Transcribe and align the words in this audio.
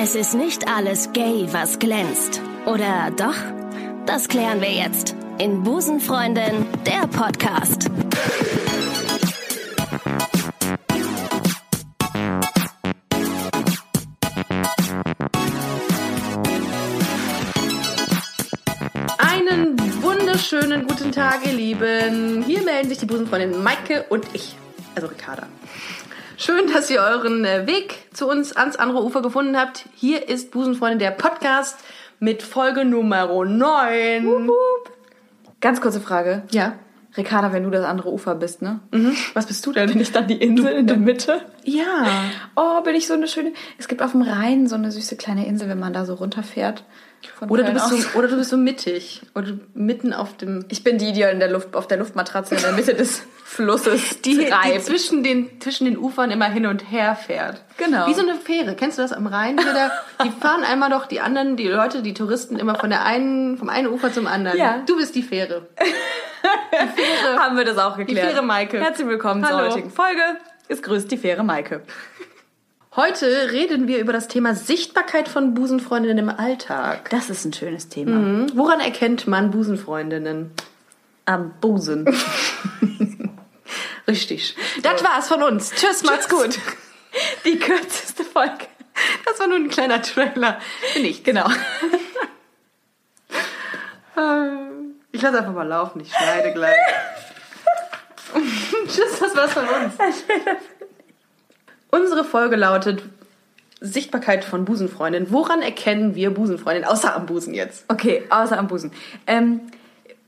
Es 0.00 0.14
ist 0.14 0.34
nicht 0.34 0.68
alles 0.68 1.12
gay, 1.12 1.48
was 1.50 1.80
glänzt. 1.80 2.40
Oder 2.66 3.10
doch? 3.16 3.34
Das 4.06 4.28
klären 4.28 4.60
wir 4.60 4.70
jetzt 4.70 5.16
in 5.38 5.64
Busenfreundin, 5.64 6.66
der 6.86 7.08
Podcast. 7.08 7.90
Einen 19.18 19.76
wunderschönen 20.00 20.86
guten 20.86 21.10
Tag, 21.10 21.44
ihr 21.44 21.54
Lieben. 21.54 22.44
Hier 22.44 22.62
melden 22.62 22.88
sich 22.88 22.98
die 22.98 23.06
Busenfreundin 23.06 23.60
Maike 23.64 24.04
und 24.10 24.24
ich, 24.32 24.54
also 24.94 25.08
Ricarda. 25.08 25.48
Schön, 26.40 26.72
dass 26.72 26.88
ihr 26.88 27.00
euren 27.00 27.44
äh, 27.44 27.66
Weg 27.66 27.96
zu 28.14 28.28
uns 28.28 28.52
ans 28.56 28.76
andere 28.76 29.02
Ufer 29.02 29.22
gefunden 29.22 29.56
habt. 29.56 29.86
Hier 29.96 30.28
ist 30.28 30.52
Busenfreundin 30.52 31.00
der 31.00 31.10
Podcast 31.10 31.80
mit 32.20 32.44
Folge 32.44 32.84
Nummer 32.84 33.26
9. 33.44 34.48
Ganz 35.60 35.80
kurze 35.80 36.00
Frage. 36.00 36.44
Ja. 36.52 36.74
Ricarda, 37.16 37.52
wenn 37.52 37.64
du 37.64 37.70
das 37.70 37.84
andere 37.84 38.12
Ufer 38.12 38.36
bist, 38.36 38.62
ne? 38.62 38.78
Mhm. 38.92 39.16
Was 39.34 39.46
bist 39.46 39.66
du 39.66 39.72
denn? 39.72 39.88
Bin 39.88 40.00
ich 40.00 40.12
dann 40.12 40.28
die 40.28 40.40
Insel 40.40 40.74
in 40.74 40.86
der 40.86 40.96
Mitte? 40.96 41.40
Ja. 41.64 42.06
Oh, 42.54 42.82
bin 42.82 42.94
ich 42.94 43.08
so 43.08 43.14
eine 43.14 43.26
schöne. 43.26 43.52
Es 43.76 43.88
gibt 43.88 44.00
auf 44.00 44.12
dem 44.12 44.22
Rhein 44.22 44.68
so 44.68 44.76
eine 44.76 44.92
süße 44.92 45.16
kleine 45.16 45.44
Insel, 45.44 45.68
wenn 45.68 45.80
man 45.80 45.92
da 45.92 46.04
so 46.04 46.14
runterfährt. 46.14 46.84
Von 47.38 47.50
Oder 47.50 47.64
du, 47.64 47.72
bist 47.72 47.86
aus. 47.86 48.12
so, 48.12 48.18
oder 48.18 48.28
du 48.28 48.36
bist 48.36 48.50
so 48.50 48.56
mittig. 48.56 49.22
Oder 49.34 49.52
mitten 49.74 50.12
auf 50.12 50.36
dem... 50.36 50.64
Ich 50.68 50.84
bin 50.84 50.98
die, 50.98 51.12
die 51.12 51.22
in 51.22 51.38
der 51.38 51.50
Luft, 51.50 51.74
auf 51.76 51.86
der 51.86 51.98
Luftmatratze 51.98 52.54
in 52.54 52.62
der 52.62 52.72
Mitte 52.72 52.94
des 52.94 53.22
Flusses 53.44 54.20
Die, 54.22 54.36
die 54.36 54.80
zwischen, 54.80 55.22
den, 55.22 55.60
zwischen 55.60 55.84
den 55.84 55.96
Ufern 55.96 56.30
immer 56.30 56.46
hin 56.46 56.66
und 56.66 56.90
her 56.90 57.16
fährt. 57.16 57.62
Genau. 57.76 58.06
Wie 58.06 58.14
so 58.14 58.22
eine 58.22 58.34
Fähre. 58.34 58.74
Kennst 58.76 58.98
du 58.98 59.02
das 59.02 59.12
am 59.12 59.26
Rhein? 59.26 59.56
Da, 59.56 59.90
die 60.24 60.30
fahren 60.30 60.64
einmal 60.64 60.90
doch 60.90 61.06
die 61.06 61.20
anderen, 61.20 61.56
die 61.56 61.66
Leute, 61.68 62.02
die 62.02 62.14
Touristen 62.14 62.56
immer 62.58 62.74
von 62.74 62.90
der 62.90 63.04
einen, 63.04 63.56
vom 63.56 63.68
einen 63.68 63.88
Ufer 63.88 64.12
zum 64.12 64.26
anderen. 64.26 64.58
Ja. 64.58 64.82
Du 64.86 64.96
bist 64.96 65.14
die 65.14 65.22
Fähre. 65.22 65.66
Die 66.70 67.02
Fähre. 67.02 67.38
Haben 67.38 67.56
wir 67.56 67.64
das 67.64 67.78
auch 67.78 67.96
geklärt. 67.96 68.30
Fähre 68.30 68.42
Maike. 68.42 68.78
Herzlich 68.80 69.08
willkommen 69.08 69.44
zur 69.44 69.56
Hallo. 69.56 69.70
heutigen 69.70 69.90
Folge. 69.90 70.22
Es 70.68 70.82
grüßt 70.82 71.10
die 71.10 71.16
Fähre 71.16 71.42
Maike. 71.42 71.82
Heute 72.96 73.52
reden 73.52 73.86
wir 73.86 73.98
über 73.98 74.12
das 74.12 74.28
Thema 74.28 74.54
Sichtbarkeit 74.54 75.28
von 75.28 75.54
Busenfreundinnen 75.54 76.18
im 76.18 76.30
Alltag. 76.30 77.10
Das 77.10 77.30
ist 77.30 77.44
ein 77.44 77.52
schönes 77.52 77.88
Thema. 77.88 78.12
Hm? 78.12 78.52
Woran 78.54 78.80
erkennt 78.80 79.26
man 79.26 79.50
Busenfreundinnen? 79.50 80.52
Am 81.26 81.52
Busen. 81.60 82.06
Richtig. 84.08 84.56
Das 84.82 85.04
war's 85.04 85.28
von 85.28 85.42
uns. 85.42 85.70
Tschüss, 85.72 86.02
macht's 86.02 86.28
gut. 86.28 86.58
Die 87.44 87.58
kürzeste 87.58 88.24
Folge. 88.24 88.66
Das 89.26 89.38
war 89.38 89.46
nur 89.46 89.56
ein 89.56 89.68
kleiner 89.68 90.00
Trailer. 90.02 90.58
Nicht. 91.00 91.24
Genau. 91.24 91.48
Ich 95.10 95.22
lasse 95.22 95.38
einfach 95.38 95.52
mal 95.52 95.66
laufen, 95.66 96.00
ich 96.00 96.12
schneide 96.12 96.52
gleich. 96.52 96.76
Tschüss, 98.86 99.18
das 99.18 99.34
war's 99.34 99.52
von 99.52 99.66
uns. 99.66 99.94
Unsere 101.90 102.24
Folge 102.24 102.56
lautet 102.56 103.02
Sichtbarkeit 103.80 104.44
von 104.44 104.64
Busenfreundin. 104.64 105.30
Woran 105.30 105.62
erkennen 105.62 106.14
wir 106.14 106.30
Busenfreundin? 106.32 106.84
Außer 106.84 107.14
am 107.14 107.26
Busen 107.26 107.54
jetzt. 107.54 107.84
Okay, 107.88 108.24
außer 108.28 108.58
am 108.58 108.66
Busen. 108.66 108.92
Ähm, 109.26 109.60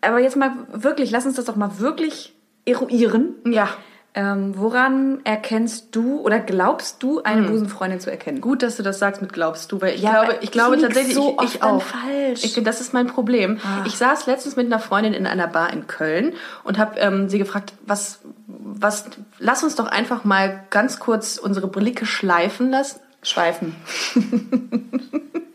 aber 0.01 0.21
jetzt 0.21 0.37
mal 0.37 0.53
wirklich, 0.73 1.11
lass 1.11 1.27
uns 1.27 1.37
das 1.37 1.45
doch 1.45 1.57
mal 1.57 1.79
wirklich 1.79 2.33
eruieren. 2.65 3.35
Ja. 3.45 3.69
Ähm, 4.13 4.55
woran 4.57 5.21
erkennst 5.23 5.95
du 5.95 6.19
oder 6.21 6.41
glaubst 6.41 7.01
du, 7.01 7.23
eine 7.23 7.43
Busenfreundin 7.43 8.01
zu 8.01 8.11
erkennen? 8.11 8.41
Gut, 8.41 8.63
dass 8.65 8.77
du 8.77 8.83
das 8.83 8.99
sagst 8.99 9.23
mit 9.23 9.33
glaubst 9.33 9.71
du, 9.71 9.81
weil 9.81 9.95
ich 9.95 10.03
Ja, 10.03 10.25
glaube, 10.25 10.39
ich 10.41 10.51
glaube 10.51 10.79
tatsächlich, 10.81 11.15
so 11.15 11.37
ich, 11.45 11.55
ich 11.55 11.63
auch. 11.63 11.81
falsch. 11.81 12.45
Ich, 12.45 12.61
das 12.63 12.81
ist 12.81 12.93
mein 12.93 13.07
Problem. 13.07 13.61
Ich 13.87 13.97
saß 13.97 14.27
letztens 14.27 14.57
mit 14.57 14.67
einer 14.67 14.81
Freundin 14.81 15.15
in 15.15 15.29
einer 15.29 15.47
Bar 15.47 15.73
in 15.73 15.87
Köln 15.87 16.33
und 16.65 16.77
habe 16.77 16.99
ähm, 16.99 17.29
sie 17.29 17.39
gefragt, 17.39 17.73
was, 17.87 18.19
was, 18.49 19.05
lass 19.39 19.63
uns 19.63 19.77
doch 19.77 19.87
einfach 19.87 20.25
mal 20.25 20.65
ganz 20.71 20.99
kurz 20.99 21.39
unsere 21.39 21.69
Blicke 21.69 22.05
schleifen 22.05 22.71
lassen. 22.71 22.99
Schweifen. 23.23 23.77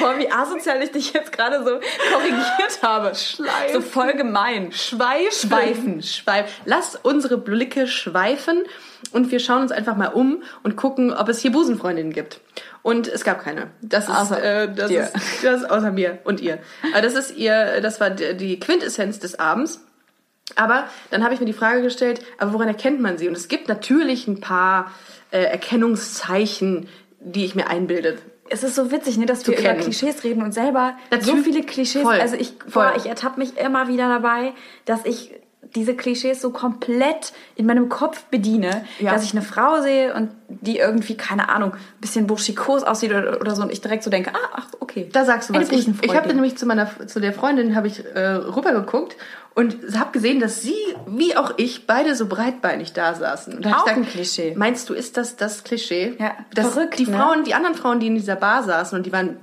Boah, 0.00 0.18
wie 0.18 0.30
asozial 0.30 0.82
ich 0.82 0.90
dich 0.90 1.12
jetzt 1.12 1.32
gerade 1.32 1.58
so 1.64 1.78
korrigiert 2.12 2.82
habe. 2.82 3.14
Schleifen. 3.14 3.74
So 3.74 3.80
voll 3.80 4.14
gemein. 4.14 4.72
Schweifen. 4.72 5.48
Schweifen. 5.50 6.02
Schweifen. 6.02 6.50
Lass 6.64 6.96
unsere 6.96 7.38
Blicke 7.38 7.86
schweifen 7.86 8.64
und 9.12 9.30
wir 9.30 9.40
schauen 9.40 9.62
uns 9.62 9.72
einfach 9.72 9.96
mal 9.96 10.08
um 10.08 10.42
und 10.62 10.76
gucken, 10.76 11.12
ob 11.12 11.28
es 11.28 11.40
hier 11.40 11.52
Busenfreundinnen 11.52 12.12
gibt. 12.12 12.40
Und 12.82 13.08
es 13.08 13.24
gab 13.24 13.44
keine. 13.44 13.70
Das 13.82 14.08
ist, 14.08 14.14
Außer 14.14 14.42
äh, 14.42 14.74
das 14.74 14.88
dir. 14.88 15.02
ist, 15.02 15.44
das 15.44 15.62
ist 15.62 15.70
außer 15.70 15.92
mir 15.92 16.18
und 16.24 16.40
ihr. 16.40 16.58
Aber 16.92 17.02
das 17.02 17.14
ist 17.14 17.36
ihr, 17.36 17.80
das 17.80 18.00
war 18.00 18.10
die 18.10 18.36
die 18.36 18.58
Quintessenz 18.58 19.18
des 19.18 19.38
Abends. 19.38 19.84
Aber 20.56 20.84
dann 21.10 21.22
habe 21.22 21.34
ich 21.34 21.40
mir 21.40 21.46
die 21.46 21.52
Frage 21.52 21.82
gestellt, 21.82 22.22
aber 22.38 22.52
woran 22.52 22.68
erkennt 22.68 23.00
man 23.00 23.18
sie? 23.18 23.28
Und 23.28 23.36
es 23.36 23.48
gibt 23.48 23.68
natürlich 23.68 24.26
ein 24.26 24.40
paar 24.40 24.90
äh, 25.30 25.42
Erkennungszeichen, 25.42 26.88
die 27.20 27.44
ich 27.44 27.54
mir 27.54 27.68
einbilde. 27.68 28.18
Es 28.50 28.62
ist 28.64 28.74
so 28.74 28.90
witzig, 28.90 29.16
ne, 29.16 29.26
dass 29.26 29.46
wir 29.46 29.54
kennen. 29.54 29.76
über 29.76 29.82
Klischees 29.84 30.22
reden 30.24 30.42
und 30.42 30.52
selber 30.52 30.94
so 31.10 31.16
Natürlich. 31.16 31.44
viele 31.44 31.62
Klischees. 31.62 32.02
Voll. 32.02 32.20
Also 32.20 32.36
ich, 32.36 32.58
boah, 32.58 32.92
ich 32.96 33.06
ertappe 33.06 33.38
mich 33.38 33.56
immer 33.56 33.88
wieder 33.88 34.08
dabei, 34.08 34.52
dass 34.84 35.04
ich 35.04 35.32
diese 35.76 35.94
Klischees 35.94 36.40
so 36.42 36.50
komplett 36.50 37.32
in 37.54 37.64
meinem 37.64 37.88
Kopf 37.88 38.24
bediene, 38.24 38.84
Ja. 38.98 39.12
dass 39.12 39.22
ich 39.22 39.32
eine 39.32 39.42
Frau 39.42 39.80
sehe 39.82 40.12
und 40.14 40.30
die 40.48 40.78
irgendwie, 40.78 41.16
keine 41.16 41.48
Ahnung, 41.48 41.74
ein 41.74 42.00
bisschen 42.00 42.26
burschikos 42.26 42.82
aussieht 42.82 43.10
oder, 43.12 43.40
oder 43.40 43.54
so 43.54 43.62
und 43.62 43.70
ich 43.70 43.80
direkt 43.80 44.02
so 44.02 44.10
denke, 44.10 44.32
ah, 44.34 44.48
ach, 44.52 44.66
okay. 44.80 45.08
Da 45.12 45.24
sagst 45.24 45.48
du 45.48 45.54
Eine 45.54 45.62
was. 45.62 45.70
Ich, 45.70 45.78
ich 45.78 45.84
Busenfreundin. 45.86 46.16
habe 46.16 46.34
nämlich 46.34 46.56
zu 46.58 46.66
meiner 46.66 46.90
zu 47.06 47.20
der 47.20 47.32
Freundin 47.32 47.76
habe 47.76 47.86
ich 47.86 48.04
äh, 48.04 48.18
rübergeguckt 48.20 49.16
und 49.54 49.76
habe 49.98 50.12
gesehen, 50.12 50.40
dass 50.40 50.62
sie 50.62 50.76
wie 51.06 51.36
auch 51.36 51.54
ich 51.56 51.86
beide 51.86 52.14
so 52.14 52.26
breitbeinig 52.26 52.92
da 52.92 53.14
saßen. 53.14 53.54
Und 53.54 53.64
da 53.64 53.78
Auch 53.78 53.86
ich 53.86 53.92
ein 53.92 54.06
Klischee. 54.06 54.54
Meinst 54.56 54.88
du, 54.88 54.94
ist 54.94 55.16
das 55.16 55.36
das 55.36 55.64
Klischee? 55.64 56.14
Ja, 56.18 56.34
dass 56.54 56.74
verrückt, 56.74 56.98
Die 56.98 57.06
ne? 57.06 57.16
Frauen, 57.16 57.44
die 57.44 57.54
anderen 57.54 57.74
Frauen, 57.74 58.00
die 58.00 58.06
in 58.06 58.14
dieser 58.14 58.36
Bar 58.36 58.62
saßen 58.62 58.96
und 58.96 59.06
die 59.06 59.12
waren 59.12 59.36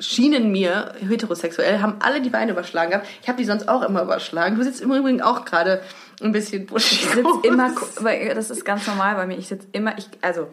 schienen 0.00 0.50
mir 0.50 0.94
heterosexuell, 1.00 1.80
haben 1.80 1.96
alle 2.00 2.20
die 2.20 2.30
Beine 2.30 2.52
überschlagen 2.52 2.90
gehabt. 2.90 3.06
Ich 3.22 3.28
habe 3.28 3.38
die 3.38 3.44
sonst 3.44 3.68
auch 3.68 3.82
immer 3.82 4.02
überschlagen. 4.02 4.56
Du 4.56 4.62
sitzt 4.62 4.80
im 4.80 4.92
Übrigen 4.92 5.22
auch 5.22 5.44
gerade 5.44 5.80
ein 6.20 6.32
bisschen 6.32 6.66
buschig. 6.66 7.04
Ich 7.04 7.08
sitze 7.10 7.40
immer, 7.44 7.72
das 8.34 8.50
ist 8.50 8.64
ganz 8.64 8.86
normal 8.86 9.14
bei 9.14 9.26
mir. 9.26 9.38
Ich 9.38 9.48
sitze 9.48 9.66
immer, 9.72 9.96
ich, 9.98 10.08
also, 10.20 10.48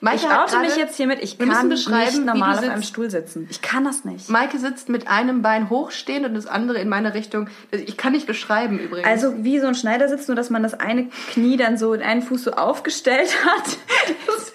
Maike 0.00 0.16
ich 0.24 0.30
oute 0.30 0.58
mich 0.60 0.76
jetzt 0.76 0.96
hiermit, 0.96 1.18
ich 1.20 1.38
kann 1.38 1.68
beschreiben, 1.68 2.24
nicht 2.24 2.24
normal 2.24 2.58
auf 2.58 2.64
einem. 2.64 2.82
Stuhl 2.82 3.10
sitzen. 3.10 3.46
Ich 3.50 3.60
kann 3.60 3.84
das 3.84 4.04
nicht. 4.04 4.30
Maike 4.30 4.58
sitzt 4.58 4.88
mit 4.88 5.08
einem 5.08 5.42
Bein 5.42 5.68
hochstehend 5.68 6.24
und 6.24 6.34
das 6.34 6.46
andere 6.46 6.78
in 6.78 6.88
meine 6.88 7.12
Richtung. 7.12 7.48
Ich 7.70 7.98
kann 7.98 8.12
nicht 8.12 8.26
beschreiben 8.26 8.78
übrigens. 8.78 9.06
Also 9.06 9.44
wie 9.44 9.60
so 9.60 9.66
ein 9.66 9.74
Schneidersitz, 9.74 10.26
nur 10.28 10.36
dass 10.36 10.48
man 10.48 10.62
das 10.62 10.72
eine 10.72 11.08
Knie 11.32 11.58
dann 11.58 11.76
so 11.76 11.92
in 11.92 12.00
einen 12.00 12.22
Fuß 12.22 12.44
so 12.44 12.52
aufgestellt 12.52 13.34
hat. 13.44 13.76
das 14.26 14.52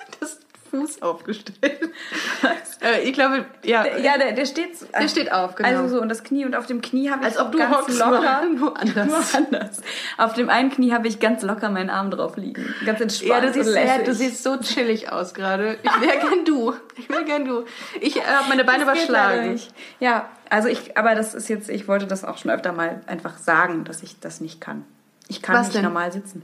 Fuß 0.79 1.01
aufgestellt. 1.01 1.55
äh, 2.81 3.01
ich 3.03 3.13
glaube, 3.13 3.45
ja. 3.63 3.85
Ja, 3.97 4.17
der, 4.17 4.33
der 4.33 4.45
steht 4.45 4.69
Der 4.93 5.07
steht 5.07 5.31
auf, 5.31 5.55
genau. 5.55 5.69
Also 5.69 5.87
so 5.95 6.01
und 6.01 6.09
das 6.09 6.23
Knie 6.23 6.45
und 6.45 6.55
auf 6.55 6.65
dem 6.65 6.81
Knie 6.81 7.09
habe 7.09 7.21
ich 7.21 7.27
Als 7.27 7.37
ob 7.37 7.51
du 7.51 7.57
ganz 7.57 7.75
hockst, 7.75 7.99
locker 7.99 8.45
nur- 8.55 8.77
anders. 8.79 9.07
Nur 9.07 9.17
anders. 9.35 9.81
Auf 10.17 10.33
dem 10.33 10.49
einen 10.49 10.69
Knie 10.71 10.93
habe 10.93 11.07
ich 11.07 11.19
ganz 11.19 11.41
locker 11.43 11.69
meinen 11.69 11.89
Arm 11.89 12.11
drauf 12.11 12.37
liegen, 12.37 12.73
ganz 12.85 13.01
entspannt. 13.01 13.29
Ja, 13.29 13.41
du 13.41 13.53
siehst, 13.53 13.69
lässig. 13.73 14.03
du 14.05 14.13
siehst 14.13 14.43
so 14.43 14.57
chillig 14.57 15.11
aus 15.11 15.33
gerade. 15.33 15.77
Ich 15.83 16.01
wäre 16.01 16.17
gern 16.29 16.45
du. 16.45 16.73
Ich 16.97 17.09
wäre 17.09 17.25
gern 17.25 17.45
du. 17.45 17.65
Ich 18.01 18.17
äh, 18.17 18.21
habe 18.21 18.49
meine 18.49 18.63
Beine 18.63 18.83
überschlagen. 18.83 19.59
Ja, 19.99 20.29
also 20.49 20.67
ich, 20.67 20.97
aber 20.97 21.15
das 21.15 21.33
ist 21.33 21.49
jetzt, 21.49 21.69
ich 21.69 21.87
wollte 21.87 22.07
das 22.07 22.23
auch 22.23 22.37
schon 22.37 22.51
öfter 22.51 22.71
mal 22.71 23.01
einfach 23.07 23.37
sagen, 23.37 23.83
dass 23.83 24.03
ich 24.03 24.19
das 24.19 24.41
nicht 24.41 24.61
kann. 24.61 24.85
Ich 25.27 25.41
kann 25.41 25.55
Was 25.55 25.67
nicht 25.67 25.77
denn? 25.77 25.83
normal 25.85 26.11
sitzen. 26.11 26.43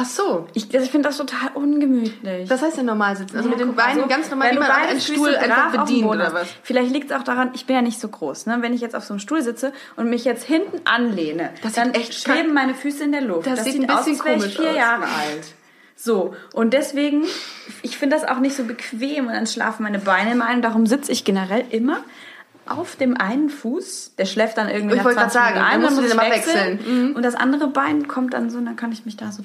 Ach 0.00 0.04
so. 0.04 0.46
Ich, 0.54 0.72
also 0.72 0.84
ich 0.84 0.92
finde 0.92 1.08
das 1.08 1.16
total 1.16 1.50
ungemütlich. 1.54 2.48
Was 2.48 2.62
heißt 2.62 2.76
denn 2.76 2.86
normal 2.86 3.16
sitzen? 3.16 3.36
Also 3.36 3.48
Ja, 3.48 3.56
mit 3.56 3.66
den 3.66 3.74
Beinen 3.74 4.02
so, 4.02 4.06
ganz 4.06 4.30
normal, 4.30 4.52
wie 4.52 4.58
man 4.58 4.70
einen 4.70 5.00
Stuhl 5.00 5.34
einfach 5.34 5.72
bedient 5.72 6.06
oder 6.06 6.32
was? 6.32 6.46
Vielleicht 6.62 6.92
liegt 6.92 7.10
es 7.10 7.16
auch 7.16 7.24
daran, 7.24 7.50
ich 7.52 7.66
bin 7.66 7.74
ja 7.74 7.82
nicht 7.82 7.98
so 7.98 8.06
groß. 8.06 8.46
Ne? 8.46 8.58
Wenn 8.60 8.72
ich 8.72 8.80
jetzt 8.80 8.94
auf 8.94 9.02
so 9.02 9.12
einem 9.14 9.18
Stuhl 9.18 9.42
sitze 9.42 9.72
und 9.96 10.08
mich 10.08 10.24
jetzt 10.24 10.44
hinten 10.44 10.80
anlehne, 10.84 11.50
Das 11.64 11.74
sieht 11.74 11.84
dann 11.84 11.94
echt 11.94 12.14
schweben 12.14 12.54
meine 12.54 12.74
Füße 12.74 13.02
in 13.02 13.10
der 13.10 13.22
Luft. 13.22 13.48
Das 13.48 13.64
sieht 13.64 13.82
ein 13.82 13.90
aus, 13.90 14.04
bisschen 14.04 14.14
ich 14.14 14.20
komisch 14.40 14.56
vier 14.56 14.70
aus. 14.70 14.76
Jahre 14.76 15.02
alt. 15.02 15.54
So, 15.96 16.36
und 16.52 16.74
deswegen, 16.74 17.24
ich 17.82 17.98
finde 17.98 18.14
das 18.14 18.24
auch 18.24 18.38
nicht 18.38 18.54
so 18.54 18.62
bequem 18.62 19.26
und 19.26 19.32
dann 19.32 19.48
schlafen 19.48 19.82
meine 19.82 19.98
Beine 19.98 20.30
im 20.30 20.42
einen. 20.42 20.62
Darum 20.62 20.86
sitze 20.86 21.10
ich 21.10 21.24
generell 21.24 21.64
immer 21.70 22.04
auf 22.70 22.96
dem 22.96 23.16
einen 23.16 23.50
Fuß. 23.50 24.14
Der 24.18 24.26
schläft 24.26 24.58
dann 24.58 24.68
irgendwie 24.68 24.92
Ich 24.92 24.98
nach 24.98 25.04
wollte 25.04 25.18
gerade 25.18 25.32
20 25.32 25.32
sagen, 25.32 25.54
Minuten 25.54 25.70
dann 25.70 25.82
ein, 25.82 25.94
du 25.94 26.00
muss 26.00 26.06
ich 26.06 26.12
immer 26.12 26.30
wechseln. 26.34 26.78
wechseln. 26.78 27.08
Mhm. 27.08 27.16
Und 27.16 27.22
das 27.22 27.34
andere 27.34 27.66
Bein 27.68 28.08
kommt 28.08 28.34
dann 28.34 28.50
so, 28.50 28.58
und 28.58 28.66
dann 28.66 28.76
kann 28.76 28.92
ich 28.92 29.04
mich 29.04 29.16
da 29.16 29.32
so... 29.32 29.42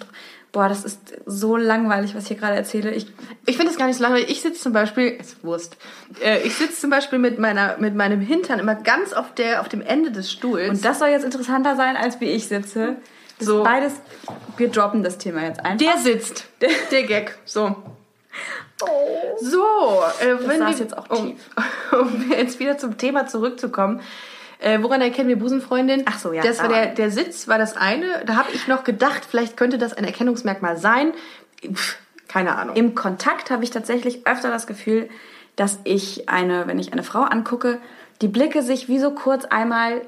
Boah, 0.52 0.70
das 0.70 0.86
ist 0.86 1.00
so 1.26 1.58
langweilig, 1.58 2.14
was 2.14 2.24
ich 2.24 2.28
hier 2.28 2.38
gerade 2.38 2.56
erzähle. 2.56 2.92
Ich, 2.92 3.08
Ich 3.48 3.58
finde 3.58 3.72
es 3.72 3.78
gar 3.78 3.88
nicht 3.88 3.98
so 3.98 4.04
langweilig. 4.04 4.30
Ich 4.30 4.42
sitze 4.44 4.62
zum 4.62 4.72
Beispiel, 4.72 5.08
ist 5.10 5.44
Wurst. 5.44 5.78
Äh, 6.24 6.42
ich 6.44 6.56
sitze 6.56 6.80
zum 6.80 6.92
Beispiel 6.92 7.18
mit 7.18 7.40
meiner, 7.40 7.78
mit 7.80 7.96
meinem 7.96 8.22
Hintern 8.22 8.60
immer 8.60 8.76
ganz 8.76 9.14
auf 9.14 9.34
der, 9.34 9.62
auf 9.62 9.70
dem 9.70 9.82
Ende 9.82 10.12
des 10.12 10.32
Stuhls. 10.32 10.70
und 10.70 10.86
das 10.86 11.00
soll 11.00 11.08
jetzt 11.10 11.26
interessanter 11.26 11.76
sein, 11.76 11.96
als 11.96 12.22
wie 12.22 12.26
ich 12.26 12.48
sitze. 12.48 12.98
Das 13.40 13.48
So. 13.48 13.64
beides... 13.64 13.94
Wir 14.58 14.70
droppen 14.70 15.02
das 15.02 15.18
Thema 15.18 15.42
jetzt 15.42 15.66
einfach. 15.66 15.78
der 15.78 15.98
sitzt. 15.98 16.46
Der, 16.62 16.70
der 16.92 17.04
Gag. 17.04 17.40
So. 17.46 17.76
So, 19.40 19.64
äh, 20.22 20.48
wenn 20.48 20.60
wir, 20.60 20.70
jetzt 20.72 20.98
auch 20.98 21.10
um, 21.10 21.38
um 21.92 22.32
jetzt 22.32 22.60
wieder 22.60 22.78
zum 22.78 22.98
Thema 22.98 23.28
zurückzukommen. 23.28 24.02
Äh, 24.60 24.82
woran 24.82 25.02
erkennen 25.02 25.28
wir 25.28 25.38
Busenfreundin? 25.38 26.04
Ach 26.06 26.18
so, 26.18 26.32
ja, 26.32 26.42
Das 26.42 26.60
war 26.60 26.70
der, 26.70 26.88
der 26.88 27.12
Sitz 27.12 27.48
war 27.48 27.58
das 27.58 27.76
eine. 27.76 28.24
Da 28.26 28.36
habe 28.36 28.50
ich 28.54 28.68
noch 28.68 28.84
gedacht, 28.84 29.24
vielleicht 29.30 29.58
könnte 29.58 29.78
das 29.78 29.94
ein 29.94 30.06
Erkennungsmerkmal 30.06 30.78
sein. 30.78 31.12
Pff, 31.62 31.98
keine 32.28 32.56
Ahnung. 32.56 32.76
Im 32.76 32.96
Kontakt 32.96 33.52
habe 33.52 33.64
ich 33.64 33.72
tatsächlich 33.72 34.26
öfter 34.26 34.50
das 34.50 34.66
Gefühl, 34.66 35.10
dass 35.56 35.80
ich 35.84 36.30
eine, 36.30 36.66
wenn 36.68 36.80
ich 36.80 36.94
eine 36.94 37.04
Frau 37.04 37.22
angucke, 37.22 37.80
die 38.22 38.28
Blicke 38.28 38.62
sich 38.62 38.88
wie 38.88 39.00
so 39.00 39.12
kurz 39.12 39.46
einmal 39.46 40.02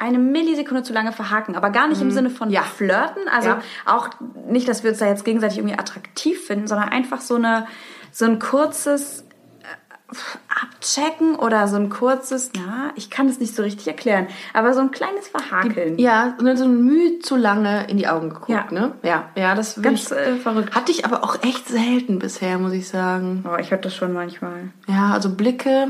eine 0.00 0.18
Millisekunde 0.18 0.82
zu 0.82 0.92
lange 0.92 1.12
verhaken, 1.12 1.54
aber 1.56 1.70
gar 1.70 1.86
nicht 1.86 2.00
im 2.00 2.10
Sinne 2.10 2.30
von 2.30 2.48
Mhm. 2.48 2.54
Ja. 2.54 2.62
flirten, 2.62 3.28
also 3.30 3.50
Ja. 3.50 3.60
auch 3.86 4.08
nicht, 4.48 4.66
dass 4.68 4.82
wir 4.82 4.90
uns 4.90 4.98
da 4.98 5.06
jetzt 5.06 5.24
gegenseitig 5.24 5.58
irgendwie 5.58 5.78
attraktiv 5.78 6.44
finden, 6.44 6.66
sondern 6.66 6.88
einfach 6.88 7.20
so 7.20 7.36
eine 7.36 7.66
so 8.12 8.24
ein 8.24 8.38
kurzes 8.40 9.24
äh, 9.60 10.16
Abchecken 10.62 11.36
oder 11.36 11.68
so 11.68 11.76
ein 11.76 11.88
kurzes, 11.90 12.50
na, 12.56 12.90
ich 12.96 13.10
kann 13.10 13.28
es 13.28 13.38
nicht 13.38 13.54
so 13.54 13.62
richtig 13.62 13.86
erklären, 13.86 14.26
aber 14.52 14.72
so 14.74 14.80
ein 14.80 14.90
kleines 14.90 15.28
Verhakeln. 15.28 15.98
Ja, 15.98 16.34
so 16.38 16.56
so 16.56 16.64
ein 16.64 16.82
Mühe 16.84 17.20
zu 17.20 17.36
lange 17.36 17.86
in 17.88 17.96
die 17.96 18.08
Augen 18.08 18.30
geguckt, 18.30 18.48
Ja. 18.48 18.66
ne? 18.70 18.92
Ja, 19.02 19.28
ja, 19.36 19.54
das 19.54 19.80
Ganz 19.80 20.10
ich, 20.10 20.16
äh, 20.16 20.36
verrückt. 20.36 20.74
hatte 20.74 20.90
ich 20.90 21.04
aber 21.04 21.22
auch 21.22 21.36
echt 21.44 21.68
selten 21.68 22.18
bisher, 22.18 22.58
muss 22.58 22.72
ich 22.72 22.88
sagen. 22.88 23.44
Oh, 23.48 23.56
ich 23.60 23.70
höre 23.70 23.78
das 23.78 23.94
schon 23.94 24.12
manchmal. 24.12 24.70
Ja, 24.88 25.12
also 25.12 25.30
Blicke. 25.30 25.88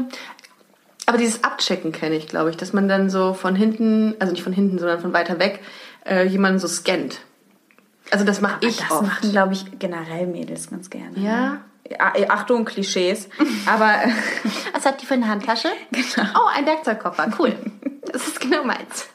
Aber 1.11 1.19
dieses 1.19 1.43
Abchecken 1.43 1.91
kenne 1.91 2.15
ich, 2.15 2.29
glaube 2.29 2.51
ich, 2.51 2.57
dass 2.57 2.73
man 2.73 2.87
dann 2.87 3.11
so 3.11 3.35
von 3.35 3.57
hinten, 3.57 4.15
also 4.21 4.33
nicht 4.33 4.45
von 4.45 4.53
hinten, 4.53 4.79
sondern 4.79 5.01
von 5.01 5.13
weiter 5.13 5.41
weg, 5.41 5.59
äh, 6.09 6.25
jemanden 6.25 6.61
so 6.61 6.69
scannt. 6.69 7.23
Also 8.13 8.25
das 8.25 8.41
mache 8.41 8.65
ich 8.65 8.77
das 8.77 8.93
oft. 8.93 9.03
machen, 9.03 9.33
glaube 9.33 9.55
ich, 9.55 9.81
generell 9.81 10.29
Mädels 10.29 10.71
ganz 10.71 10.89
gerne. 10.89 11.19
Ja? 11.19 11.63
Äh, 11.83 12.29
Achtung, 12.29 12.65
Klischees. 12.65 13.29
Aber 13.67 13.93
Was 14.73 14.87
hat 14.87 15.03
die 15.03 15.07
für 15.07 15.15
eine 15.15 15.27
Handtasche? 15.27 15.71
Genau. 15.91 16.29
Oh, 16.37 16.49
ein 16.55 16.65
Werkzeugkoffer. 16.65 17.29
Cool. 17.37 17.57
Das 18.13 18.29
ist 18.29 18.41
genau 18.41 18.63
meins. 18.63 19.09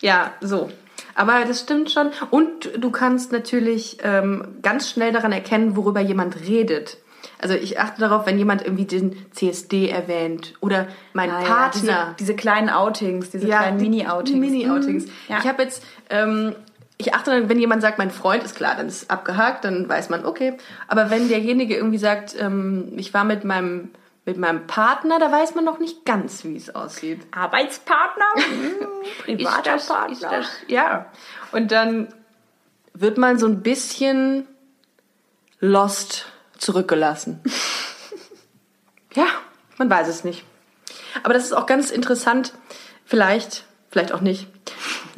Ja, 0.00 0.32
so. 0.40 0.72
Aber 1.14 1.44
das 1.44 1.60
stimmt 1.60 1.92
schon. 1.92 2.10
Und 2.30 2.68
du 2.76 2.90
kannst 2.90 3.30
natürlich 3.30 3.98
ähm, 4.02 4.56
ganz 4.62 4.90
schnell 4.90 5.12
daran 5.12 5.30
erkennen, 5.30 5.76
worüber 5.76 6.00
jemand 6.00 6.34
redet. 6.48 6.96
Also 7.40 7.54
ich 7.54 7.78
achte 7.78 8.00
darauf, 8.00 8.26
wenn 8.26 8.36
jemand 8.38 8.62
irgendwie 8.62 8.84
den 8.84 9.26
CSD 9.32 9.88
erwähnt 9.88 10.54
oder 10.60 10.88
mein 11.12 11.30
Ah, 11.30 11.40
ja, 11.40 11.46
Partner. 11.46 11.70
diese, 11.80 12.14
diese 12.18 12.36
kleinen 12.36 12.68
Outings, 12.68 13.30
diese 13.30 13.46
kleinen 13.46 13.78
die- 13.78 13.84
Mini-Outings. 13.88 14.38
Mini-Outings. 14.40 15.06
Mhm. 15.06 15.10
Ja. 15.28 15.38
Ich 15.38 15.46
habe 15.46 15.62
jetzt, 15.62 15.82
ähm, 16.10 16.54
ich 16.96 17.14
achte 17.14 17.30
dann, 17.30 17.48
wenn 17.48 17.58
jemand 17.60 17.80
sagt, 17.82 17.98
mein 17.98 18.10
Freund 18.10 18.42
ist 18.42 18.56
klar, 18.56 18.74
dann 18.76 18.88
ist 18.88 19.08
abgehakt, 19.10 19.64
dann 19.64 19.88
weiß 19.88 20.08
man, 20.10 20.26
okay. 20.26 20.56
Aber 20.88 21.10
wenn 21.10 21.28
derjenige 21.28 21.76
irgendwie 21.76 21.98
sagt, 21.98 22.34
ähm, 22.40 22.92
ich 22.96 23.14
war 23.14 23.24
mit 23.24 23.44
meinem 23.44 23.90
mit 24.24 24.36
meinem 24.36 24.66
Partner, 24.66 25.18
da 25.18 25.32
weiß 25.32 25.54
man 25.54 25.64
noch 25.64 25.78
nicht 25.78 26.04
ganz, 26.04 26.44
wie 26.44 26.54
es 26.54 26.74
aussieht. 26.74 27.20
Arbeitspartner, 27.30 28.26
mm, 28.36 29.22
privater 29.24 29.76
Ist 29.76 29.88
das- 29.88 29.96
Partner. 29.96 30.12
ist 30.12 30.22
das- 30.24 30.50
ja. 30.66 31.06
Und 31.50 31.72
dann 31.72 32.08
wird 32.92 33.16
man 33.16 33.38
so 33.38 33.46
ein 33.46 33.62
bisschen 33.62 34.46
lost 35.60 36.26
zurückgelassen. 36.58 37.40
ja, 39.14 39.26
man 39.78 39.88
weiß 39.88 40.08
es 40.08 40.24
nicht. 40.24 40.44
Aber 41.22 41.34
das 41.34 41.44
ist 41.44 41.52
auch 41.52 41.66
ganz 41.66 41.90
interessant, 41.90 42.52
vielleicht, 43.04 43.64
vielleicht 43.90 44.12
auch 44.12 44.20
nicht, 44.20 44.48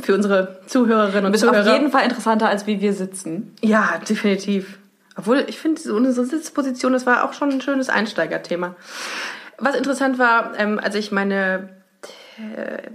für 0.03 0.15
unsere 0.15 0.61
Zuhörerinnen 0.67 1.27
und 1.27 1.35
ist 1.35 1.41
Zuhörer. 1.41 1.61
auf 1.61 1.67
jeden 1.67 1.91
Fall 1.91 2.05
interessanter, 2.05 2.49
als 2.49 2.67
wie 2.67 2.81
wir 2.81 2.93
sitzen. 2.93 3.55
Ja, 3.61 3.99
definitiv. 4.09 4.79
Obwohl, 5.17 5.45
ich 5.49 5.59
finde, 5.59 5.81
so 5.81 5.95
unsere 5.95 6.25
Sitzposition, 6.25 6.93
das 6.93 7.05
war 7.05 7.25
auch 7.25 7.33
schon 7.33 7.51
ein 7.51 7.61
schönes 7.61 7.89
Einsteigerthema. 7.89 8.77
Was 9.59 9.75
interessant 9.75 10.19
war, 10.19 10.59
ähm, 10.59 10.81
als 10.83 10.95
ich 10.95 11.13
meine 11.13 11.69
äh, 12.39 12.89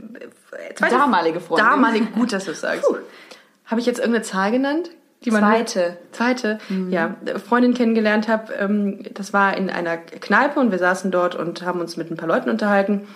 Damalige 0.79 1.39
Freundin. 1.39 1.65
Damalige, 1.65 2.05
gut, 2.07 2.33
dass 2.33 2.45
du 2.45 2.51
es 2.51 2.61
sagst. 2.61 2.85
Habe 3.65 3.79
ich 3.79 3.85
jetzt 3.85 3.99
irgendeine 3.99 4.23
Zahl 4.23 4.51
genannt? 4.51 4.89
Die 5.25 5.31
man 5.31 5.41
Zweite. 5.41 5.97
Zweite, 6.11 6.59
ja. 6.89 7.15
Freundin 7.47 7.73
kennengelernt 7.73 8.27
habe. 8.27 8.53
Ähm, 8.53 9.03
das 9.13 9.33
war 9.33 9.57
in 9.57 9.69
einer 9.69 9.97
Kneipe 9.97 10.59
und 10.59 10.71
wir 10.71 10.79
saßen 10.79 11.11
dort 11.11 11.35
und 11.35 11.63
haben 11.63 11.81
uns 11.81 11.97
mit 11.97 12.11
ein 12.11 12.17
paar 12.17 12.27
Leuten 12.27 12.49
unterhalten. 12.49 13.07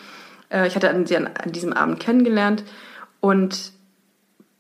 Äh, 0.49 0.67
ich 0.67 0.75
hatte 0.75 0.91
sie 1.05 1.15
an, 1.15 1.29
an 1.41 1.51
diesem 1.51 1.73
Abend 1.73 1.99
kennengelernt 1.99 2.63
und 3.19 3.71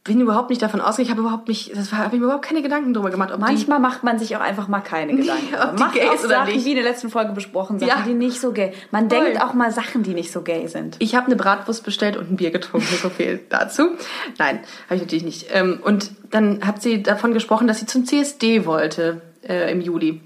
bin 0.09 0.19
überhaupt 0.21 0.49
nicht 0.49 0.61
davon 0.61 0.81
ausgegangen. 0.81 1.05
Ich 1.05 1.11
habe 1.11 1.21
überhaupt 1.21 1.47
nicht, 1.47 1.77
das 1.77 1.93
habe 1.93 2.15
ich 2.15 2.19
mir 2.19 2.25
überhaupt 2.25 2.43
keine 2.43 2.61
Gedanken 2.63 2.93
darüber 2.95 3.11
gemacht, 3.11 3.29
ob 3.31 3.37
die 3.37 3.41
Manchmal 3.43 3.79
macht 3.79 4.03
man 4.03 4.17
sich 4.17 4.35
auch 4.35 4.41
einfach 4.41 4.67
mal 4.67 4.81
keine 4.81 5.15
Gedanken. 5.15 5.53
ob 5.55 5.75
die 5.77 5.83
Macht 5.83 5.93
gay 5.93 6.09
auch 6.09 6.15
ist 6.15 6.25
oder 6.25 6.35
Sachen, 6.39 6.53
nicht. 6.53 6.65
wie 6.65 6.69
in 6.71 6.75
der 6.77 6.83
letzten 6.83 7.09
Folge 7.11 7.31
besprochen, 7.33 7.77
Sachen, 7.79 7.89
Ja. 7.89 8.03
die 8.05 8.13
nicht 8.15 8.41
so 8.41 8.51
gay. 8.51 8.73
Man 8.91 9.09
Voll. 9.09 9.23
denkt 9.23 9.41
auch 9.41 9.53
mal 9.53 9.71
Sachen, 9.71 10.01
die 10.03 10.13
nicht 10.15 10.31
so 10.31 10.41
gay 10.41 10.67
sind. 10.67 10.95
Ich 10.99 11.13
habe 11.15 11.27
eine 11.27 11.35
Bratwurst 11.35 11.85
bestellt 11.85 12.17
und 12.17 12.31
ein 12.31 12.35
Bier 12.37 12.49
getrunken, 12.51 12.87
so 13.01 13.09
viel 13.09 13.39
dazu. 13.49 13.91
Nein, 14.39 14.59
habe 14.87 14.95
ich 14.95 15.01
natürlich 15.01 15.23
nicht. 15.23 15.45
Ähm, 15.53 15.79
Und 15.83 16.11
dann 16.31 16.65
hat 16.65 16.81
sie 16.81 17.03
davon 17.03 17.33
gesprochen, 17.33 17.67
dass 17.67 17.79
sie 17.79 17.85
zum 17.85 18.05
CSD 18.05 18.65
wollte 18.65 19.21
äh, 19.47 19.71
im 19.71 19.79
Juli. 19.81 20.21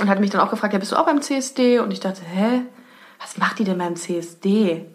Und 0.00 0.08
hat 0.08 0.18
mich 0.18 0.30
dann 0.30 0.40
auch 0.40 0.50
gefragt, 0.50 0.72
ja, 0.72 0.80
bist 0.80 0.90
du 0.90 0.96
auch 0.96 1.06
beim 1.06 1.22
CSD? 1.22 1.78
Und 1.78 1.92
ich 1.92 2.00
dachte, 2.00 2.22
hä, 2.22 2.62
was 3.20 3.38
macht 3.38 3.60
die 3.60 3.64
denn 3.64 3.78
beim 3.78 3.94
CSD? 3.96 4.86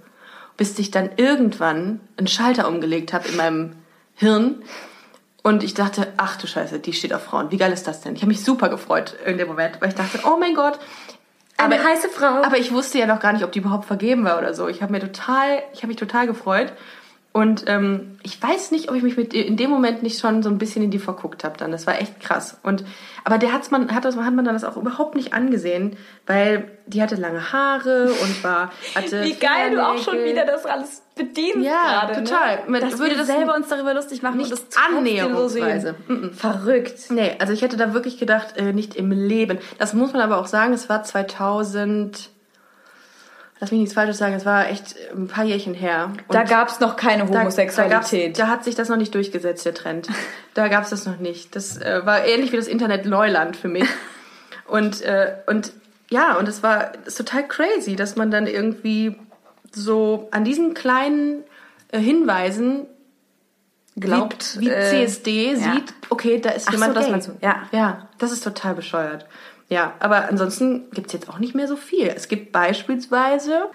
Bis 0.57 0.77
ich 0.77 0.91
dann 0.91 1.09
irgendwann 1.15 2.01
einen 2.17 2.27
Schalter 2.27 2.67
umgelegt 2.67 3.13
habe 3.13 3.25
in 3.29 3.37
meinem 3.37 3.71
Hirn. 4.19 4.63
Und 5.41 5.63
ich 5.63 5.73
dachte, 5.73 6.11
ach 6.17 6.35
du 6.35 6.47
Scheiße, 6.47 6.79
die 6.79 6.93
steht 6.93 7.13
auf 7.13 7.23
Frauen. 7.23 7.49
Wie 7.51 7.57
geil 7.57 7.71
ist 7.71 7.87
das 7.87 8.01
denn? 8.01 8.15
Ich 8.15 8.21
habe 8.21 8.29
mich 8.29 8.43
super 8.43 8.67
gefreut 8.67 9.15
in 9.25 9.37
dem 9.37 9.47
Moment, 9.47 9.81
weil 9.81 9.89
ich 9.89 9.95
dachte, 9.95 10.19
oh 10.25 10.37
mein 10.37 10.53
Gott. 10.53 10.77
Eine 11.57 11.81
heiße 11.81 12.09
Frau. 12.09 12.43
Aber 12.43 12.57
ich 12.57 12.71
wusste 12.71 12.99
ja 12.99 13.05
noch 13.05 13.19
gar 13.19 13.33
nicht, 13.33 13.43
ob 13.43 13.51
die 13.51 13.59
überhaupt 13.59 13.85
vergeben 13.85 14.25
war 14.25 14.37
oder 14.37 14.53
so. 14.53 14.67
Ich 14.67 14.81
habe 14.81 14.91
mir 14.91 14.99
total, 14.99 15.63
ich 15.73 15.79
habe 15.79 15.87
mich 15.87 15.97
total 15.97 16.27
gefreut. 16.27 16.73
Und 17.31 17.65
ähm, 17.67 18.17
ich 18.23 18.41
weiß 18.41 18.71
nicht, 18.71 18.89
ob 18.89 18.95
ich 18.95 19.03
mich 19.03 19.15
mit 19.15 19.35
in 19.35 19.55
dem 19.55 19.69
Moment 19.69 20.01
nicht 20.01 20.19
schon 20.19 20.41
so 20.41 20.49
ein 20.49 20.57
bisschen 20.57 20.81
in 20.83 20.89
die 20.89 20.97
verguckt 20.97 21.43
habe 21.43 21.57
dann. 21.57 21.71
Das 21.71 21.85
war 21.85 22.01
echt 22.01 22.19
krass. 22.19 22.57
Und 22.63 22.83
aber 23.23 23.37
der 23.37 23.53
hat's 23.53 23.69
man 23.69 23.93
hat 23.93 24.03
das 24.03 24.17
hat 24.17 24.33
man 24.33 24.45
dann 24.45 24.55
das 24.55 24.63
auch 24.63 24.77
überhaupt 24.77 25.13
nicht 25.15 25.31
angesehen, 25.31 25.95
weil 26.25 26.71
die 26.87 27.03
hatte 27.03 27.15
lange 27.15 27.53
Haare 27.53 28.09
und 28.23 28.43
war 28.43 28.71
hatte 28.95 29.23
Wie 29.23 29.35
geil 29.35 29.71
du 29.71 29.85
auch 29.87 29.99
schon 29.99 30.23
wieder 30.23 30.43
das 30.43 30.65
alles 30.65 31.03
bedienst 31.15 31.59
Ja, 31.59 32.05
gerade. 32.07 32.23
total. 32.23 32.55
Ne? 32.55 32.61
Man 32.67 32.81
Dass 32.81 32.97
würde 32.97 33.15
das 33.15 33.27
selber 33.27 33.55
uns 33.55 33.67
darüber 33.67 33.93
lustig 33.93 34.23
machen 34.23 34.37
nicht 34.37 34.51
und 34.51 34.59
das 34.67 34.77
annäherungsweise. 34.91 35.95
so. 36.07 36.29
Verrückt. 36.31 37.11
Nee, 37.11 37.35
also 37.37 37.53
ich 37.53 37.61
hätte 37.61 37.77
da 37.77 37.93
wirklich 37.93 38.17
gedacht, 38.17 38.57
äh, 38.57 38.73
nicht 38.73 38.95
im 38.95 39.11
Leben. 39.11 39.59
Das 39.77 39.93
muss 39.93 40.13
man 40.13 40.21
aber 40.23 40.39
auch 40.39 40.47
sagen, 40.47 40.73
es 40.73 40.89
war 40.89 41.03
2000 41.03 42.31
Lass 43.61 43.71
mich 43.71 43.79
nichts 43.81 43.93
Falsches 43.93 44.17
sagen, 44.17 44.35
es 44.35 44.45
war 44.45 44.69
echt 44.69 44.95
ein 45.13 45.27
paar 45.27 45.43
Jährchen 45.43 45.73
her. 45.73 46.11
Und 46.27 46.33
Da 46.33 46.43
gab 46.43 46.69
es 46.69 46.79
noch 46.79 46.95
keine 46.95 47.25
da- 47.25 47.39
Homosexualität. 47.39 47.91
Da, 47.91 48.25
gab's- 48.27 48.37
da 48.37 48.47
hat 48.47 48.63
sich 48.63 48.75
das 48.75 48.87
noch 48.87 48.95
nicht 48.97 49.13
durchgesetzt, 49.13 49.65
der 49.65 49.73
Trend. 49.73 50.07
Da 50.55 50.67
gab 50.67 50.83
es 50.83 50.89
das 50.89 51.05
noch 51.05 51.19
nicht. 51.19 51.55
Das 51.55 51.77
äh, 51.77 52.05
war 52.05 52.25
ähnlich 52.25 52.51
wie 52.51 52.57
das 52.57 52.67
Internet 52.67 53.05
Neuland 53.05 53.55
für 53.55 53.67
mich. 53.69 53.87
Und, 54.67 55.01
äh, 55.01 55.33
und 55.47 55.71
ja, 56.11 56.37
und 56.37 56.47
es 56.47 56.61
war 56.61 56.91
total 57.05 57.47
crazy, 57.47 57.95
dass 57.95 58.15
man 58.15 58.29
dann 58.29 58.45
irgendwie 58.45 59.15
so 59.71 60.27
an 60.31 60.43
diesen 60.43 60.75
kleinen 60.75 61.43
äh, 61.91 61.99
Hinweisen 61.99 62.85
Glaubt, 63.95 64.59
wie, 64.59 64.67
wie 64.67 64.69
äh, 64.69 65.05
CSD 65.07 65.53
ja. 65.53 65.55
sieht, 65.57 65.93
okay, 66.09 66.39
da 66.39 66.51
ist 66.51 66.67
Ach 66.67 66.73
jemand 66.73 66.95
so, 66.95 67.11
das 67.11 67.25
du, 67.25 67.37
ja. 67.41 67.63
Ja, 67.71 68.07
das 68.17 68.31
ist 68.31 68.43
total 68.43 68.75
bescheuert. 68.75 69.25
Ja, 69.69 69.93
aber 69.99 70.27
ansonsten 70.29 70.89
gibt's 70.91 71.13
jetzt 71.13 71.29
auch 71.29 71.39
nicht 71.39 71.53
mehr 71.55 71.67
so 71.67 71.75
viel. 71.75 72.07
Es 72.15 72.27
gibt 72.27 72.51
beispielsweise, 72.51 73.65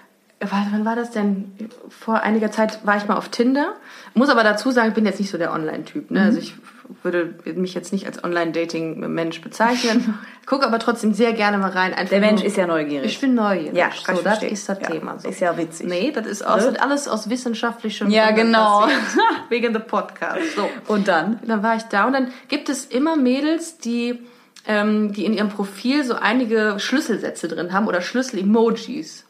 wann 0.41 0.83
war 0.85 0.95
das 0.97 1.11
denn? 1.11 1.53
Vor 1.89 2.21
einiger 2.21 2.51
Zeit 2.51 2.85
war 2.85 2.97
ich 2.97 3.07
mal 3.07 3.15
auf 3.15 3.29
Tinder. 3.29 3.73
Muss 4.13 4.29
aber 4.29 4.43
dazu 4.43 4.71
sagen, 4.71 4.89
ich 4.89 4.93
bin 4.93 5.05
jetzt 5.05 5.19
nicht 5.19 5.31
so 5.31 5.37
der 5.37 5.53
Online-Typ. 5.53 6.11
Ne? 6.11 6.19
Mhm. 6.19 6.25
Also 6.25 6.39
ich 6.39 6.53
würde 7.01 7.33
mich 7.55 7.73
jetzt 7.73 7.93
nicht 7.93 8.05
als 8.05 8.23
Online-Dating-Mensch 8.23 9.41
bezeichnen. 9.41 10.19
Gucke 10.45 10.67
aber 10.67 10.77
trotzdem 10.79 11.13
sehr 11.13 11.33
gerne 11.33 11.57
mal 11.57 11.71
rein. 11.71 11.93
Einfach 11.93 12.09
Der 12.11 12.19
Mensch 12.19 12.41
nur- 12.41 12.47
ist 12.47 12.57
ja 12.57 12.67
neugierig. 12.67 13.07
Ich 13.13 13.19
bin 13.21 13.33
neugierig. 13.33 13.75
Ja, 13.75 13.89
so, 14.05 14.21
das 14.21 14.43
ist 14.43 14.67
das 14.69 14.79
Ja, 14.81 14.89
Thema. 14.89 15.17
So. 15.17 15.29
ist 15.29 15.39
ja 15.39 15.57
witzig. 15.57 15.87
Nee, 15.87 16.11
das 16.11 16.27
ist 16.27 16.45
aus, 16.45 16.69
Ne? 16.69 16.79
alles 16.81 17.07
aus 17.07 17.29
wissenschaftlichem 17.29 18.09
Ja, 18.09 18.25
Grund 18.27 18.37
genau. 18.37 18.87
Wegen 19.49 19.73
der 19.73 19.79
Podcast. 19.79 20.55
So. 20.55 20.69
Und 20.87 21.07
dann? 21.07 21.39
Dann 21.47 21.63
war 21.63 21.75
ich 21.77 21.83
da 21.83 22.05
und 22.05 22.13
dann 22.13 22.31
gibt 22.49 22.69
es 22.69 22.85
immer 22.85 23.15
Mädels, 23.15 23.77
die, 23.79 24.19
ähm, 24.67 25.13
die 25.13 25.25
in 25.25 25.33
ihrem 25.33 25.49
Profil 25.49 26.03
so 26.03 26.15
einige 26.15 26.75
Schlüsselsätze 26.79 27.47
drin 27.47 27.73
haben 27.73 27.87
oder 27.87 28.01
Schlüssel-Emojis. 28.01 29.25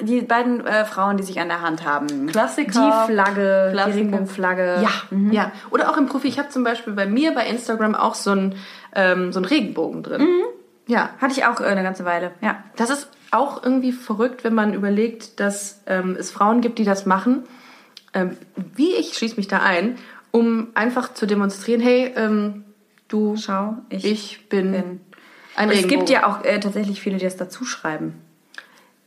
Die 0.00 0.20
beiden 0.20 0.64
äh, 0.64 0.84
Frauen, 0.84 1.16
die 1.16 1.24
sich 1.24 1.40
an 1.40 1.48
der 1.48 1.62
Hand 1.62 1.84
haben. 1.84 2.26
Klassiker. 2.28 3.06
Die 3.06 3.12
Flagge, 3.12 3.70
Klassiker. 3.72 3.86
die 3.86 3.98
Regenbogenflagge. 3.98 4.82
Ja, 4.82 4.90
ja. 5.32 5.52
Oder 5.70 5.90
auch 5.90 5.96
im 5.96 6.06
Profil. 6.06 6.30
Ich 6.30 6.38
habe 6.38 6.48
zum 6.50 6.62
Beispiel 6.62 6.92
bei 6.92 7.06
mir 7.06 7.32
bei 7.34 7.46
Instagram 7.48 7.96
auch 7.96 8.14
so 8.14 8.30
einen, 8.30 8.54
ähm, 8.94 9.32
so 9.32 9.40
einen 9.40 9.46
Regenbogen 9.46 10.04
drin. 10.04 10.28
Ja, 10.86 11.10
Hatte 11.20 11.32
ich 11.32 11.44
auch 11.44 11.60
äh, 11.60 11.64
eine 11.64 11.82
ganze 11.82 12.04
Weile. 12.04 12.32
Ja. 12.40 12.62
das 12.76 12.90
ist 12.90 13.08
auch 13.32 13.62
irgendwie 13.62 13.92
verrückt, 13.92 14.44
wenn 14.44 14.54
man 14.54 14.74
überlegt, 14.74 15.40
dass 15.40 15.80
ähm, 15.86 16.16
es 16.18 16.30
Frauen 16.30 16.60
gibt, 16.60 16.78
die 16.78 16.84
das 16.84 17.06
machen. 17.06 17.44
Ähm, 18.14 18.36
wie 18.76 18.94
ich 18.94 19.14
schließe 19.14 19.36
mich 19.36 19.48
da 19.48 19.60
ein, 19.60 19.96
um 20.30 20.68
einfach 20.74 21.14
zu 21.14 21.26
demonstrieren, 21.26 21.80
hey, 21.80 22.12
ähm, 22.14 22.64
du, 23.12 23.36
Schau, 23.36 23.76
ich, 23.88 24.04
ich 24.04 24.48
bin, 24.48 24.72
bin 24.72 25.00
Ein 25.56 25.68
es 25.70 25.76
Regenbogen. 25.78 25.88
gibt 25.98 26.10
ja 26.10 26.26
auch 26.26 26.44
äh, 26.44 26.58
tatsächlich 26.60 27.00
viele, 27.00 27.18
die 27.18 27.24
das 27.24 27.36
dazu 27.36 27.64
schreiben. 27.64 28.14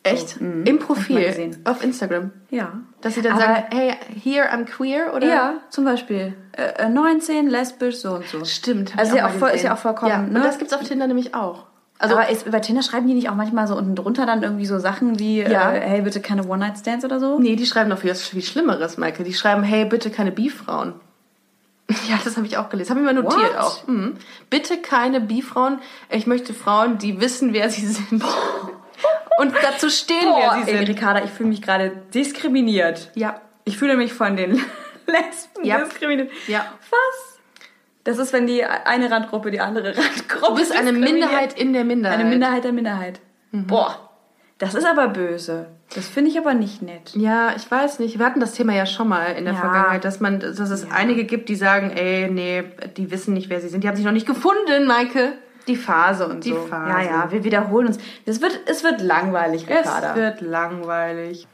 Echt? 0.03 0.37
Im 0.39 0.63
mal 0.63 0.77
Profil 0.77 1.23
gesehen. 1.25 1.57
auf 1.63 1.83
Instagram. 1.83 2.29
Ja. 2.51 2.73
Dass 3.01 3.15
sie 3.15 3.23
dann 3.23 3.33
Aber- 3.33 3.41
sagen, 3.41 3.63
hey, 3.71 3.93
here 4.23 4.47
I'm 4.53 4.65
queer 4.65 5.13
oder? 5.15 5.27
Ja, 5.27 5.53
zum 5.71 5.83
Beispiel. 5.83 6.35
Äh, 6.51 6.83
äh, 6.85 6.89
19, 6.89 7.47
lesbisch, 7.49 7.95
so 7.97 8.11
und 8.13 8.25
so. 8.27 8.45
Stimmt. 8.45 8.93
Also 8.97 9.13
ich 9.13 9.17
ja 9.17 9.25
auch 9.27 9.31
voll- 9.31 9.49
ist 9.49 9.63
ja 9.63 9.73
auch 9.73 9.79
vollkommen, 9.79 10.11
Ja. 10.11 10.17
ne? 10.21 10.37
Und 10.39 10.45
das 10.45 10.59
gibt's 10.59 10.73
auf 10.73 10.83
Tinder 10.83 11.07
nämlich 11.07 11.33
auch. 11.33 11.65
Also 11.97 12.15
aber 12.17 12.29
ist, 12.29 12.51
bei 12.51 12.59
Tinder 12.59 12.83
schreiben 12.83 13.07
die 13.07 13.13
nicht 13.15 13.29
auch 13.29 13.35
manchmal 13.35 13.67
so 13.67 13.75
unten 13.75 13.95
drunter 13.95 14.27
dann 14.27 14.43
irgendwie 14.43 14.65
so 14.67 14.77
Sachen 14.77 15.17
wie, 15.17 15.39
Ja. 15.41 15.73
äh, 15.73 15.79
hey, 15.81 16.01
bitte 16.03 16.19
keine 16.21 16.45
One-Night-Stands 16.45 17.03
oder 17.03 17.19
so? 17.19 17.39
Nee, 17.39 17.55
die 17.55 17.65
schreiben 17.65 17.89
noch 17.89 17.97
viel, 17.99 18.13
viel 18.13 18.43
Schlimmeres, 18.43 18.97
Maike. 18.97 19.23
Die 19.23 19.33
schreiben, 19.33 19.63
hey, 19.63 19.85
bitte 19.85 20.11
keine 20.11 20.31
Bifrauen. 20.31 20.93
Ja, 22.09 22.19
das 22.23 22.35
habe 22.37 22.47
ich 22.47 22.57
auch 22.57 22.69
gelesen. 22.69 22.89
Habe 22.91 22.99
ich 23.01 23.05
mal 23.05 23.13
notiert 23.13 23.53
What? 23.53 23.57
auch. 23.57 23.87
Mhm. 23.87 24.15
Bitte 24.49 24.77
keine 24.77 25.21
Bifrauen. 25.21 25.79
Ich 26.09 26.25
möchte 26.27 26.53
Frauen, 26.53 26.97
die 26.97 27.21
wissen, 27.21 27.53
wer 27.53 27.69
sie 27.69 27.85
sind. 27.87 28.23
Und 29.37 29.53
dazu 29.61 29.89
stehen, 29.89 30.25
wer 30.35 30.63
sie 30.63 30.71
ey, 30.71 30.77
sind. 30.77 30.87
Ricarda, 30.89 31.23
ich 31.23 31.29
fühle 31.31 31.49
mich 31.49 31.61
gerade 31.61 31.91
diskriminiert. 32.13 33.11
Ja. 33.15 33.41
Ich 33.65 33.77
fühle 33.77 33.97
mich 33.97 34.13
von 34.13 34.35
den 34.37 34.53
Lesben 35.05 35.63
Ja. 35.63 35.79
diskriminiert. 35.79 36.31
Ja. 36.47 36.65
Was? 36.89 37.39
Das 38.03 38.17
ist, 38.19 38.33
wenn 38.33 38.47
die 38.47 38.63
eine 38.63 39.09
Randgruppe 39.11 39.51
die 39.51 39.59
andere 39.59 39.95
Randgruppe 39.97 40.47
Du 40.47 40.55
bist 40.55 40.71
eine. 40.75 40.91
Minderheit 40.93 41.53
in 41.59 41.73
der 41.73 41.83
Minderheit. 41.83 42.19
Eine 42.19 42.29
Minderheit 42.29 42.63
der 42.63 42.71
Minderheit. 42.71 43.19
Boah, 43.51 44.09
das 44.59 44.73
ist 44.75 44.85
aber 44.85 45.07
böse. 45.07 45.67
Das 45.95 46.07
finde 46.07 46.29
ich 46.29 46.37
aber 46.37 46.53
nicht 46.53 46.81
nett. 46.81 47.13
Ja, 47.15 47.53
ich 47.55 47.69
weiß 47.71 47.99
nicht. 47.99 48.19
Wir 48.19 48.25
hatten 48.25 48.41
das 48.41 48.51
Thema 48.51 48.73
ja 48.73 48.85
schon 48.85 49.07
mal 49.07 49.27
in 49.27 49.45
der 49.45 49.53
Ja. 49.53 49.59
Vergangenheit, 49.61 50.03
dass 50.03 50.19
man, 50.19 50.39
dass 50.41 50.59
es 50.59 50.91
einige 50.91 51.23
gibt, 51.23 51.47
die 51.47 51.55
sagen, 51.55 51.89
ey, 51.91 52.29
nee, 52.29 52.63
die 52.97 53.09
wissen 53.11 53.33
nicht, 53.33 53.49
wer 53.49 53.61
sie 53.61 53.69
sind. 53.69 53.83
Die 53.83 53.87
haben 53.87 53.95
sich 53.95 54.05
noch 54.05 54.11
nicht 54.11 54.27
gefunden, 54.27 54.85
Maike. 54.85 55.33
Die 55.67 55.77
Phase 55.77 56.27
und 56.27 56.43
Die 56.43 56.49
so. 56.51 56.57
Phase. 56.57 56.89
Ja, 56.91 57.01
ja, 57.01 57.31
wir 57.31 57.43
wiederholen 57.43 57.87
uns. 57.87 57.97
Es 58.25 58.41
wird, 58.41 58.59
es 58.67 58.83
wird 58.83 59.01
langweilig, 59.01 59.67
Ricarda. 59.69 60.11
Es 60.11 60.15
wird 60.15 60.41
langweilig. 60.41 61.47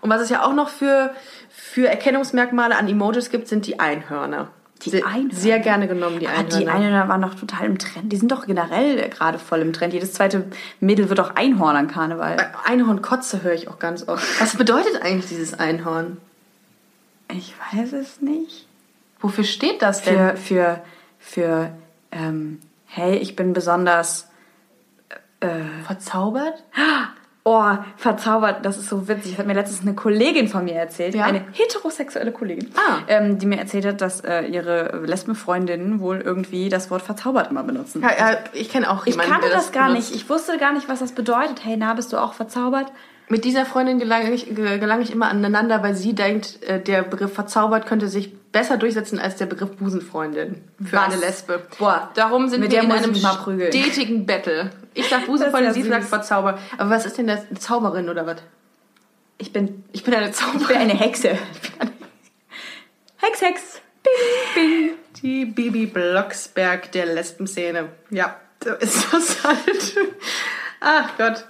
Und 0.00 0.10
was 0.10 0.20
es 0.20 0.28
ja 0.28 0.42
auch 0.42 0.52
noch 0.52 0.68
für, 0.68 1.14
für 1.48 1.88
Erkennungsmerkmale 1.88 2.76
an 2.76 2.88
Emojis 2.88 3.30
gibt, 3.30 3.46
sind 3.46 3.66
die 3.66 3.78
Einhörner. 3.78 4.48
Die 4.84 4.90
sehr, 4.90 5.06
Einhörner? 5.06 5.34
Sehr 5.34 5.58
gerne 5.60 5.88
genommen, 5.88 6.18
die 6.18 6.26
Ah, 6.26 6.32
Einhörner. 6.32 6.58
die 6.58 6.68
Einhörner 6.68 7.08
waren 7.08 7.22
doch 7.22 7.34
total 7.34 7.66
im 7.66 7.78
Trend. 7.78 8.12
Die 8.12 8.16
sind 8.16 8.32
doch 8.32 8.46
generell 8.46 9.08
gerade 9.10 9.38
voll 9.38 9.60
im 9.60 9.72
Trend. 9.72 9.92
Jedes 9.94 10.12
zweite 10.12 10.44
Mädel 10.80 11.08
wird 11.08 11.20
auch 11.20 11.34
Einhorn 11.36 11.76
an 11.76 11.88
Karneval. 11.88 12.36
Einhornkotze 12.64 13.42
höre 13.42 13.54
ich 13.54 13.68
auch 13.68 13.78
ganz 13.78 14.08
oft. 14.08 14.40
Was 14.40 14.56
bedeutet 14.56 15.00
eigentlich 15.02 15.26
dieses 15.28 15.54
Einhorn? 15.54 16.16
Ich 17.32 17.54
weiß 17.72 17.92
es 17.92 18.20
nicht. 18.20 18.66
Wofür 19.20 19.44
steht 19.44 19.82
das 19.82 20.02
denn? 20.02 20.16
Für, 20.16 20.36
für, 20.36 20.80
für, 21.18 21.70
ähm, 22.10 22.60
hey, 22.86 23.16
ich 23.18 23.36
bin 23.36 23.52
besonders, 23.52 24.28
Verzaubert? 25.86 26.62
oh, 27.44 27.64
verzaubert. 27.96 28.64
Das 28.64 28.78
ist 28.78 28.88
so 28.88 29.08
witzig. 29.08 29.32
Das 29.32 29.38
hat 29.40 29.46
mir 29.46 29.54
letztens 29.54 29.82
eine 29.82 29.94
Kollegin 29.94 30.48
von 30.48 30.64
mir 30.64 30.74
erzählt. 30.74 31.14
Ja? 31.14 31.24
Eine 31.24 31.44
heterosexuelle 31.52 32.32
Kollegin. 32.32 32.70
Ah. 32.76 32.98
Ähm, 33.08 33.38
die 33.38 33.46
mir 33.46 33.58
erzählt 33.58 33.84
hat, 33.86 34.00
dass 34.00 34.20
äh, 34.20 34.42
ihre 34.42 35.02
Lesbenfreundinnen 35.04 36.00
wohl 36.00 36.20
irgendwie 36.20 36.68
das 36.68 36.90
Wort 36.90 37.02
verzaubert 37.02 37.50
immer 37.50 37.62
benutzen. 37.64 38.02
Ja, 38.02 38.10
ja, 38.32 38.38
ich 38.52 38.70
kenne 38.70 38.90
auch 38.90 39.06
Ich 39.06 39.12
jemanden, 39.14 39.32
kannte 39.32 39.48
der 39.48 39.56
das 39.56 39.72
gar 39.72 39.88
benutzt. 39.88 40.10
nicht. 40.12 40.22
Ich 40.22 40.28
wusste 40.30 40.58
gar 40.58 40.72
nicht, 40.72 40.88
was 40.88 41.00
das 41.00 41.12
bedeutet. 41.12 41.64
Hey, 41.64 41.76
na, 41.76 41.94
bist 41.94 42.12
du 42.12 42.16
auch 42.18 42.34
verzaubert? 42.34 42.92
Mit 43.28 43.44
dieser 43.44 43.64
Freundin 43.64 43.98
gelange 43.98 44.30
ich, 44.32 44.54
ge- 44.54 44.78
gelange 44.78 45.02
ich 45.02 45.12
immer 45.12 45.28
aneinander, 45.28 45.82
weil 45.82 45.94
sie 45.94 46.14
denkt, 46.14 46.62
äh, 46.64 46.80
der 46.80 47.02
Begriff 47.02 47.32
verzaubert 47.32 47.86
könnte 47.86 48.08
sich 48.08 48.36
besser 48.52 48.76
durchsetzen 48.76 49.18
als 49.18 49.36
der 49.36 49.46
Begriff 49.46 49.70
Busenfreundin 49.76 50.62
für 50.84 50.96
Was? 50.96 51.04
eine 51.12 51.16
Lesbe. 51.16 51.62
Boah, 51.78 52.10
Darum 52.14 52.48
sind 52.48 52.60
mit 52.60 52.72
wir 52.72 52.82
in 52.82 52.90
ich 52.90 53.04
einem 53.04 53.14
stetigen 53.14 54.26
Battle. 54.26 54.70
Ich 54.94 55.08
sag 55.08 55.26
Busenfreundin, 55.26 55.70
ist 55.70 55.74
sie 55.74 55.82
ja 55.82 55.88
sagt 55.88 56.02
süß. 56.02 56.10
verzaubert. 56.10 56.58
Aber 56.78 56.90
was 56.90 57.06
ist 57.06 57.18
denn 57.18 57.26
das? 57.26 57.46
Eine 57.48 57.58
Zauberin 57.58 58.08
oder 58.08 58.26
was? 58.26 58.36
Ich 59.38 59.52
bin, 59.52 59.84
Ich 59.92 60.04
bin 60.04 60.14
eine 60.14 60.28
ich 60.30 60.36
bin 60.36 60.52
Zauberin. 60.60 60.76
eine 60.76 60.94
Hexe. 60.94 61.38
Hex, 63.18 63.40
Hex. 63.40 63.80
Bing, 64.02 64.54
bing. 64.54 64.90
Die 65.22 65.44
Bibi 65.46 65.86
Blocksberg 65.86 66.90
der 66.92 67.06
Lesbenszene. 67.06 67.88
Ja, 68.10 68.36
so 68.62 68.70
ist 68.74 69.12
das 69.12 69.44
halt. 69.44 69.96
Ach 70.80 71.10
Gott. 71.16 71.44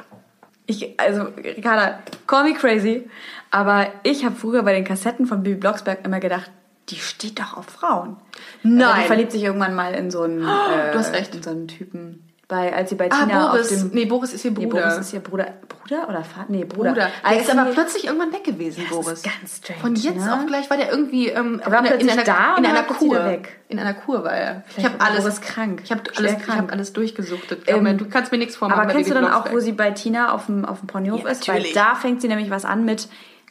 Ich, 0.66 0.98
also, 1.00 1.22
Ricarda, 1.36 2.00
call 2.26 2.44
me 2.44 2.54
crazy, 2.54 3.08
aber 3.50 3.88
ich 4.04 4.24
habe 4.24 4.36
früher 4.36 4.62
bei 4.62 4.72
den 4.74 4.84
Kassetten 4.84 5.26
von 5.26 5.42
Bibi 5.42 5.56
Blocksberg 5.56 6.04
immer 6.04 6.20
gedacht, 6.20 6.50
die 6.90 6.96
steht 6.96 7.38
doch 7.38 7.56
auf 7.56 7.66
Frauen. 7.66 8.16
Nein. 8.62 8.86
Aber 8.88 9.00
die 9.00 9.06
verliebt 9.06 9.32
sich 9.32 9.42
irgendwann 9.42 9.74
mal 9.74 9.94
in 9.94 10.10
so 10.10 10.22
einen, 10.22 10.42
äh, 10.42 10.92
du 10.92 10.98
hast 10.98 11.12
recht. 11.14 11.34
in 11.34 11.42
so 11.42 11.50
einen 11.50 11.68
Typen. 11.68 12.28
Bei, 12.52 12.70
als 12.74 12.90
sie 12.90 12.96
bei 12.96 13.10
Ah, 13.10 13.24
Tina 13.24 13.48
Boris. 13.50 13.72
auf 13.72 13.78
dem... 13.78 13.90
nee, 13.94 14.04
Boris 14.04 14.34
ist 14.34 14.44
ihr 14.44 14.50
Nee, 14.50 14.66
Bruder. 14.66 14.82
Boris 14.82 14.98
ist 14.98 15.12
ihr 15.14 15.20
Bruder. 15.20 15.46
Bruder 15.70 16.06
oder 16.06 16.22
Vater? 16.22 16.44
Nee, 16.48 16.64
Bruder. 16.64 16.90
Bruder. 16.90 17.08
Der 17.26 17.40
ist 17.40 17.50
aber 17.50 17.70
plötzlich 17.70 18.04
irgendwann 18.04 18.30
weg 18.30 18.44
gewesen, 18.44 18.84
das 18.86 18.90
Boris. 18.94 19.12
ist 19.14 19.24
ganz 19.24 19.56
strange, 19.56 19.80
Von 19.80 19.94
jetzt 19.94 20.16
ne? 20.26 20.34
auf 20.34 20.44
gleich 20.46 20.68
war 20.68 20.76
der 20.76 20.90
irgendwie 20.90 21.28
ähm, 21.28 21.62
Er 21.64 21.70
war 21.72 21.78
in, 21.80 21.86
plötzlich 21.86 22.12
einer, 22.12 22.24
da 22.24 22.56
in 22.58 22.66
einer 22.66 22.82
Kur. 22.82 23.24
weg. 23.24 23.58
In 23.68 23.78
einer 23.78 23.94
Kur 23.94 24.22
war 24.22 24.32
er. 24.32 24.64
Ich 24.68 24.74
Vielleicht 24.74 24.90
habe 24.90 25.00
war 25.00 25.06
alles 25.08 25.22
Boris 25.24 25.40
krank. 25.40 25.80
Ich 25.82 25.90
habe 25.90 26.02
alles, 26.14 26.32
ich 26.32 26.38
krank. 26.40 26.58
hab 26.58 26.72
alles 26.72 26.92
durchgesuchtet. 26.92 27.62
Ähm, 27.68 27.96
du 27.96 28.04
kannst 28.10 28.30
mir 28.32 28.38
nichts 28.38 28.56
vormachen. 28.56 28.82
Aber 28.82 28.92
kennst 28.92 29.08
du 29.08 29.14
dann 29.14 29.24
auch, 29.24 29.30
Blocksberg. 29.44 29.54
wo 29.54 29.60
sie 29.60 29.72
bei 29.72 29.90
Tina 29.92 30.34
auf 30.34 30.44
dem, 30.44 30.66
auf 30.66 30.80
dem 30.80 30.88
Ponyhof 30.88 31.22
Ja, 31.24 31.30
ist? 31.30 31.48
Weil 31.48 31.54
natürlich. 31.56 31.74
da 31.74 31.94
fängt 31.94 32.20
sie 32.20 32.28
nämlich 32.28 32.50
was 32.50 32.66
an 32.66 32.84
mit 32.84 33.08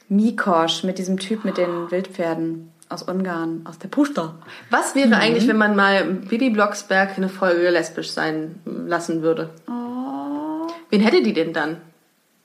Mikosch, 0.09 0.83
mit 0.83 0.97
diesem 0.99 1.17
Typ 1.17 1.43
mit 1.45 1.57
den 1.57 1.89
Wildpferden 1.89 2.70
aus 2.91 3.03
Ungarn, 3.03 3.61
aus 3.67 3.79
der 3.79 3.87
Pusta. 3.87 4.35
Was 4.69 4.95
wäre 4.95 5.15
eigentlich, 5.15 5.47
wenn 5.47 5.57
man 5.57 5.75
mal 5.75 6.03
Bibi 6.05 6.49
Blocksberg 6.49 7.17
eine 7.17 7.29
Folge 7.29 7.69
lesbisch 7.69 8.11
sein 8.11 8.59
lassen 8.65 9.21
würde? 9.21 9.49
Oh. 9.67 10.67
Wen 10.89 11.01
hätte 11.01 11.21
die 11.23 11.33
denn 11.33 11.53
dann? 11.53 11.77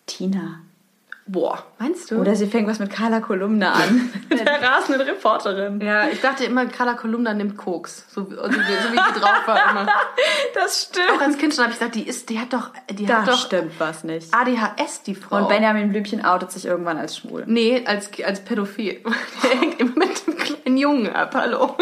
Tina. 0.06 0.60
Boah, 1.28 1.64
meinst 1.80 2.08
du? 2.12 2.20
Oder 2.20 2.36
sie 2.36 2.46
fängt 2.46 2.68
was 2.68 2.78
mit 2.78 2.88
Carla 2.88 3.18
Kolumna 3.18 3.72
an. 3.72 4.10
der 4.30 4.62
rasenden 4.62 5.08
Reporterin. 5.08 5.80
ja, 5.80 6.06
ich 6.06 6.20
dachte 6.20 6.44
immer, 6.44 6.66
Carla 6.66 6.94
Kolumna 6.94 7.34
nimmt 7.34 7.56
Koks. 7.56 8.04
So, 8.08 8.30
wie- 8.30 8.36
so, 8.36 8.42
so 8.44 8.48
wie 8.48 8.96
die 9.14 9.20
drauf 9.20 9.42
war 9.46 9.70
immer. 9.72 9.86
Das 10.54 10.88
Auch 10.92 10.94
stimmt. 11.02 11.20
als 11.22 11.36
Kind 11.36 11.52
schon 11.54 11.64
habe 11.64 11.72
ich 11.72 11.78
gedacht, 11.80 11.94
die 11.96 12.06
ist, 12.08 12.30
die 12.30 12.38
hat 12.38 12.52
doch, 12.52 12.70
die 12.90 13.04
Da 13.06 13.22
hat 13.22 13.28
doch 13.28 13.38
stimmt 13.38 13.72
was 13.78 14.04
nicht. 14.04 14.32
ADHS, 14.32 15.02
die 15.02 15.14
Frau. 15.16 15.38
Und 15.38 15.48
Benjamin 15.48 15.90
Blümchen 15.90 16.24
outet 16.24 16.50
sich 16.52 16.64
irgendwann 16.64 16.96
als 16.96 17.16
schwul. 17.18 17.42
Nee, 17.46 17.84
als, 17.86 18.08
als 18.24 18.40
Pädophil. 18.44 19.02
Der 19.42 19.50
hängt 19.60 19.80
immer 19.80 19.96
mit 19.96 20.25
kleinen 20.66 20.78
Jungen 20.78 21.14
ab, 21.14 21.34
hallo. 21.34 21.76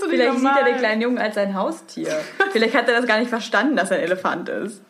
So 0.00 0.10
Vielleicht 0.10 0.38
sieht 0.38 0.48
er 0.48 0.64
den 0.64 0.76
kleinen 0.76 1.00
Jungen 1.00 1.18
als 1.18 1.36
sein 1.36 1.54
Haustier. 1.54 2.14
Vielleicht 2.52 2.74
hat 2.74 2.88
er 2.88 2.96
das 2.96 3.06
gar 3.06 3.18
nicht 3.18 3.30
verstanden, 3.30 3.76
dass 3.76 3.90
er 3.90 3.96
ein 3.98 4.04
Elefant 4.04 4.48
ist. 4.48 4.82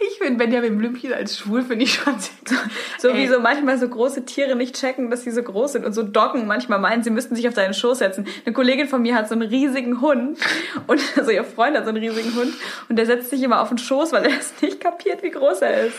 Ich 0.00 0.18
finde 0.18 0.44
Benjamin 0.44 0.78
Blümchen 0.78 1.12
als 1.12 1.38
schwul, 1.38 1.62
finde 1.62 1.84
ich 1.84 1.94
schon 1.94 2.18
sehr 2.18 2.58
So 2.98 3.08
Ey. 3.08 3.18
wie 3.18 3.28
so 3.28 3.38
manchmal 3.40 3.78
so 3.78 3.88
große 3.88 4.24
Tiere 4.24 4.56
nicht 4.56 4.74
checken, 4.74 5.10
dass 5.10 5.22
sie 5.22 5.30
so 5.30 5.42
groß 5.42 5.72
sind 5.72 5.84
und 5.84 5.92
so 5.92 6.02
Doggen 6.02 6.46
manchmal 6.46 6.78
meinen, 6.80 7.02
sie 7.02 7.10
müssten 7.10 7.36
sich 7.36 7.46
auf 7.46 7.54
seinen 7.54 7.74
Schoß 7.74 7.98
setzen. 7.98 8.26
Eine 8.44 8.52
Kollegin 8.52 8.88
von 8.88 9.02
mir 9.02 9.14
hat 9.14 9.28
so 9.28 9.34
einen 9.34 9.48
riesigen 9.48 10.00
Hund 10.00 10.38
und 10.86 11.00
also 11.16 11.30
ihr 11.30 11.44
Freund 11.44 11.76
hat 11.76 11.84
so 11.84 11.90
einen 11.90 12.02
riesigen 12.02 12.34
Hund 12.34 12.52
und 12.88 12.96
der 12.96 13.06
setzt 13.06 13.30
sich 13.30 13.42
immer 13.42 13.60
auf 13.60 13.68
den 13.68 13.78
Schoß, 13.78 14.12
weil 14.12 14.24
er 14.24 14.38
es 14.38 14.54
nicht 14.60 14.80
kapiert, 14.80 15.22
wie 15.22 15.30
groß 15.30 15.62
er 15.62 15.86
ist. 15.86 15.96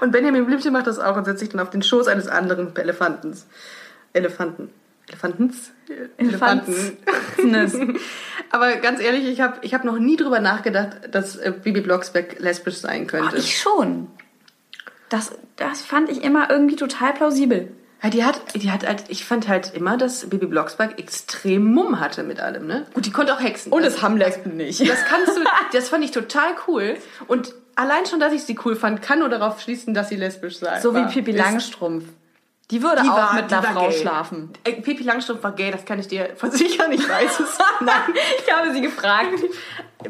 Und 0.00 0.12
Benjamin 0.12 0.44
Blümchen 0.46 0.72
macht 0.72 0.86
das 0.86 0.98
auch 0.98 1.16
und 1.16 1.24
setzt 1.24 1.40
sich 1.40 1.48
dann 1.48 1.60
auf 1.60 1.70
den 1.70 1.82
Schoß 1.82 2.08
eines 2.08 2.28
anderen 2.28 2.76
Elefantens. 2.76 3.46
Elefanten. 4.18 4.70
Elefantens? 5.08 6.92
Elefants. 7.38 7.76
Aber 8.50 8.76
ganz 8.76 9.00
ehrlich, 9.00 9.26
ich 9.26 9.40
habe 9.40 9.58
ich 9.62 9.72
hab 9.74 9.84
noch 9.84 9.98
nie 9.98 10.16
drüber 10.16 10.40
nachgedacht, 10.40 10.98
dass 11.10 11.36
äh, 11.36 11.52
Bibi 11.62 11.80
Blocksberg 11.80 12.38
lesbisch 12.38 12.76
sein 12.76 13.06
könnte. 13.06 13.36
Ich 13.36 13.58
schon. 13.58 14.08
Das, 15.08 15.32
das 15.56 15.82
fand 15.82 16.10
ich 16.10 16.22
immer 16.22 16.50
irgendwie 16.50 16.76
total 16.76 17.14
plausibel. 17.14 17.68
Ja, 18.02 18.10
die 18.10 18.24
hat, 18.24 18.54
die 18.54 18.70
hat 18.70 18.86
halt, 18.86 19.04
ich 19.08 19.24
fand 19.24 19.48
halt 19.48 19.72
immer, 19.74 19.96
dass 19.96 20.28
Bibi 20.28 20.46
Blocksberg 20.46 20.98
extrem 21.00 21.64
Mumm 21.64 21.98
hatte 21.98 22.22
mit 22.22 22.38
allem, 22.38 22.66
ne? 22.66 22.86
Gut, 22.94 23.06
die 23.06 23.10
konnte 23.10 23.34
auch 23.34 23.40
hexen. 23.40 23.72
das 23.82 24.02
haben 24.02 24.16
Lesben 24.16 24.56
nicht. 24.56 24.88
Das 24.88 25.04
kannst 25.06 25.36
du, 25.36 25.40
das 25.72 25.88
fand 25.88 26.04
ich 26.04 26.10
total 26.12 26.50
cool. 26.68 26.96
Und 27.26 27.54
allein 27.74 28.06
schon, 28.06 28.20
dass 28.20 28.32
ich 28.32 28.42
sie 28.44 28.56
cool 28.64 28.76
fand, 28.76 29.02
kann 29.02 29.18
nur 29.20 29.28
darauf 29.28 29.60
schließen, 29.60 29.94
dass 29.94 30.10
sie 30.10 30.16
lesbisch 30.16 30.58
sei. 30.58 30.80
So 30.80 30.92
wie 30.94 30.98
war. 31.00 31.08
Pippi 31.08 31.32
Ist- 31.32 31.38
Langstrumpf. 31.38 32.04
Die 32.70 32.82
würde 32.82 33.02
Die 33.02 33.08
auch 33.08 33.16
war- 33.16 33.34
mit 33.34 33.50
einer 33.52 33.62
Frau 33.62 33.88
gay. 33.88 33.98
schlafen. 33.98 34.50
Äh, 34.64 34.72
Pippi 34.72 35.02
Langstrumpf 35.02 35.42
war 35.42 35.52
gay, 35.52 35.70
das 35.70 35.84
kann 35.86 35.98
ich 35.98 36.08
dir 36.08 36.28
versichern, 36.36 36.92
ich 36.92 37.08
weiß 37.08 37.40
es. 37.40 37.58
Nein. 37.80 37.94
Ich 38.46 38.52
habe 38.54 38.72
sie 38.72 38.80
gefragt. 38.82 39.28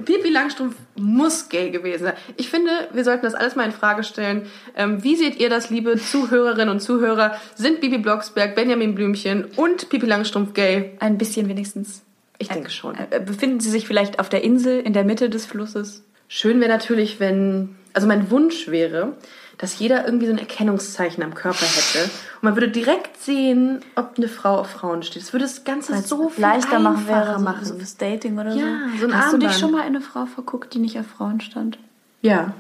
Pippi 0.05 0.29
Langstrumpf 0.29 0.75
muss 0.97 1.49
gay 1.49 1.71
gewesen 1.71 2.05
sein. 2.05 2.15
Ich 2.37 2.51
finde, 2.51 2.71
wir 2.93 3.05
sollten 3.05 3.23
das 3.25 3.35
alles 3.35 3.57
mal 3.57 3.65
in 3.65 3.73
Frage 3.73 4.03
stellen. 4.05 4.47
Ähm, 4.77 5.03
wie 5.05 5.17
seht 5.17 5.37
ihr 5.41 5.49
das, 5.51 5.71
liebe 5.71 5.97
Zuhörerinnen 5.99 6.69
und 6.69 6.81
Zuhörer? 6.81 7.37
Sind 7.55 7.81
Bibi 7.81 7.99
Blocksberg, 7.99 8.55
Benjamin 8.55 8.95
Blümchen 8.95 9.47
und 9.57 9.89
Pippi 9.89 10.07
Langstrumpf 10.07 10.53
gay? 10.53 10.97
Ein 11.01 11.17
bisschen 11.17 11.49
wenigstens. 11.49 12.03
Ich 12.39 12.49
denke 12.49 12.71
schon. 12.71 12.97
Äh, 12.97 13.21
Befinden 13.21 13.61
sie 13.61 13.71
sich 13.71 13.87
vielleicht 13.87 14.19
auf 14.21 14.29
der 14.29 14.43
Insel 14.45 14.81
in 14.81 14.93
der 14.93 15.05
Mitte 15.05 15.31
des 15.31 15.47
Flusses? 15.47 16.05
Schön 16.29 16.61
wäre 16.61 16.71
natürlich, 16.71 17.19
wenn, 17.21 17.77
also 17.95 18.07
mein 18.07 18.31
Wunsch 18.31 18.69
wäre, 18.69 19.17
dass 19.59 19.79
jeder 19.79 20.05
irgendwie 20.05 20.27
so 20.27 20.33
ein 20.33 20.39
Erkennungszeichen 20.39 21.23
am 21.23 21.35
Körper 21.35 21.67
hätte. 21.67 22.05
Und 22.05 22.43
man 22.43 22.55
würde 22.57 22.69
direkt 22.69 23.21
sehen, 23.21 23.81
ob 23.97 24.15
eine 24.17 24.29
Frau 24.29 24.59
auf 24.59 24.71
Frauen 24.71 25.03
steht. 25.03 25.23
Das 25.23 25.33
würde 25.33 25.45
das 25.45 25.65
Ganze 25.65 26.01
so 26.03 26.29
viel 26.29 26.43
leichter 26.43 26.79
machen 26.79 27.07
wäre, 27.09 27.39
so, 27.39 27.45
machen. 27.45 27.65
so 27.65 27.75
fürs 27.75 27.97
Dating 27.97 28.39
oder 28.39 28.55
Ja, 28.55 28.67
so. 29.01 29.09
so 29.09 29.15
Hast 29.15 29.33
du 29.33 29.39
dich 29.39 29.49
Armband. 29.49 29.55
schon 29.55 29.71
mal 29.73 29.81
in 29.81 29.87
eine 29.89 30.01
Frau 30.01 30.27
verguckt, 30.27 30.73
die 30.75 30.79
nicht 30.79 30.99
auf 30.99 31.07
Frauen 31.07 31.41
stand? 31.41 31.79
Ja, 32.23 32.53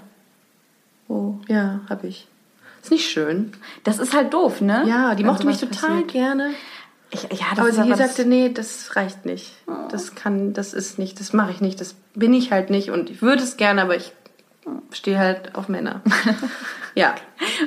Oh. 1.11 1.37
ja, 1.49 1.81
habe 1.89 2.07
ich. 2.09 2.27
Ist 2.83 2.91
nicht 2.91 3.09
schön. 3.11 3.53
Das 3.85 3.99
ist 3.99 4.15
halt 4.15 4.35
doof, 4.35 4.61
ne? 4.61 4.85
Ja, 4.87 5.15
die 5.15 5.23
Wenn 5.23 5.31
mochte 5.31 5.47
mich 5.47 5.59
total 5.59 5.89
passiert. 6.03 6.09
gerne. 6.09 6.51
Ich, 7.11 7.23
ja, 7.23 7.47
das 7.51 7.59
Aber 7.61 7.73
sie 7.73 7.81
aber 7.81 7.97
sagte, 7.97 8.27
nee, 8.27 8.51
das 8.53 8.95
reicht 8.95 9.25
nicht. 9.25 9.55
Das 9.91 10.15
kann, 10.15 10.53
das 10.53 10.75
ist 10.75 10.99
nicht, 10.99 11.19
das 11.19 11.33
mache 11.33 11.51
ich 11.53 11.61
nicht, 11.63 11.81
das 11.81 11.95
bin 12.15 12.35
ich 12.35 12.53
halt 12.53 12.69
nicht 12.69 12.91
und 12.91 13.09
ich 13.09 13.23
würde 13.23 13.43
es 13.43 13.57
gerne, 13.57 13.81
aber 13.81 13.97
ich 13.97 14.13
stehe 14.93 15.19
halt 15.19 15.55
auf 15.55 15.69
Männer. 15.71 16.03
ja. 16.99 17.15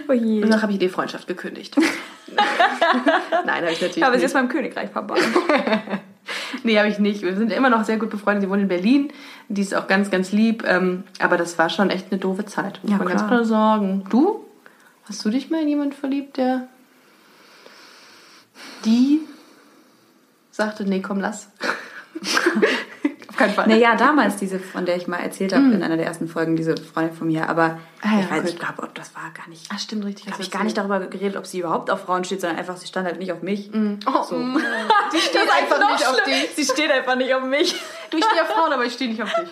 oh 0.08 0.14
je. 0.14 0.44
Und 0.44 0.50
dann 0.52 0.62
habe 0.62 0.72
ich 0.72 0.80
die 0.80 0.90
Freundschaft 0.90 1.28
gekündigt. 1.28 1.76
Nein, 3.46 3.62
habe 3.64 3.72
ich 3.72 3.82
natürlich 3.82 4.04
Aber 4.04 4.14
sie 4.14 4.18
nicht. 4.20 4.26
ist 4.28 4.34
beim 4.34 4.50
Königreich 4.50 4.90
verbannt. 4.90 5.22
Nee, 6.64 6.78
habe 6.78 6.88
ich 6.88 7.00
nicht. 7.00 7.24
Wir 7.24 7.36
sind 7.36 7.52
immer 7.52 7.70
noch 7.72 7.84
sehr 7.84 7.98
gut 7.98 8.12
befreundet. 8.12 8.44
Sie 8.44 8.50
wohnt 8.50 8.62
in 8.62 8.68
Berlin. 8.68 9.12
Die 9.50 9.62
ist 9.62 9.74
auch 9.74 9.88
ganz, 9.88 10.12
ganz 10.12 10.32
lieb. 10.32 10.64
Ähm, 10.68 11.04
aber 11.20 11.36
das 11.36 11.58
war 11.58 11.70
schon 11.70 11.90
echt 11.90 12.12
eine 12.12 12.20
doofe 12.20 12.46
Zeit. 12.46 12.80
Muss 12.84 12.92
Ja, 12.92 12.98
man 13.00 13.08
ganz 13.08 13.22
klar. 13.22 13.30
klar 13.30 13.46
sagen. 13.46 14.06
Du? 14.10 14.46
Hast 15.10 15.26
du 15.26 15.30
dich 15.32 15.50
mal 15.50 15.62
in 15.64 15.68
jemanden 15.70 15.94
verliebt, 15.94 16.38
der 16.38 16.68
die 18.86 19.22
sagte, 20.52 20.84
nee, 20.86 21.02
komm, 21.02 21.20
lass. 21.20 21.50
Keinen 23.42 23.54
Fall. 23.54 23.68
naja, 23.68 23.96
damals 23.96 24.36
diese, 24.38 24.60
von 24.60 24.86
der 24.86 24.96
ich 24.98 25.08
mal 25.08 25.18
erzählt 25.18 25.54
habe 25.54 25.66
in 25.66 25.82
einer 25.84 25.98
der 25.98 26.06
ersten 26.06 26.28
Folgen, 26.28 26.56
diese 26.56 26.76
Freundin 26.78 27.16
von 27.16 27.28
mir. 27.28 27.50
Aber 27.50 27.78
Mm. 28.04 28.08
Ah, 28.08 28.14
ja, 28.16 28.20
ich 28.22 28.32
weiß, 28.32 28.42
gut. 28.42 28.50
ich 28.50 28.60
glaube, 28.60 28.90
das 28.96 29.14
war 29.14 29.30
gar 29.38 29.48
nicht. 29.48 29.68
Ach, 29.72 29.78
stimmt, 29.78 30.04
richtig. 30.06 30.26
habe 30.26 30.34
hast 30.34 30.42
ich 30.42 30.50
du 30.50 30.58
gar 30.58 30.64
nicht 30.64 30.76
darüber 30.76 31.00
geredet, 31.02 31.38
ob 31.38 31.46
sie 31.46 31.60
überhaupt 31.60 31.92
auf 31.92 32.02
Frauen 32.02 32.24
steht, 32.24 32.42
sondern 32.42 32.58
einfach, 32.58 32.76
sie 32.76 32.88
stand 32.88 33.06
halt 33.06 33.20
nicht 33.20 33.32
auf 33.32 33.44
mich. 33.44 33.70
Oh, 34.08 34.24
So. 34.24 34.36
mm. 34.38 34.58
Die 35.14 35.20
steht 35.20 35.48
einfach 35.56 35.92
nicht 35.92 36.08
auf 36.08 36.24
dich. 36.24 36.50
Sie 36.56 36.66
steht 36.66 36.90
einfach 36.92 37.16
nicht 37.16 37.32
auf 37.36 37.44
mich. 37.44 37.76
Du, 38.10 38.18
ich 38.18 38.26
stehe 38.26 38.42
auf 38.42 38.48
Frauen, 38.50 38.74
aber 38.74 38.86
ich 38.86 38.94
stehe 38.94 39.08
nicht 39.12 39.22
auf 39.22 39.32
dich. 39.36 39.50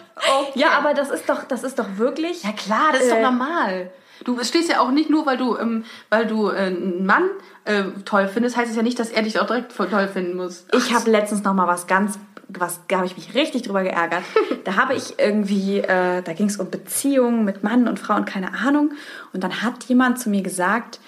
Ja, 0.55 0.71
aber 0.71 0.95
das 0.95 1.11
ist 1.11 1.29
doch, 1.29 1.43
das 1.43 1.63
ist 1.63 1.77
doch 1.77 1.97
wirklich. 1.97 2.41
Ja 2.43 2.51
klar, 2.53 2.89
das 2.91 3.03
ist 3.03 3.11
Äh, 3.11 3.21
doch 3.21 3.29
normal. 3.31 3.91
Du 4.25 4.43
stehst 4.43 4.67
ja 4.69 4.79
auch 4.81 4.89
nicht 4.91 5.09
nur, 5.11 5.25
weil 5.27 5.37
du, 5.37 5.55
ähm, 5.55 5.85
weil 6.09 6.25
du 6.25 6.49
äh, 6.49 6.55
einen 6.57 7.05
Mann 7.05 7.29
äh, 7.65 7.83
toll 8.03 8.27
findest, 8.27 8.57
heißt 8.57 8.69
es 8.69 8.75
ja 8.75 8.83
nicht, 8.83 8.99
dass 8.99 9.11
er 9.11 9.21
dich 9.21 9.39
auch 9.39 9.45
direkt 9.45 9.73
toll 9.75 10.07
finden 10.11 10.35
muss. 10.35 10.65
Ich 10.73 10.93
habe 10.93 11.09
letztens 11.11 11.43
noch 11.43 11.53
mal 11.53 11.67
was 11.67 11.87
ganz, 11.87 12.17
was, 12.49 12.81
da 12.87 12.97
habe 12.97 13.05
ich 13.07 13.15
mich 13.15 13.35
richtig 13.35 13.63
drüber 13.63 13.83
geärgert. 13.83 14.23
Da 14.65 14.75
habe 14.75 14.93
ich 14.93 15.17
irgendwie, 15.17 15.79
äh, 15.79 16.21
da 16.21 16.33
ging 16.33 16.47
es 16.47 16.57
um 16.57 16.69
Beziehungen 16.69 17.45
mit 17.45 17.63
Mann 17.63 17.87
und 17.87 17.97
Frau 17.97 18.15
und 18.15 18.25
keine 18.25 18.53
Ahnung. 18.53 18.91
Und 19.33 19.43
dann 19.43 19.61
hat 19.63 19.85
jemand 19.85 20.19
zu 20.19 20.29
mir 20.29 20.43
gesagt, 20.43 20.99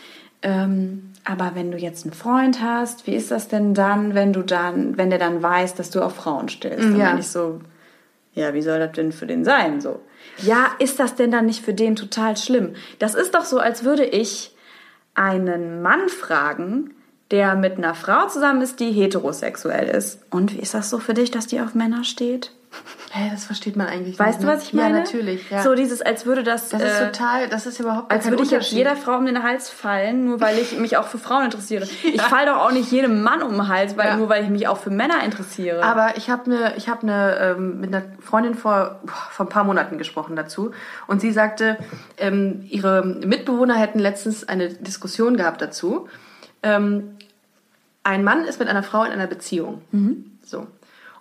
ähm, 0.41 1.11
aber 1.25 1.51
wenn 1.53 1.69
du 1.71 1.77
jetzt 1.77 2.05
einen 2.05 2.13
Freund 2.13 2.61
hast, 2.63 3.05
wie 3.05 3.13
ist 3.13 3.29
das 3.29 3.49
denn 3.49 3.73
dann, 3.75 4.15
wenn 4.15 4.33
du 4.33 4.41
dann, 4.41 4.97
wenn 4.97 5.09
der 5.11 5.19
dann 5.19 5.43
weiß, 5.43 5.75
dass 5.75 5.91
du 5.91 6.01
auf 6.01 6.15
Frauen 6.15 6.49
stehst? 6.49 6.79
Dann 6.79 6.97
Ja. 6.97 7.05
meine 7.09 7.19
ich 7.19 7.27
so, 7.27 7.59
ja, 8.33 8.53
wie 8.53 8.61
soll 8.61 8.79
das 8.79 8.93
denn 8.93 9.11
für 9.11 9.27
den 9.27 9.43
sein? 9.43 9.81
So. 9.81 9.99
Ja, 10.37 10.67
ist 10.79 10.99
das 10.99 11.15
denn 11.15 11.29
dann 11.29 11.45
nicht 11.45 11.63
für 11.63 11.73
den 11.73 11.95
total 11.95 12.37
schlimm? 12.37 12.73
Das 12.97 13.13
ist 13.13 13.35
doch 13.35 13.45
so, 13.45 13.59
als 13.59 13.83
würde 13.83 14.05
ich 14.05 14.55
einen 15.13 15.81
Mann 15.81 16.07
fragen, 16.09 16.95
der 17.31 17.55
mit 17.55 17.77
einer 17.77 17.95
Frau 17.95 18.27
zusammen 18.27 18.61
ist, 18.61 18.79
die 18.79 18.91
heterosexuell 18.91 19.87
ist. 19.87 20.19
Und 20.29 20.53
wie 20.53 20.59
ist 20.59 20.73
das 20.73 20.89
so 20.89 20.99
für 20.99 21.13
dich, 21.13 21.31
dass 21.31 21.47
die 21.47 21.61
auf 21.61 21.73
Männer 21.73 22.03
steht? 22.03 22.51
Hä, 23.13 23.29
das 23.29 23.43
versteht 23.43 23.75
man 23.75 23.87
eigentlich 23.87 24.17
Weißt 24.17 24.39
nicht. 24.39 24.43
du, 24.43 24.47
ne? 24.47 24.53
was 24.57 24.63
ich 24.63 24.73
meine? 24.73 24.99
Ja, 24.99 25.03
natürlich. 25.03 25.49
Ja. 25.49 25.61
So 25.63 25.75
dieses, 25.75 26.01
als 26.01 26.25
würde 26.25 26.43
das, 26.43 26.69
das 26.69 26.81
ist 26.81 27.01
äh, 27.01 27.11
total, 27.11 27.49
das 27.49 27.65
ist 27.65 27.81
überhaupt 27.81 28.07
gar 28.07 28.17
als 28.17 28.29
würde 28.29 28.41
ich 28.43 28.51
jetzt 28.51 28.71
jeder 28.71 28.95
Frau 28.95 29.17
um 29.17 29.25
den 29.25 29.43
Hals 29.43 29.69
fallen, 29.69 30.23
nur 30.23 30.39
weil 30.39 30.57
ich 30.57 30.77
mich 30.77 30.95
auch 30.95 31.07
für 31.07 31.17
Frauen 31.17 31.43
interessiere. 31.43 31.85
Ich 32.03 32.21
falle 32.21 32.45
doch 32.47 32.57
auch 32.59 32.71
nicht 32.71 32.89
jedem 32.89 33.21
Mann 33.23 33.43
um 33.43 33.51
den 33.51 33.67
Hals, 33.67 33.97
weil, 33.97 34.07
Ja. 34.07 34.15
nur 34.15 34.29
weil 34.29 34.43
ich 34.43 34.49
mich 34.49 34.69
auch 34.69 34.77
für 34.77 34.89
Männer 34.89 35.21
interessiere. 35.25 35.83
Aber 35.83 36.15
ich 36.15 36.29
habe 36.29 36.49
ne, 36.49 36.73
ich 36.77 36.87
habe 36.87 37.05
ne, 37.05 37.37
ähm, 37.57 37.81
mit 37.81 37.93
einer 37.93 38.05
Freundin 38.21 38.55
vor, 38.55 39.01
vor 39.05 39.45
ein 39.45 39.49
paar 39.49 39.65
Monaten 39.65 39.97
gesprochen 39.97 40.37
dazu 40.37 40.71
und 41.07 41.19
sie 41.19 41.33
sagte, 41.33 41.77
ähm, 42.17 42.65
ihre 42.69 43.05
Mitbewohner 43.05 43.75
hätten 43.75 43.99
letztens 43.99 44.47
eine 44.47 44.69
Diskussion 44.69 45.35
gehabt 45.35 45.61
dazu. 45.61 46.07
Ähm, 46.63 47.17
ein 48.03 48.23
Mann 48.23 48.45
ist 48.45 48.59
mit 48.59 48.67
einer 48.67 48.83
Frau 48.83 49.03
in 49.03 49.11
einer 49.11 49.27
Beziehung. 49.27 49.81
So. 50.45 50.67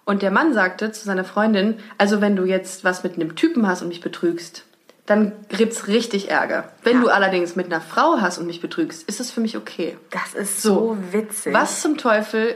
Und 0.04 0.22
der 0.22 0.30
Mann 0.30 0.54
sagte 0.54 0.92
zu 0.92 1.04
seiner 1.04 1.24
Freundin, 1.24 1.78
also 1.98 2.20
wenn 2.20 2.36
du 2.36 2.44
jetzt 2.44 2.84
was 2.84 3.02
mit 3.04 3.14
einem 3.14 3.36
Typen 3.36 3.66
hast 3.66 3.82
und 3.82 3.88
mich 3.88 4.00
betrügst, 4.00 4.64
dann 5.06 5.32
gibt's 5.48 5.88
richtig 5.88 6.30
Ärger. 6.30 6.70
Wenn 6.84 6.96
Ja. 6.96 7.02
du 7.02 7.08
allerdings 7.10 7.56
mit 7.56 7.66
einer 7.66 7.80
Frau 7.80 8.18
hast 8.20 8.38
und 8.38 8.46
mich 8.46 8.60
betrügst, 8.60 9.08
ist 9.08 9.20
das 9.20 9.30
für 9.30 9.40
mich 9.40 9.56
okay. 9.56 9.96
das 10.10 10.34
ist 10.34 10.62
so, 10.62 10.96
witzig. 11.10 11.52
Was 11.52 11.82
zum 11.82 11.96
Teufel 11.96 12.54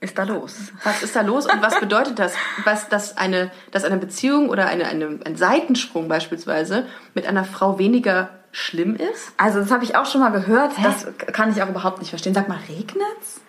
ist 0.00 0.16
da 0.16 0.24
los? 0.24 0.72
was 0.82 1.02
ist 1.02 1.14
da 1.14 1.20
los 1.20 1.46
und 1.46 1.60
was 1.60 1.78
bedeutet 1.78 2.18
das? 2.18 2.32
Was, 2.64 2.88
dass 2.88 3.18
eine, 3.18 3.50
dass 3.70 3.84
eine 3.84 3.98
Beziehung 3.98 4.48
oder 4.48 4.66
eine, 4.66 4.86
eine, 4.86 5.18
ein 5.24 5.36
Seitensprung 5.36 6.08
beispielsweise 6.08 6.86
mit 7.14 7.26
einer 7.26 7.44
Frau 7.44 7.78
weniger 7.78 8.30
schlimm 8.50 8.96
ist? 8.96 9.32
Also 9.36 9.60
das 9.60 9.70
habe 9.70 9.84
ich 9.84 9.96
auch 9.96 10.06
schon 10.06 10.22
mal 10.22 10.30
gehört. 10.30 10.72
Das 10.82 11.06
kann 11.32 11.52
ich 11.52 11.62
auch 11.62 11.68
überhaupt 11.68 11.98
nicht 11.98 12.10
verstehen. 12.10 12.34
Sag 12.34 12.48
mal, 12.48 12.58
regnet's? 12.68 13.42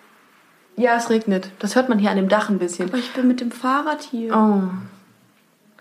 Ja, 0.76 0.96
es 0.96 1.10
regnet. 1.10 1.50
Das 1.58 1.74
hört 1.74 1.88
man 1.88 1.98
hier 1.98 2.10
an 2.10 2.16
dem 2.16 2.28
Dach 2.28 2.48
ein 2.48 2.58
bisschen. 2.58 2.88
Aber 2.88 2.98
ich 2.98 3.12
bin 3.12 3.28
mit 3.28 3.40
dem 3.40 3.50
Fahrrad 3.50 4.02
hier. 4.02 4.34
Oh. 4.34 4.62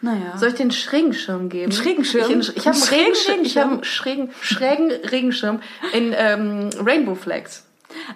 Naja. 0.01 0.37
Soll 0.37 0.49
ich 0.49 0.55
dir 0.55 0.61
einen 0.61 0.71
schrägen 0.71 1.13
Schirm 1.13 1.49
geben? 1.49 1.71
Einen 1.71 1.81
schrägen 1.81 2.05
Schirm? 2.05 2.39
Ich, 2.39 2.57
ich 2.57 2.67
habe 2.67 2.75
einen 2.75 2.85
schrägen, 2.85 3.15
schrägen. 3.15 3.45
Ich 3.45 3.57
habe 3.57 3.71
einen 3.71 3.83
schrägen, 3.83 4.29
schrägen 4.41 4.91
Regenschirm 4.91 5.61
in 5.93 6.13
ähm, 6.17 6.69
Rainbow 6.83 7.15
Flags. 7.15 7.65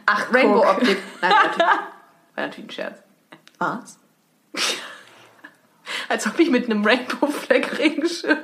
Ach, 0.06 0.34
Rainbow. 0.34 0.66
Optik. 0.66 0.98
Nein, 1.22 1.32
war 2.36 2.46
natürlich 2.46 2.68
ein 2.68 2.72
Scherz. 2.72 3.00
Was? 3.60 4.00
Als 6.10 6.28
ob 6.28 6.40
ich 6.40 6.50
mit 6.50 6.66
einem 6.66 6.86
Rainbow 6.86 7.28
Flag 7.28 7.78
Regenschirm 7.78 8.38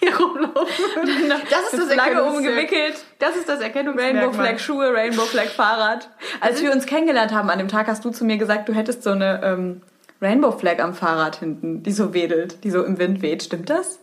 hier 0.00 0.16
rumlaufen 0.16 0.84
würde. 0.94 1.42
Das 1.50 1.72
ist 1.72 1.88
das 1.88 1.96
Lange 1.96 2.12
Erkennungszeichen. 2.12 2.36
umgewickelt. 2.36 3.04
Das 3.18 3.36
ist 3.36 3.48
das 3.48 3.60
Erkennungsmerkmal. 3.60 4.22
Rainbow 4.22 4.36
Flag 4.36 4.58
Schuhe, 4.58 4.92
Rainbow 4.92 5.22
Flag 5.22 5.48
Fahrrad. 5.48 6.08
Als 6.40 6.62
wir 6.62 6.72
uns 6.72 6.86
kennengelernt 6.86 7.32
haben 7.32 7.50
an 7.50 7.58
dem 7.58 7.68
Tag, 7.68 7.86
hast 7.86 8.04
du 8.04 8.10
zu 8.10 8.24
mir 8.24 8.38
gesagt, 8.38 8.68
du 8.68 8.74
hättest 8.74 9.02
so 9.02 9.10
eine 9.10 9.40
ähm, 9.42 9.82
Rainbow 10.20 10.52
Flag 10.52 10.80
am 10.80 10.94
Fahrrad 10.94 11.36
hinten, 11.36 11.82
die 11.82 11.92
so 11.92 12.14
wedelt, 12.14 12.64
die 12.64 12.70
so 12.70 12.82
im 12.84 12.98
Wind 12.98 13.22
weht. 13.22 13.42
Stimmt 13.42 13.70
das? 13.70 13.98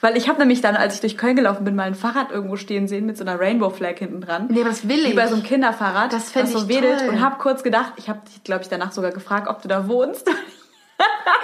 Weil 0.00 0.16
ich 0.16 0.28
habe 0.28 0.38
nämlich 0.38 0.60
dann, 0.60 0.76
als 0.76 0.94
ich 0.94 1.00
durch 1.00 1.16
Köln 1.16 1.36
gelaufen 1.36 1.64
bin, 1.64 1.74
mal 1.74 1.84
ein 1.84 1.94
Fahrrad 1.94 2.30
irgendwo 2.30 2.56
stehen 2.56 2.88
sehen 2.88 3.06
mit 3.06 3.16
so 3.16 3.24
einer 3.24 3.38
Rainbow 3.38 3.70
Flag 3.70 3.98
hinten 3.98 4.20
dran. 4.20 4.48
Nee, 4.50 4.60
aber 4.60 4.70
das 4.70 4.88
will 4.88 5.04
Wie 5.04 5.10
ich. 5.10 5.16
bei 5.16 5.26
so 5.26 5.34
einem 5.34 5.44
Kinderfahrrad, 5.44 6.12
Das 6.12 6.34
was 6.34 6.52
so 6.52 6.58
ich 6.58 6.68
wedelt. 6.68 7.00
toll. 7.00 7.08
Und 7.10 7.20
habe 7.20 7.36
kurz 7.38 7.62
gedacht, 7.62 7.92
ich 7.96 8.08
habe 8.08 8.20
dich, 8.26 8.42
glaube 8.44 8.62
ich, 8.62 8.68
danach 8.68 8.92
sogar 8.92 9.12
gefragt, 9.12 9.48
ob 9.48 9.62
du 9.62 9.68
da 9.68 9.88
wohnst. 9.88 10.28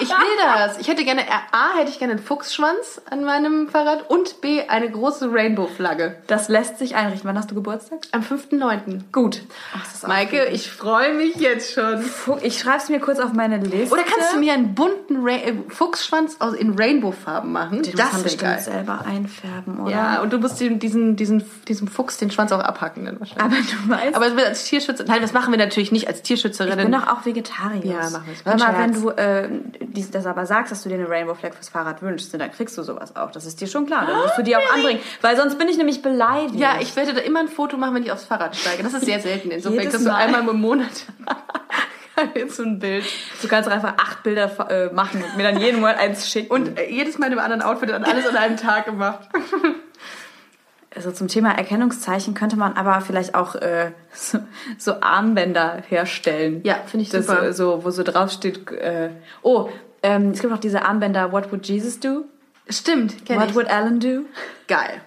Ich 0.00 0.08
will 0.08 0.36
das. 0.42 0.78
Ich 0.78 0.88
hätte 0.88 1.04
gerne, 1.04 1.22
A, 1.52 1.76
hätte 1.76 1.90
ich 1.90 1.98
gerne 1.98 2.14
einen 2.14 2.22
Fuchsschwanz 2.22 3.02
an 3.10 3.24
meinem 3.24 3.68
Fahrrad 3.68 4.08
und 4.08 4.40
B, 4.40 4.62
eine 4.66 4.90
große 4.90 5.30
Rainbow-Flagge. 5.30 6.16
Das 6.26 6.48
lässt 6.48 6.78
sich 6.78 6.94
einrichten. 6.94 7.28
Wann 7.28 7.36
hast 7.36 7.50
du 7.50 7.54
Geburtstag? 7.54 7.98
Am 8.12 8.22
5.9. 8.22 9.02
Gut. 9.12 9.42
Ach, 9.74 10.08
Maike, 10.08 10.46
ich 10.46 10.70
freue 10.70 11.14
mich 11.14 11.36
jetzt 11.36 11.74
schon. 11.74 12.02
ich 12.40 12.58
schreibe 12.58 12.78
es 12.78 12.88
mir 12.88 13.00
kurz 13.00 13.18
auf 13.18 13.32
meine 13.32 13.58
Liste. 13.58 13.92
Oder 13.92 14.04
kannst 14.04 14.32
du 14.32 14.38
mir 14.38 14.54
einen 14.54 14.74
bunten 14.74 15.18
Ra 15.22 15.34
äh, 15.34 15.54
Fuchsschwanz 15.68 16.38
in 16.58 16.78
Rainbow-Farben 16.78 17.52
machen? 17.52 17.82
Du 17.82 17.90
das 17.90 18.22
bestimmt 18.22 18.42
geil. 18.42 18.60
selber 18.60 19.04
einfärben, 19.06 19.80
oder? 19.80 19.90
Ja, 19.90 20.22
und 20.22 20.32
du 20.32 20.38
musst 20.38 20.60
den, 20.60 20.78
diesen, 20.78 21.16
diesen, 21.16 21.44
diesem 21.68 21.88
Fuchs 21.88 22.16
den 22.16 22.30
Schwanz 22.30 22.52
auch 22.52 22.60
abhacken 22.60 23.04
dann 23.04 23.20
wahrscheinlich. 23.20 23.44
Aber 23.44 23.56
du 23.56 23.90
weißt, 23.90 24.14
Aber 24.14 24.46
als 24.46 24.64
Tierschützer, 24.64 25.04
nein, 25.04 25.20
das 25.20 25.32
machen 25.32 25.52
wir 25.52 25.58
natürlich 25.58 25.92
nicht 25.92 26.08
als 26.08 26.22
Tierschützerin. 26.22 26.78
ich 26.78 26.84
bin 26.84 26.92
doch 26.92 27.06
auch 27.06 27.26
Vegetarier. 27.26 27.84
Ja, 27.84 28.10
machen 28.10 28.24
wir 28.26 28.34
es. 28.34 28.44
Wenn 28.44 28.92
du 28.94 29.10
äh, 29.10 29.39
dies, 29.48 30.10
das 30.10 30.26
aber 30.26 30.46
sagst, 30.46 30.72
dass 30.72 30.82
du 30.82 30.88
dir 30.88 30.96
eine 30.96 31.08
Rainbow 31.08 31.34
Flag 31.34 31.54
fürs 31.54 31.68
Fahrrad 31.68 32.02
wünschst, 32.02 32.32
dann 32.34 32.50
kriegst 32.50 32.76
du 32.76 32.82
sowas 32.82 33.16
auch. 33.16 33.30
Das 33.30 33.46
ist 33.46 33.60
dir 33.60 33.66
schon 33.66 33.86
klar. 33.86 34.06
Dann 34.06 34.20
musst 34.20 34.38
du 34.38 34.42
die 34.42 34.56
auch 34.56 34.74
anbringen. 34.74 35.00
Weil 35.20 35.36
sonst 35.36 35.58
bin 35.58 35.68
ich 35.68 35.76
nämlich 35.76 36.02
beleidigt. 36.02 36.54
Ja, 36.54 36.80
ich 36.80 36.94
werde 36.96 37.14
da 37.14 37.20
immer 37.20 37.40
ein 37.40 37.48
Foto 37.48 37.76
machen, 37.76 37.94
wenn 37.94 38.02
ich 38.02 38.12
aufs 38.12 38.24
Fahrrad 38.24 38.56
steige. 38.56 38.82
Das 38.82 38.94
ist 38.94 39.04
sehr 39.04 39.20
selten. 39.20 39.50
Insofern 39.50 39.80
kriegst 39.80 40.00
du 40.00 40.08
Mal. 40.08 40.16
einmal 40.16 40.48
im 40.48 40.60
Monat 40.60 41.06
so 42.48 42.62
ein 42.62 42.78
Bild. 42.78 43.04
Du 43.42 43.48
kannst 43.48 43.68
auch 43.68 43.72
einfach 43.74 43.94
acht 43.98 44.22
Bilder 44.22 44.50
äh, 44.70 44.92
machen 44.92 45.22
und 45.22 45.36
mir 45.36 45.42
dann 45.42 45.60
jeden 45.60 45.80
Monat 45.80 45.98
eins 45.98 46.30
schicken. 46.30 46.52
Und 46.52 46.78
äh, 46.78 46.90
jedes 46.90 47.18
Mal 47.18 47.26
in 47.26 47.32
einem 47.32 47.40
anderen 47.40 47.62
Outfit 47.62 47.90
und 47.90 48.04
alles 48.04 48.26
an 48.26 48.36
einem 48.36 48.56
Tag 48.56 48.86
gemacht. 48.86 49.20
also 50.94 51.12
zum 51.12 51.28
Thema 51.28 51.52
Erkennungszeichen 51.56 52.34
könnte 52.34 52.56
man 52.56 52.72
aber 52.74 53.00
vielleicht 53.00 53.34
auch 53.34 53.54
äh, 53.54 53.92
so, 54.12 54.38
so 54.78 54.94
Armbänder 55.00 55.82
herstellen. 55.88 56.60
Ja, 56.64 56.76
finde 56.86 57.02
ich 57.04 57.10
das, 57.10 57.26
super. 57.26 57.42
äh, 57.44 57.52
So, 57.52 57.84
wo 57.84 57.90
so 57.90 58.02
draufsteht, 58.02 58.70
äh, 58.72 59.10
oh, 59.42 59.68
ähm, 60.02 60.30
es 60.30 60.40
gibt 60.40 60.52
noch 60.52 60.60
diese 60.60 60.84
Armbänder, 60.84 61.30
What 61.32 61.52
would 61.52 61.66
Jesus 61.68 62.00
do? 62.00 62.24
Stimmt, 62.68 63.24
kenn 63.24 63.38
What 63.40 63.50
ich. 63.50 63.54
would 63.54 63.68
Alan 63.70 64.00
do? 64.00 64.22
Geil. 64.68 65.00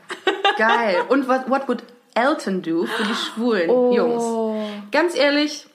Geil. 0.58 0.96
Und 1.10 1.28
what, 1.28 1.50
what 1.50 1.68
would 1.68 1.84
Elton 2.16 2.62
do 2.62 2.86
für 2.86 3.04
die 3.04 3.16
schwulen 3.16 3.70
Oh. 3.70 3.92
Jungs? 3.94 4.24
Ganz 4.92 5.16
ehrlich, 5.16 5.66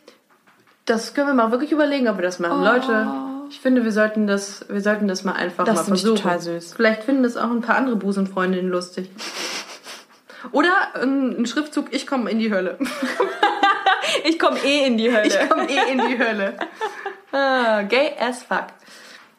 das 0.84 1.14
können 1.14 1.26
wir 1.28 1.34
mal 1.34 1.50
wirklich 1.50 1.72
überlegen, 1.72 2.08
ob 2.08 2.16
wir 2.16 2.22
das 2.22 2.38
machen. 2.38 2.62
Leute, 2.62 3.08
ich 3.50 3.60
finde, 3.60 3.84
wir 3.84 3.92
sollten 3.92 4.26
das, 4.26 4.64
wir 4.68 4.80
sollten 4.80 5.08
das 5.08 5.24
mal 5.24 5.32
einfach 5.32 5.64
Das 5.64 5.76
mal 5.76 5.84
finde 5.84 5.96
ich 5.96 6.02
versuchen. 6.02 6.22
total 6.22 6.40
süß. 6.40 6.74
Vielleicht 6.74 7.02
finden 7.04 7.22
das 7.24 7.36
auch 7.36 7.50
ein 7.50 7.60
paar 7.62 7.76
andere 7.76 7.96
Busenfreundinnen 7.96 8.70
lustig. 8.70 9.10
Oder 10.52 10.94
ein 11.02 11.46
Schriftzug, 11.46 11.86
ich 11.90 12.06
komme 12.06 12.30
in 12.30 12.38
die 12.38 12.52
Hölle. 12.52 12.78
Ich 14.24 14.38
komme 14.38 14.58
eh 14.64 14.86
in 14.86 14.96
die 14.96 15.12
Hölle. 15.12 15.26
Ich 15.26 15.50
komme 15.50 15.68
eh 15.68 15.92
in 15.92 15.98
die 15.98 16.18
Hölle. 16.18 16.56
Ah, 17.30 17.82
gay 17.82 18.12
as 18.18 18.42
fuck. 18.42 18.68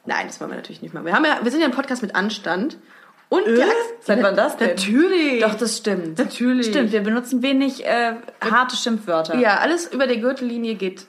Nein, 0.06 0.28
das 0.28 0.40
wollen 0.40 0.52
wir 0.52 0.58
natürlich 0.58 0.82
nicht 0.84 0.94
machen. 0.94 1.06
Wir, 1.08 1.14
haben 1.14 1.26
ja, 1.26 1.40
wir 1.42 1.50
sind 1.50 1.62
ja 1.62 1.66
ein 1.68 1.74
Podcast 1.74 2.02
mit 2.04 2.14
Anstand. 2.14 2.78
Und 3.30 3.48
Äh? 3.48 3.66
Seit 4.02 4.22
wann 4.22 4.36
das 4.36 4.58
denn? 4.58 4.70
Natürlich. 4.70 5.42
Doch, 5.42 5.56
das 5.56 5.78
stimmt. 5.78 6.20
Natürlich. 6.20 6.68
Stimmt, 6.68 6.92
wir 6.92 7.02
benutzen 7.02 7.42
wenig 7.42 7.84
äh, 7.86 8.14
harte 8.42 8.76
Schimpfwörter. 8.76 9.38
Ja, 9.38 9.58
alles 9.58 9.92
über 9.92 10.06
der 10.06 10.18
Gürtellinie 10.18 10.76
geht 10.76 11.08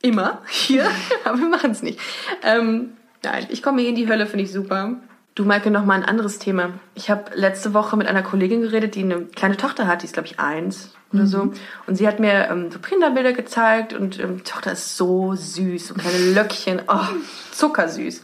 immer 0.00 0.42
hier, 0.48 0.86
aber 1.24 1.38
wir 1.38 1.48
machen 1.48 1.72
es 1.72 1.82
nicht. 1.82 1.98
Ähm, 2.42 2.96
nein, 3.22 3.46
ich 3.50 3.62
komme 3.62 3.80
hier 3.82 3.90
in 3.90 3.96
die 3.96 4.08
Hölle, 4.08 4.26
finde 4.26 4.44
ich 4.44 4.52
super. 4.52 4.96
Du, 5.36 5.44
Maike, 5.44 5.70
noch 5.70 5.84
mal 5.84 5.92
ein 5.92 6.02
anderes 6.02 6.38
Thema. 6.38 6.70
Ich 6.94 7.10
habe 7.10 7.24
letzte 7.34 7.74
Woche 7.74 7.94
mit 7.98 8.06
einer 8.06 8.22
Kollegin 8.22 8.62
geredet, 8.62 8.94
die 8.94 9.02
eine 9.02 9.20
kleine 9.20 9.58
Tochter 9.58 9.86
hat, 9.86 10.00
die 10.00 10.06
ist, 10.06 10.14
glaube 10.14 10.28
ich, 10.28 10.40
eins 10.40 10.94
oder 11.12 11.26
so. 11.26 11.52
Und 11.86 11.96
sie 11.96 12.08
hat 12.08 12.20
mir 12.20 12.48
ähm, 12.48 12.70
so 12.70 12.78
Kinderbilder 12.78 13.34
gezeigt 13.34 13.92
und 13.92 14.18
ähm, 14.18 14.38
die 14.38 14.44
Tochter 14.44 14.72
ist 14.72 14.96
so 14.96 15.34
süß, 15.34 15.88
so 15.88 15.94
kleine 15.94 16.32
Löckchen, 16.32 16.80
oh, 16.88 17.04
zuckersüß. 17.50 18.22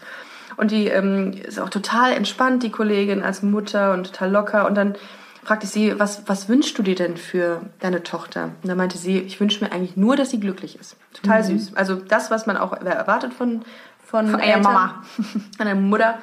Und 0.57 0.71
die 0.71 0.87
ähm, 0.87 1.33
ist 1.33 1.61
auch 1.61 1.69
total 1.69 2.15
entspannt, 2.15 2.63
die 2.63 2.71
Kollegin 2.71 3.23
als 3.23 3.43
Mutter 3.43 3.93
und 3.93 4.07
total 4.07 4.31
locker. 4.31 4.67
Und 4.67 4.75
dann 4.75 4.95
fragte 5.45 5.67
ich 5.67 5.71
sie, 5.71 5.99
was, 6.01 6.23
was 6.29 6.49
wünschst 6.49 6.79
du 6.79 6.83
dir 6.83 6.95
denn 6.95 7.19
für 7.19 7.61
deine 7.81 8.03
Tochter? 8.03 8.53
Und 8.63 8.71
dann 8.71 8.79
meinte 8.79 8.97
sie, 8.97 9.19
ich 9.19 9.39
wünsche 9.39 9.63
mir 9.63 9.71
eigentlich 9.71 9.99
nur, 9.99 10.17
dass 10.17 10.31
sie 10.31 10.41
glücklich 10.41 10.81
ist. 10.81 10.97
Total 11.13 11.45
süß. 11.45 11.75
Also 11.75 11.97
das, 11.97 12.31
was 12.31 12.47
man 12.47 12.57
auch 12.57 12.73
erwartet 12.73 13.35
von, 13.35 13.67
von, 14.13 14.29
Von 14.29 14.41
einer 14.41 14.63
Mama. 14.63 15.03
Von 15.59 15.67
einer 15.67 15.79
Mutter. 15.79 16.19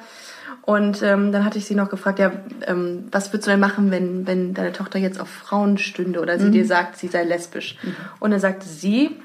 Und 0.62 1.02
ähm, 1.02 1.32
dann 1.32 1.44
hatte 1.44 1.58
ich 1.58 1.64
sie 1.64 1.74
noch 1.74 1.88
gefragt, 1.88 2.18
ja, 2.18 2.32
ähm, 2.66 3.08
was 3.10 3.32
würdest 3.32 3.46
du 3.46 3.50
denn 3.52 3.60
machen, 3.60 3.90
wenn, 3.90 4.26
wenn 4.26 4.54
deine 4.54 4.72
Tochter 4.72 4.98
jetzt 4.98 5.20
auf 5.20 5.28
Frauen 5.28 5.78
stünde 5.78 6.20
oder 6.20 6.38
sie 6.38 6.50
dir 6.50 6.66
sagt, 6.66 6.96
sie 6.96 7.08
sei 7.08 7.24
lesbisch? 7.24 7.76
Und 8.20 8.30
dann 8.30 8.40
sagte 8.40 8.68
sie, 8.68 9.16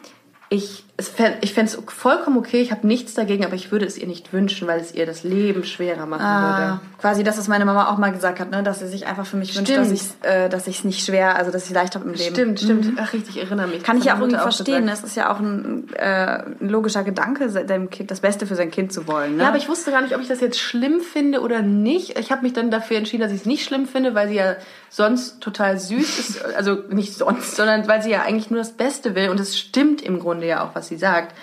ich, 0.56 0.84
es 0.98 1.10
fänd, 1.10 1.38
ich 1.41 1.54
fände 1.54 1.72
es 1.72 1.78
vollkommen 1.94 2.38
okay, 2.38 2.62
ich 2.62 2.72
habe 2.72 2.88
nichts 2.88 3.13
dagegen, 3.13 3.44
aber 3.46 3.56
ich 3.56 3.72
würde 3.72 3.86
es 3.86 3.98
ihr 3.98 4.08
nicht 4.08 4.32
wünschen, 4.34 4.68
weil 4.68 4.80
es 4.80 4.94
ihr 4.94 5.06
das 5.06 5.24
Leben 5.24 5.63
schwerer 5.63 6.06
machen 6.06 6.22
Ah, 6.24 6.68
würde. 6.70 6.80
quasi 7.00 7.24
das, 7.24 7.38
was 7.38 7.48
meine 7.48 7.65
Mama 7.65 7.89
auch 7.91 7.98
mal 7.98 8.12
gesagt 8.12 8.39
hat, 8.39 8.50
ne? 8.52 8.63
dass 8.63 8.80
sie 8.80 8.88
sich 8.88 9.06
einfach 9.06 9.26
für 9.26 9.38
mich 9.38 9.56
wünscht, 9.56 9.70
Stimmt. 9.72 9.86
dass 9.86 9.91
ich 9.91 10.02
äh, 10.30 10.50
dass 10.50 10.68
ich 10.68 10.80
es 10.80 10.84
nicht 10.86 11.06
schwer, 11.06 11.36
also 11.36 11.52
dass 11.52 11.65
ich 11.65 11.72
leicht 11.72 11.96
habe 11.96 12.06
im 12.06 12.13
Leben. 12.13 12.34
Stimmt, 12.36 12.60
stimmt. 12.62 12.98
Ach, 13.00 13.12
richtig, 13.13 13.36
ich 13.38 13.44
erinnere 13.44 13.68
mich. 13.68 13.84
Kann 13.84 13.98
Das 13.98 14.06
ich 14.06 14.08
ja 14.10 14.15
auch 14.15 14.20
irgendwie 14.22 14.38
verstehen. 14.39 14.84
gesagt. 14.84 15.00
Es 15.04 15.10
ist 15.10 15.18
ja 15.18 15.32
auch 15.34 15.39
ein, 15.39 15.89
äh, 15.96 16.44
ein 16.62 16.70
logischer 16.70 17.04
Gedanke, 17.04 17.50
seinem 17.50 17.89
Kind 17.89 18.10
das 18.10 18.22
Beste 18.22 18.48
für 18.48 18.56
sein 18.56 18.72
Kind 18.72 18.94
zu 18.94 19.06
wollen. 19.08 19.36
Ne? 19.38 19.44
Ja, 19.44 19.50
aber 19.50 19.58
ich 19.58 19.68
wusste 19.68 19.91
gar 19.91 20.02
nicht, 20.02 20.15
ob 20.15 20.22
ich 20.22 20.28
das 20.30 20.39
jetzt 20.41 20.60
schlimm 20.60 21.02
finde 21.02 21.41
oder 21.41 21.62
nicht. 21.62 22.18
Ich 22.18 22.32
habe 22.32 22.44
mich 22.44 22.54
dann 22.54 22.72
dafür 22.72 22.98
entschieden, 22.98 23.22
dass 23.22 23.32
ich 23.32 23.41
es 23.41 23.46
nicht 23.46 23.65
schlimm 23.65 23.86
finde, 23.86 24.15
weil 24.15 24.30
sie 24.30 24.36
ja 24.36 24.56
sonst 24.89 25.41
total 25.41 25.78
süß 25.78 26.20
ist. 26.20 26.46
Also 26.56 26.78
nicht 26.89 27.13
sonst, 27.13 27.56
sondern 27.58 27.86
weil 27.88 28.02
sie 28.02 28.12
ja 28.12 28.22
eigentlich 28.22 28.50
nur 28.50 28.60
das 28.60 28.72
Beste 28.72 29.13
will. 29.15 29.30
Und 29.30 29.39
es 29.41 29.58
stimmt 29.58 30.02
im 30.02 30.20
Grunde 30.20 30.45
ja 30.46 30.64
auch, 30.64 30.76
was 30.76 30.88
sie 30.88 30.98
sagt. 30.98 31.36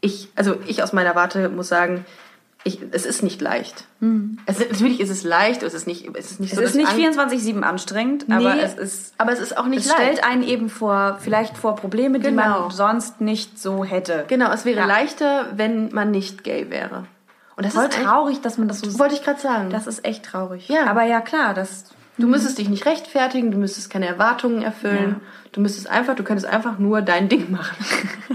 Ich, 0.00 0.28
also 0.36 0.56
ich 0.66 0.82
aus 0.82 0.92
meiner 0.92 1.14
Warte 1.14 1.48
muss 1.48 1.68
sagen, 1.68 2.04
ich, 2.64 2.80
es 2.90 3.06
ist 3.06 3.22
nicht 3.22 3.40
leicht. 3.40 3.84
Es, 4.46 4.58
natürlich 4.58 4.98
ist 4.98 5.08
es 5.10 5.22
leicht, 5.22 5.62
es 5.62 5.72
ist 5.72 5.86
nicht, 5.86 6.08
es 6.16 6.32
ist 6.32 6.40
nicht 6.40 6.50
es 6.52 6.56
so, 6.58 6.62
ist 6.62 6.70
dass 6.76 6.96
nicht 6.96 7.16
Ang- 7.16 7.28
24-7 7.30 7.62
anstrengend, 7.62 8.28
Nee, 8.28 8.34
aber 8.34 8.60
es 8.60 8.74
ist 8.74 9.14
aber 9.18 9.32
es 9.32 9.38
ist 9.38 9.56
auch 9.56 9.66
nicht 9.66 9.80
es 9.84 9.86
leicht. 9.88 10.00
stellt 10.00 10.24
einen 10.24 10.42
eben 10.42 10.68
vor, 10.68 11.18
vielleicht 11.20 11.56
vor 11.56 11.76
Probleme, 11.76 12.18
die 12.18 12.30
Genau. 12.30 12.62
man 12.62 12.70
sonst 12.72 13.20
nicht 13.20 13.58
so 13.60 13.84
hätte. 13.84 14.24
Genau, 14.26 14.50
es 14.52 14.64
wäre 14.64 14.80
Ja. 14.80 14.84
leichter, 14.86 15.46
wenn 15.56 15.92
man 15.92 16.10
nicht 16.10 16.42
gay 16.42 16.68
wäre. 16.68 17.06
Und 17.56 17.64
das 17.64 17.72
Voll 17.74 17.84
ist 17.84 18.02
traurig, 18.02 18.40
dass 18.42 18.58
man 18.58 18.66
das 18.68 18.80
so 18.80 18.98
Wollte 18.98 19.14
ich 19.14 19.22
gerade 19.22 19.40
sagen. 19.40 19.70
Das 19.70 19.86
ist 19.86 20.04
echt 20.04 20.24
traurig. 20.24 20.68
Ja. 20.68 20.86
Aber 20.86 21.04
ja, 21.04 21.20
klar, 21.20 21.54
das 21.54 21.84
Du 22.18 22.26
müsstest 22.26 22.58
dich 22.58 22.68
nicht 22.68 22.86
rechtfertigen, 22.86 23.50
du 23.50 23.58
müsstest 23.58 23.90
keine 23.90 24.06
Erwartungen 24.06 24.62
erfüllen. 24.62 25.20
Du 25.52 25.60
müsstest 25.60 25.88
einfach, 25.90 26.14
du 26.16 26.22
könntest 26.24 26.46
einfach 26.48 26.78
nur 26.78 27.02
dein 27.02 27.28
Ding 27.28 27.50
machen. 27.50 27.76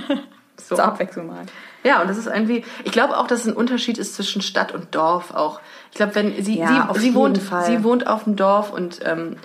so. 0.57 0.75
zur 0.75 0.83
Abwechslung 0.85 1.27
mal. 1.27 1.45
Ja, 1.83 2.01
und 2.01 2.07
das 2.09 2.17
ist 2.17 2.27
irgendwie, 2.27 2.63
ich 2.83 2.91
glaube 2.91 3.17
auch, 3.17 3.25
dass 3.25 3.41
es 3.41 3.47
ein 3.47 3.53
Unterschied 3.53 3.97
ist 3.97 4.13
zwischen 4.15 4.41
Stadt 4.43 4.71
und 4.71 4.93
Dorf 4.93 5.33
auch. 5.33 5.59
Ich 5.91 5.97
glaube, 5.97 6.13
wenn 6.15 6.43
sie, 6.43 6.59
Ja, 6.59 6.89
sie, 6.93 6.99
sie 6.99 7.15
wohnt, 7.15 7.39
Fall. 7.39 7.65
sie 7.65 7.83
wohnt 7.83 8.05
auf 8.05 8.25
dem 8.25 8.35
Dorf 8.35 8.71
und 8.71 8.99
ähm, 9.03 9.37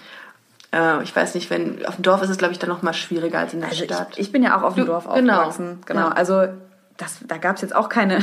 äh, 0.75 1.03
ich 1.03 1.17
weiß 1.17 1.35
nicht, 1.35 1.49
wenn 1.49 1.85
auf 1.87 1.95
dem 1.97 2.03
Dorf 2.03 2.21
ist 2.23 2.29
es, 2.29 2.37
glaube 2.37 2.53
ich, 2.53 2.59
dann 2.59 2.69
noch 2.69 2.83
mal 2.83 2.93
schwieriger 2.93 3.39
als 3.39 3.55
in 3.55 3.61
der 3.61 3.71
Also 3.71 3.85
Stadt. 3.85 4.09
ich, 4.13 4.19
ich 4.19 4.33
bin 4.33 4.43
ja 4.43 4.59
auch 4.59 4.63
auf 4.63 4.75
dem 4.75 4.85
Du- 4.85 4.93
Dorf 4.93 5.05
genau. 5.15 5.33
aufgewachsen. 5.39 5.81
Genau. 5.87 6.01
Ja. 6.09 6.09
Also 6.13 6.45
das, 6.99 7.17
da 7.27 7.39
gab 7.39 7.57
es 7.57 7.63
jetzt 7.63 7.75
auch 7.75 7.89
keine 7.89 8.19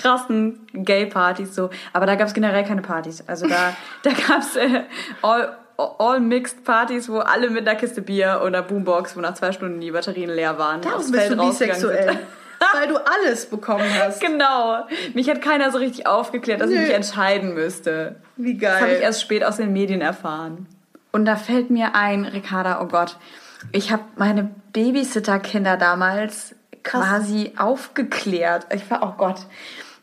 krassen 0.00 0.66
Gay-Partys 0.72 1.54
so, 1.54 1.70
aber 1.92 2.06
da 2.06 2.14
gab 2.14 2.28
es 2.28 2.34
generell 2.34 2.64
keine 2.64 2.82
Partys. 2.82 3.22
Also 3.26 3.46
da, 3.46 3.76
da 4.02 4.10
gab 4.10 4.40
es 4.40 4.56
äh, 4.56 4.82
all, 5.22 5.56
all 5.76 6.20
mixed 6.20 6.64
Partys, 6.64 7.08
wo 7.08 7.18
alle 7.18 7.50
mit 7.50 7.68
einer 7.68 7.78
Kiste 7.78 8.02
Bier 8.02 8.42
oder 8.44 8.62
Boombox, 8.62 9.16
wo 9.16 9.20
nach 9.20 9.34
zwei 9.34 9.52
Stunden 9.52 9.80
die 9.80 9.90
Batterien 9.90 10.30
leer 10.30 10.58
waren, 10.58 10.80
aufs 10.86 11.10
Feld 11.10 11.38
rausgegangen 11.38 11.80
sind. 11.80 12.18
weil 12.74 12.88
du 12.88 12.96
alles 12.96 13.46
bekommen 13.46 13.88
hast. 13.98 14.20
Genau. 14.20 14.86
Mich 15.14 15.30
hat 15.30 15.40
keiner 15.40 15.70
so 15.70 15.78
richtig 15.78 16.06
aufgeklärt, 16.06 16.60
dass 16.60 16.70
ich 16.70 16.76
Nö. 16.76 16.82
mich 16.82 16.94
entscheiden 16.94 17.54
müsste. 17.54 18.16
Wie 18.36 18.56
Das 18.58 18.76
habe 18.76 18.88
ich 18.88 18.94
geil. 18.94 19.02
erst 19.02 19.22
spät 19.22 19.44
aus 19.44 19.56
den 19.56 19.72
Medien 19.72 20.02
erfahren. 20.02 20.66
Und 21.12 21.24
da 21.24 21.36
fällt 21.36 21.70
mir 21.70 21.94
ein, 21.94 22.24
Ricarda, 22.24 22.80
oh 22.82 22.86
Gott, 22.86 23.16
ich 23.72 23.90
habe 23.90 24.02
meine 24.16 24.50
Babysitter-Kinder 24.72 25.76
damals 25.76 26.54
quasi 26.82 27.52
aufgeklärt. 27.56 28.66
Ich 28.74 28.90
war, 28.90 29.02
oh 29.02 29.14
Gott, 29.16 29.46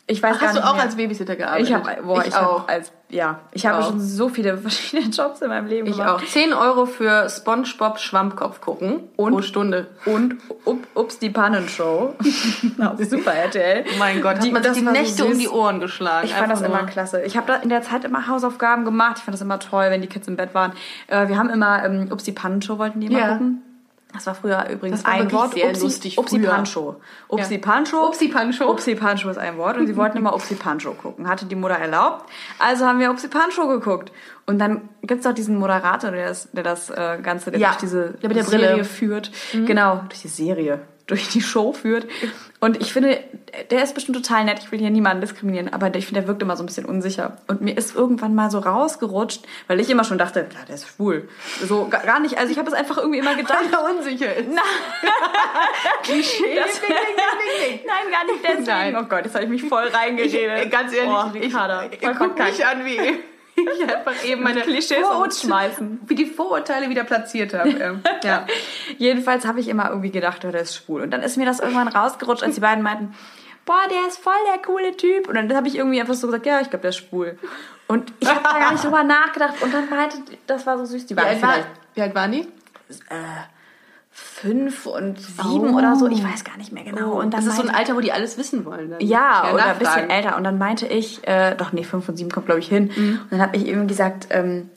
ich 0.10 0.24
weiß 0.24 0.36
Ach, 0.36 0.40
gar 0.40 0.48
hast 0.50 0.56
du 0.56 0.62
nicht 0.62 0.70
auch 0.70 0.76
mehr. 0.76 0.84
als 0.84 0.96
Babysitter 0.96 1.36
gearbeitet? 1.36 1.68
ich 1.68 1.74
habe, 1.74 2.02
boah, 2.04 2.22
ich, 2.22 2.28
ich 2.30 2.34
hab 2.36 2.48
auch. 2.48 2.68
als, 2.70 2.92
ja, 3.10 3.40
ich 3.52 3.66
habe 3.66 3.84
schon 3.84 4.00
so 4.00 4.30
viele 4.30 4.58
verschiedene 4.58 5.10
Jobs 5.10 5.42
in 5.42 5.50
meinem 5.50 5.68
Leben 5.68 5.88
Ich 5.88 5.98
gemacht. 5.98 6.24
auch. 6.24 6.26
10 6.26 6.54
Euro 6.54 6.86
für 6.86 7.30
Spongebob 7.30 8.00
Schwammkopf 8.00 8.62
gucken 8.62 9.02
Und? 9.18 9.34
pro 9.34 9.42
Stunde. 9.42 9.88
Und 10.06 10.36
up, 10.66 10.78
Ups 10.96 11.20
die 11.20 11.30
Pannenshow 11.30 12.14
auf 12.80 13.04
Super 13.04 13.34
RTL. 13.34 13.84
Mein 14.00 14.22
Gott, 14.22 14.38
hat 14.38 14.44
Die- 14.46 14.52
man 14.52 14.64
sich 14.64 14.74
die 14.74 14.86
war 14.86 14.94
so 14.96 15.00
Nächte 15.02 15.26
um 15.26 15.38
die 15.38 15.50
Ohren 15.50 15.80
geschlagen. 15.82 16.26
Ich 16.28 16.34
fand 16.34 16.52
das 16.52 16.62
immer 16.62 16.84
klasse. 16.86 17.22
Ich 17.24 17.36
habe 17.36 17.48
da 17.48 17.56
in 17.58 17.68
der 17.70 17.82
Zeit 17.82 18.06
immer 18.06 18.28
Hausaufgaben 18.28 18.86
gemacht. 18.86 19.16
Ich 19.18 19.24
fand 19.24 19.34
das 19.34 19.42
immer 19.42 19.60
toll, 19.60 19.88
wenn 19.90 20.02
die 20.02 20.08
Kids 20.08 20.28
im 20.30 20.38
Bett 20.38 20.54
waren. 20.54 20.72
Äh, 21.08 21.28
wir 21.28 21.38
haben 21.38 21.50
immer 21.50 21.84
ähm, 21.84 22.08
Ups 22.12 22.24
die 22.24 22.32
Pannenshow 22.32 22.78
wollten 22.78 23.02
die 23.02 23.08
immer 23.08 23.20
Ja. 23.20 23.28
gucken. 23.34 23.62
Das 24.14 24.26
war 24.26 24.36
früher 24.36 24.68
übrigens 24.70 25.04
war 25.04 25.12
ein 25.12 25.32
Wort. 25.34 25.54
sehr 25.54 25.70
Upsi, 25.70 25.84
lustig 25.84 26.18
Upsi 26.18 26.40
früher. 26.40 26.50
Pancho. 26.50 26.96
Upsi 27.28 27.56
Ja. 27.56 27.60
Pancho. 27.62 28.08
Upsi 28.08 28.30
Pancho. 28.30 28.72
Upsi 28.72 28.96
Pancho 28.96 29.30
ist 29.30 29.38
ein 29.38 29.58
Wort 29.58 29.78
und 29.78 29.86
sie 29.86 29.98
wollten 29.98 30.18
immer 30.18 30.34
Upsi 30.34 30.56
Pancho 30.56 30.94
gucken. 30.94 31.28
Hatte 31.28 31.46
die 31.46 31.56
Mutter 31.56 31.76
erlaubt. 31.76 32.26
Also 32.58 32.86
haben 32.86 33.00
wir 33.00 33.12
Upsi 33.12 33.28
Pancho 33.28 33.68
geguckt. 33.68 34.12
Und 34.46 34.60
dann 34.60 34.88
gibt's 35.04 35.28
auch 35.28 35.34
diesen 35.34 35.58
Moderator, 35.58 36.12
der 36.12 36.30
das, 36.30 36.50
der 36.54 36.64
das 36.64 36.90
äh, 36.90 37.20
Ganze 37.22 37.52
der 37.52 37.60
Ja. 37.60 37.68
durch 37.70 37.80
diese 37.82 38.12
der 38.22 38.44
Serie 38.46 38.68
Brille. 38.70 38.84
führt. 38.86 39.32
Genau, 39.52 39.98
durch 40.08 40.22
die 40.22 40.30
Serie, 40.30 40.80
durch 41.08 41.30
die 41.30 41.42
Show 41.42 41.74
führt. 41.74 42.06
Und 42.60 42.82
ich 42.82 42.92
finde, 42.92 43.24
der 43.72 43.84
ist 43.84 43.96
bestimmt 43.96 44.18
total 44.18 44.44
nett. 44.46 44.60
Ich 44.60 44.72
will 44.72 44.80
hier 44.80 44.90
niemanden 44.90 45.22
diskriminieren, 45.22 45.72
aber 45.72 45.94
ich 45.96 46.06
finde, 46.06 46.22
der 46.22 46.28
wirkt 46.28 46.42
immer 46.42 46.58
so 46.58 46.64
ein 46.64 46.66
bisschen 46.66 46.86
unsicher. 46.86 47.38
Und 47.48 47.62
mir 47.62 47.78
ist 47.78 47.96
irgendwann 47.96 48.36
mal 48.36 48.52
so 48.52 48.60
rausgerutscht, 48.60 49.46
weil 49.68 49.80
ich 49.80 49.90
immer 49.90 50.04
schon 50.04 50.18
dachte, 50.18 50.48
ja, 50.54 50.66
der 50.66 50.76
ist 50.76 50.88
schwul. 50.88 51.30
So 51.64 51.88
gar 51.88 52.20
nicht. 52.20 52.38
Also 52.38 52.52
ich 52.52 52.58
habe 52.58 52.68
es 52.68 52.74
einfach 52.74 52.98
irgendwie 52.98 53.20
immer 53.20 53.36
gedacht. 53.36 53.60
Weil 53.72 53.74
er 53.74 53.96
unsicher 53.96 54.36
ist. 54.36 54.50
Klischee. 56.04 56.56
Das, 56.56 56.80
Ding, 56.82 56.90
ding, 56.90 57.70
ding. 57.70 57.80
Nein, 57.86 58.12
gar 58.12 58.26
nicht 58.26 58.44
deswegen. 58.44 58.64
Nein. 58.66 58.96
Oh 58.98 59.04
Gott, 59.04 59.26
jetzt 59.26 59.36
habe 59.36 59.46
ich 59.46 59.50
mich 59.50 59.64
voll 59.64 59.88
reingeredet. 59.88 60.70
Ganz 60.72 60.94
ehrlich, 60.94 61.14
oh, 61.14 61.30
ich, 61.34 61.44
ich, 61.44 62.04
ich 62.04 62.18
guck 62.18 62.38
mich 62.38 62.66
an, 62.66 62.86
wie 62.86 63.20
ich 63.76 63.84
einfach 63.84 64.24
eben 64.24 64.44
meine 64.44 64.62
Klischees 64.62 65.06
umschmeißen. 65.06 66.02
wie 66.08 66.16
die 66.16 66.26
Vorurteile 66.26 66.90
wieder 66.90 67.04
platziert 67.04 67.54
habe. 67.54 67.70
Ähm, 67.70 68.02
ja. 68.24 68.46
Jedenfalls 68.98 69.46
habe 69.46 69.60
ich 69.60 69.68
immer 69.68 69.90
irgendwie 69.90 70.12
gedacht, 70.12 70.46
oh, 70.46 70.52
der 70.52 70.62
ist 70.62 70.76
schwul. 70.76 71.02
Und 71.02 71.12
dann 71.12 71.24
ist 71.24 71.38
mir 71.38 71.46
das 71.46 71.60
irgendwann 71.60 71.88
rausgerutscht, 71.88 72.44
als 72.44 72.56
die 72.56 72.62
beiden 72.62 72.84
meinten, 72.84 73.16
boah, 73.66 73.82
der 73.90 74.08
ist 74.08 74.20
voll 74.20 74.34
der 74.54 74.62
coole 74.62 74.96
Typ. 74.96 75.28
Und 75.28 75.36
dann 75.36 75.54
habe 75.56 75.68
ich 75.68 75.76
irgendwie 75.76 76.00
einfach 76.00 76.14
so 76.14 76.28
gesagt, 76.28 76.46
ja, 76.46 76.62
ich 76.62 76.70
glaube, 76.70 76.82
der 76.82 76.90
ist 76.90 76.98
schwul. 76.98 77.38
Und 77.88 78.14
ich 78.20 78.30
habe 78.30 78.42
da 78.44 78.60
gar 78.60 78.72
nicht 78.72 78.84
drüber 78.84 79.04
nachgedacht. 79.04 79.62
Und 79.62 79.74
dann 79.74 79.90
meinte, 79.90 80.18
das 80.46 80.66
war 80.66 80.78
so 80.78 80.86
süß, 80.86 81.06
die 81.06 81.16
Wie, 81.16 81.18
waren 81.18 81.28
alt 81.28 81.42
war, 81.42 81.54
vielleicht 81.54 81.68
wie 81.96 82.02
alt 82.02 82.16
waren 82.16 82.32
die? 82.32 82.48
Fünf 84.42 84.86
und 84.86 85.20
sieben 85.20 85.74
Oh. 85.74 85.78
oder 85.78 85.96
so. 85.96 86.08
Ich 86.08 86.24
weiß 86.24 86.44
gar 86.44 86.58
nicht 86.58 86.72
mehr 86.72 86.84
genau. 86.84 87.14
Und 87.20 87.34
dann 87.34 87.44
das 87.44 87.48
ist 87.48 87.56
so 87.56 87.64
ein 87.68 87.74
Alter, 87.74 87.96
wo 87.96 88.02
die 88.02 88.12
alles 88.12 88.38
wissen 88.38 88.66
wollen. 88.66 88.92
Dann. 88.92 89.00
Ja, 89.02 89.52
oder 89.54 89.66
ein 89.66 89.80
bisschen 89.80 90.10
älter. 90.10 90.38
Und 90.38 90.44
dann 90.44 90.58
meinte 90.58 90.86
ich, 90.88 91.28
äh, 91.28 91.56
doch 91.56 91.72
nee, 91.74 91.84
fünf 91.84 92.08
und 92.08 92.18
sieben 92.18 92.30
kommt 92.32 92.46
glaube 92.46 92.60
ich 92.60 92.68
hin. 92.68 92.90
Und 92.96 93.28
dann 93.32 93.42
habe 93.42 93.58
ich 93.58 93.66
eben 93.66 93.88
gesagt, 93.88 94.28
ähm, 94.30 94.70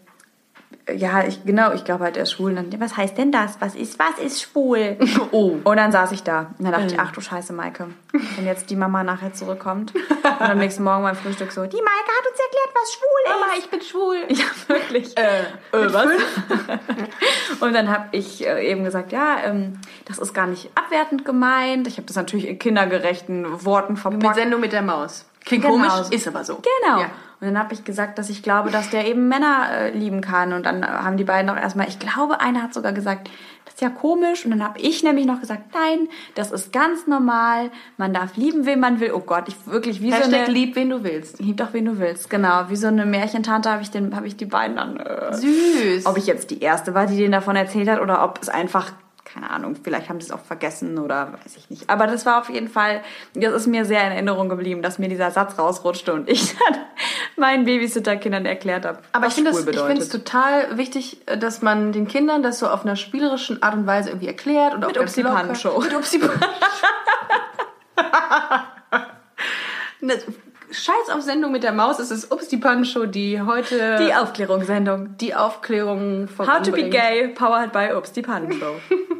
ja, 0.97 1.25
ich, 1.25 1.45
genau, 1.45 1.73
ich 1.73 1.85
glaube 1.85 2.05
halt, 2.05 2.17
er 2.17 2.23
ist 2.25 2.33
schwul. 2.33 2.57
Und 2.57 2.73
dann, 2.73 2.81
was 2.81 2.97
heißt 2.97 3.17
denn 3.19 3.33
das? 3.33 3.57
Was 3.61 3.75
ist, 3.75 3.99
was 3.99 4.19
ist 4.25 4.43
schwul? 4.43 4.97
Oh. 5.33 5.59
Und 5.63 5.77
dann 5.77 5.93
saß 5.93 6.13
ich 6.13 6.23
da. 6.23 6.51
Und 6.59 6.65
dann 6.65 6.73
dachte 6.73 6.87
ich, 6.95 6.99
ach 6.99 7.13
du 7.13 7.21
Scheiße, 7.21 7.53
Maike. 7.53 7.89
Wenn 8.13 8.47
jetzt 8.47 8.69
die 8.71 8.77
Mama 8.77 9.05
nachher 9.05 9.33
zurückkommt 9.33 9.95
und 9.95 10.41
am 10.41 10.59
nächsten 10.59 10.83
Morgen 10.83 11.03
beim 11.03 11.15
Frühstück 11.15 11.53
so, 11.53 11.63
die 11.67 11.77
Maike 11.77 12.11
hat 12.19 12.31
uns 12.31 12.41
erklärt, 12.41 12.75
was 12.75 12.93
schwul 12.93 13.25
ist. 13.25 13.41
Mama, 13.41 13.53
ich 13.59 13.71
bin 13.71 13.81
schwul. 13.83 14.17
Ja, 14.29 14.75
wirklich. 14.75 15.17
Äh, 15.17 15.41
äh, 15.41 15.45
was? 15.93 17.61
Und 17.61 17.75
dann 17.75 17.89
habe 17.91 18.09
ich 18.13 18.47
äh, 18.47 18.71
eben 18.71 18.85
gesagt, 18.85 19.13
ja, 19.13 19.37
ähm, 19.45 19.79
das 20.07 20.19
ist 20.19 20.33
gar 20.35 20.47
nicht 20.47 20.71
abwertend 20.75 21.25
gemeint. 21.25 21.87
Ich 21.87 21.97
habe 21.97 22.07
das 22.07 22.17
natürlich 22.17 22.49
in 22.49 22.59
kindergerechten 22.59 23.65
Worten 23.65 23.93
Mit 23.95 24.03
verpackt. 24.03 24.35
Sendung 24.37 24.61
mit 24.61 24.73
der 24.73 24.83
Maus. 24.83 25.27
Klingt 25.45 25.65
Genau. 25.65 25.75
komisch, 25.77 26.11
ist 26.11 26.27
aber 26.29 26.45
so. 26.45 26.61
Genau. 26.83 27.01
Ja. 27.01 27.11
Und 27.41 27.47
dann 27.47 27.59
habe 27.59 27.73
ich 27.73 27.85
gesagt, 27.85 28.19
dass 28.19 28.29
ich 28.29 28.43
glaube, 28.43 28.71
dass 28.71 28.91
der 28.91 29.07
eben 29.07 29.29
Männer 29.29 29.69
äh, 29.73 29.91
lieben 29.97 30.21
kann. 30.21 30.53
Und 30.53 30.67
dann 30.67 30.87
haben 30.87 31.17
die 31.17 31.25
beiden 31.25 31.51
auch 31.51 31.57
erstmal, 31.57 31.89
ich 31.89 31.99
glaube, 31.99 32.41
einer 32.41 32.63
hat 32.63 32.75
sogar 32.75 32.93
gesagt, 32.93 33.31
das 33.65 33.75
ist 33.75 33.81
ja 33.81 33.89
komisch. 33.89 34.45
Und 34.45 34.51
dann 34.51 34.63
habe 34.63 34.79
ich 34.79 35.03
nämlich 35.03 35.25
noch 35.25 35.41
gesagt, 35.41 35.63
nein, 35.73 36.09
das 36.35 36.53
ist 36.53 36.71
ganz 36.71 37.07
normal. 37.07 37.71
Man 37.97 38.13
darf 38.13 38.37
lieben, 38.37 38.67
wen 38.67 38.79
man 38.79 39.01
will. 39.01 39.13
Oh 39.15 39.21
Gott, 39.21 39.45
ich 39.49 39.57
wirklich 39.67 40.03
wie 40.03 40.13
Hashtag 40.13 40.31
so 40.31 40.37
eine... 40.37 40.47
lieb, 40.49 40.77
wen 40.77 40.91
du 40.91 41.03
willst. 41.03 41.41
Lieb 41.41 41.57
doch, 41.57 41.73
wen 41.73 41.87
du 41.87 41.99
willst, 41.99 42.29
genau. 42.29 42.69
Wie 42.69 42.77
so 42.77 42.89
eine 42.89 43.07
Märchentante 43.07 43.71
habe 43.71 43.81
ich, 43.83 43.91
den- 43.91 44.15
hab 44.15 44.25
ich 44.27 44.37
die 44.37 44.45
beiden 44.47 44.77
dann... 44.77 44.99
Äh, 44.99 45.35
Süß. 45.35 46.05
ob 46.07 46.19
ich 46.19 46.27
jetzt 46.27 46.51
die 46.51 46.61
Erste 46.61 46.93
war, 46.95 47.07
die 47.07 47.17
denen 47.17 47.33
davon 47.33 47.57
erzählt 47.57 47.89
hat 47.89 48.01
oder 48.01 48.23
ob 48.23 48.39
es 48.43 48.51
einfach, 48.51 48.93
keine 49.33 49.51
Ahnung, 49.51 49.77
vielleicht 49.83 50.09
haben 50.09 50.21
sie 50.21 50.27
es 50.27 50.33
auch 50.33 50.41
vergessen 50.41 50.99
oder 50.99 51.33
weiß 51.33 51.57
ich 51.57 51.71
nicht. 51.71 51.89
Aber 51.89 52.07
das 52.07 52.27
war 52.27 52.41
auf 52.41 52.51
jeden 52.51 52.69
Fall, 52.69 53.03
das 53.35 53.53
ist 53.55 53.67
mir 53.67 53.85
sehr 53.85 54.05
in 54.07 54.13
Erinnerung 54.13 54.49
geblieben, 54.49 54.83
dass 54.83 54.99
mir 54.99 55.09
dieser 55.09 55.31
Satz 55.31 55.59
rausrutschte 55.59 56.13
und 56.13 56.29
ich 56.29 56.57
dann 56.71 56.81
meinen 57.37 57.65
Babysitterkindern 57.65 58.45
erklärt 58.47 58.85
habe, 58.85 58.99
Aber 59.13 59.29
ich 59.29 59.35
finde 59.35 59.51
es 59.51 60.09
total 60.09 60.77
wichtig, 60.77 61.23
äh, 61.27 61.39
dass 61.39 61.63
man 61.63 61.93
den 61.93 62.09
Kindern 62.09 62.43
das 62.43 62.59
so 62.59 62.69
auf 62.69 62.85
einer 62.85 62.97
spielerischen 62.97 63.63
Art 63.63 63.75
und 63.75 63.87
Weise 63.87 64.11
irgendwie 64.11 64.29
erklärt. 64.29 64.75
Und 64.75 64.85
auch 64.85 64.89
Mit 64.89 64.99
Upsi. 64.99 65.23
Pannenshow. 65.23 65.79
Mit 65.81 65.95
Upsi 65.95 66.21
Ne, 70.03 70.15
Scheiß 70.73 71.11
auf 71.13 71.21
Sendung 71.23 71.53
mit 71.53 71.63
der 71.65 71.73
Maus, 71.73 71.99
es 71.99 72.11
ist 72.11 72.33
Upsi 72.33 72.57
Pan-Show, 72.57 73.07
die 73.07 73.41
heute 73.43 73.99
Die 74.01 74.15
Aufklärungssendung. 74.15 75.17
die 75.19 75.35
Aufklärung 75.35 76.29
How 76.39 76.63
to 76.63 76.71
be 76.71 76.89
gay, 76.89 77.29
powered 77.29 77.73
by 77.73 77.93
Ups, 77.95 78.13
die 78.13 78.23
Pannenshow. 78.23 78.77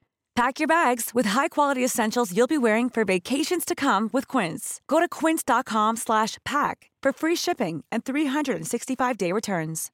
Pack 0.33 0.59
your 0.59 0.67
bags 0.67 1.11
with 1.13 1.25
high-quality 1.27 1.83
essentials 1.83 2.31
you'll 2.35 2.47
be 2.47 2.57
wearing 2.57 2.89
for 2.89 3.03
vacations 3.03 3.65
to 3.65 3.75
come 3.75 4.09
with 4.13 4.27
Quince. 4.29 4.79
Go 4.87 4.99
to 4.99 5.07
quince.com 5.09 5.97
slash 5.97 6.37
pack 6.45 6.89
for 7.03 7.11
free 7.11 7.35
shipping 7.35 7.83
and 7.91 8.05
365-day 8.05 9.31
returns. 9.33 9.91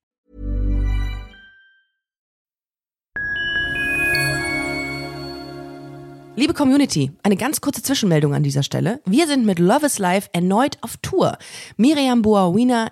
Liebe 6.40 6.54
Community, 6.54 7.10
eine 7.24 7.36
ganz 7.36 7.62
kurze 7.62 7.82
Zwischenmeldung 7.82 8.36
an 8.36 8.44
dieser 8.44 8.62
Stelle. 8.62 9.02
Wir 9.06 9.26
sind 9.26 9.44
mit 9.44 9.58
Love 9.58 9.88
is 9.88 9.98
Life 9.98 10.30
erneut 10.34 10.78
auf 10.82 10.96
Tour. 10.98 11.36
Miriam 11.78 12.22
Boawina, 12.22 12.92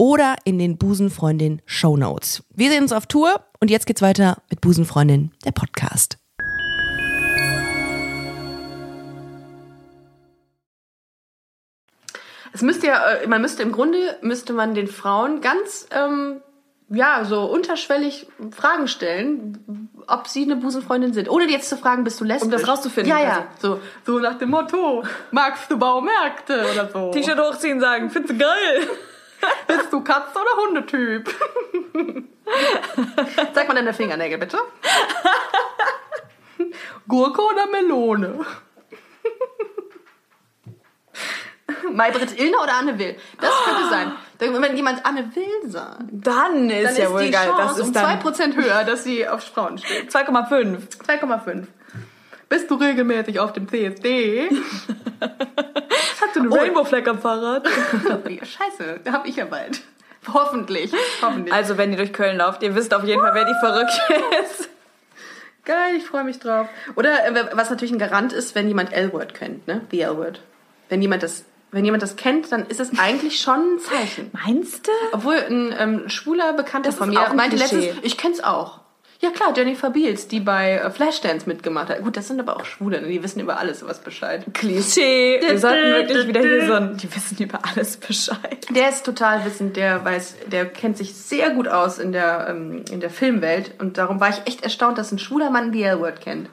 oder 0.00 0.36
in 0.44 0.58
den 0.58 0.78
Busenfreundin 0.78 1.60
Show 1.66 1.94
Notes. 1.94 2.42
Wir 2.54 2.70
sehen 2.70 2.84
uns 2.84 2.92
auf 2.92 3.04
Tour 3.04 3.44
und 3.60 3.70
jetzt 3.70 3.84
geht's 3.84 4.00
weiter 4.00 4.38
mit 4.48 4.62
Busenfreundin, 4.62 5.30
der 5.44 5.52
Podcast. 5.52 6.16
Es 12.54 12.62
müsste 12.62 12.86
ja, 12.86 13.10
äh, 13.10 13.26
man 13.26 13.42
müsste 13.42 13.62
im 13.62 13.72
Grunde, 13.72 14.16
müsste 14.22 14.54
man 14.54 14.74
den 14.74 14.86
Frauen 14.86 15.42
ganz, 15.42 15.86
ähm, 15.90 16.40
ja, 16.88 17.26
so 17.26 17.44
unterschwellig 17.44 18.26
Fragen 18.52 18.88
stellen, 18.88 19.90
ob 20.06 20.28
sie 20.28 20.44
eine 20.44 20.56
Busenfreundin 20.56 21.12
sind. 21.12 21.28
Ohne 21.28 21.44
jetzt 21.50 21.68
zu 21.68 21.76
fragen, 21.76 22.04
bist 22.04 22.18
du 22.18 22.24
lesbisch? 22.24 22.46
Um 22.46 22.50
das 22.50 22.66
rauszufinden, 22.66 23.10
Ja, 23.12 23.22
ja. 23.22 23.30
quasi. 23.42 23.46
So, 23.60 23.80
so 24.06 24.18
nach 24.18 24.38
dem 24.38 24.48
Motto, 24.48 25.04
magst 25.30 25.70
du 25.70 25.78
Baumärkte 25.78 26.64
oder 26.72 26.88
so? 26.90 27.10
T-Shirt 27.10 27.38
hochziehen 27.38 27.80
sagen, 27.80 28.08
findest 28.08 28.32
du 28.32 28.38
geil? 28.38 28.88
Bist 29.66 29.92
du 29.92 30.02
Katze- 30.02 30.38
oder 30.38 30.66
Hundetyp? 30.66 31.34
Sag 33.54 33.68
mal 33.68 33.74
deine 33.74 33.94
Fingernägel, 33.94 34.38
bitte. 34.38 34.58
Gurke 37.08 37.42
oder 37.42 37.66
Melone? 37.68 38.44
Maybrit 41.92 42.38
Illner 42.38 42.62
oder 42.62 42.74
Anne 42.74 42.98
Will? 42.98 43.16
Das 43.40 43.50
könnte 43.64 43.88
sein. 43.88 44.12
Wenn 44.38 44.76
jemand 44.76 45.04
Anne 45.04 45.30
Will 45.34 45.70
sagt, 45.70 46.02
Dann 46.10 46.70
ist 46.70 46.84
dann 46.88 46.96
ja 46.96 47.04
ist 47.04 47.12
wohl 47.12 47.22
die 47.24 47.30
geil. 47.30 47.48
Chance 47.48 47.62
Das 47.62 47.78
ist 47.78 47.86
um 47.86 47.92
dann 47.92 48.20
2% 48.20 48.54
höher, 48.56 48.84
dass 48.84 49.04
sie 49.04 49.26
auf 49.28 49.42
Frauen 49.44 49.78
steht. 49.78 50.10
2,5. 50.10 50.98
2,5. 51.04 51.66
Bist 52.48 52.70
du 52.70 52.74
regelmäßig 52.76 53.38
auf 53.40 53.52
dem 53.52 53.68
CSD? 53.68 54.50
Einen 56.40 56.52
Rainbow 56.52 56.84
Flag 56.84 57.06
am 57.08 57.18
Fahrrad? 57.18 57.66
Scheiße, 58.26 59.00
hab 59.10 59.26
ich 59.26 59.36
ja 59.36 59.44
bald. 59.44 59.80
Hoffentlich. 60.32 60.92
Hoffentlich. 61.22 61.52
Also, 61.54 61.78
wenn 61.78 61.90
ihr 61.92 61.96
durch 61.96 62.12
Köln 62.12 62.36
lauft, 62.38 62.62
ihr 62.62 62.74
wisst 62.74 62.92
auf 62.92 63.04
jeden 63.04 63.20
Fall, 63.20 63.34
wer 63.34 63.44
die 63.44 63.54
Verrückte 63.60 64.00
ist. 64.44 64.68
Geil, 65.64 65.96
ich 65.96 66.04
freue 66.04 66.24
mich 66.24 66.38
drauf. 66.38 66.68
Oder 66.96 67.26
äh, 67.26 67.46
was 67.52 67.70
natürlich 67.70 67.92
ein 67.92 67.98
Garant 67.98 68.32
ist, 68.32 68.54
wenn 68.54 68.66
jemand 68.68 68.92
L-Word 68.92 69.34
kennt, 69.34 69.66
ne? 69.68 69.82
The 69.90 70.00
L-Word. 70.00 70.40
Wenn 70.88 71.00
jemand 71.02 71.22
das, 71.22 71.44
wenn 71.70 71.84
jemand 71.84 72.02
das 72.02 72.16
kennt, 72.16 72.50
dann 72.50 72.66
ist 72.66 72.80
es 72.80 72.98
eigentlich 72.98 73.40
schon 73.40 73.76
ein 73.76 73.78
Zeichen. 73.78 74.30
Meinst 74.32 74.88
du? 74.88 74.92
Obwohl 75.12 75.36
ein 75.36 75.74
ähm, 75.78 76.08
schwuler 76.08 76.52
Bekannter 76.54 76.88
Das 76.90 76.98
von 76.98 77.10
mir 77.10 77.32
meinte 77.34 77.56
Klischee. 77.56 77.76
letztens, 77.76 78.04
ich 78.04 78.16
kenn's 78.16 78.42
auch. 78.42 78.80
Ja 79.20 79.30
klar, 79.30 79.52
Jennifer 79.54 79.90
Beals, 79.90 80.28
die 80.28 80.40
bei 80.40 80.76
äh, 80.76 80.90
Flashdance 80.90 81.46
mitgemacht 81.46 81.90
hat. 81.90 82.02
Gut, 82.02 82.16
das 82.16 82.28
sind 82.28 82.40
aber 82.40 82.56
auch 82.56 82.64
Schwule, 82.64 83.02
ne? 83.02 83.08
die 83.08 83.22
wissen 83.22 83.38
über 83.40 83.58
alles 83.58 83.80
sowas 83.80 83.98
Bescheid. 84.00 84.46
Klischee. 84.54 85.40
Wir 85.42 85.58
sollten 85.58 85.92
wirklich 85.92 86.26
wieder 86.26 86.40
hier 86.40 86.66
so 86.66 86.72
ein, 86.72 86.96
die 86.96 87.14
wissen 87.14 87.36
über 87.38 87.60
alles 87.62 87.98
Bescheid. 87.98 88.66
Der 88.70 88.88
ist 88.88 89.04
total 89.04 89.44
wissend, 89.44 89.76
der 89.76 90.02
weiß, 90.02 90.36
der 90.46 90.64
kennt 90.64 90.96
sich 90.96 91.14
sehr 91.14 91.50
gut 91.50 91.68
aus 91.68 91.98
in 91.98 92.12
der, 92.12 92.46
ähm, 92.48 92.82
in 92.90 93.00
der 93.00 93.10
Filmwelt 93.10 93.74
und 93.78 93.98
darum 93.98 94.20
war 94.20 94.30
ich 94.30 94.40
echt 94.46 94.64
erstaunt, 94.64 94.96
dass 94.96 95.12
ein 95.12 95.18
schwuler 95.18 95.50
Mann 95.50 95.70
die 95.70 95.82
L-Word 95.82 96.22
kennt. 96.22 96.48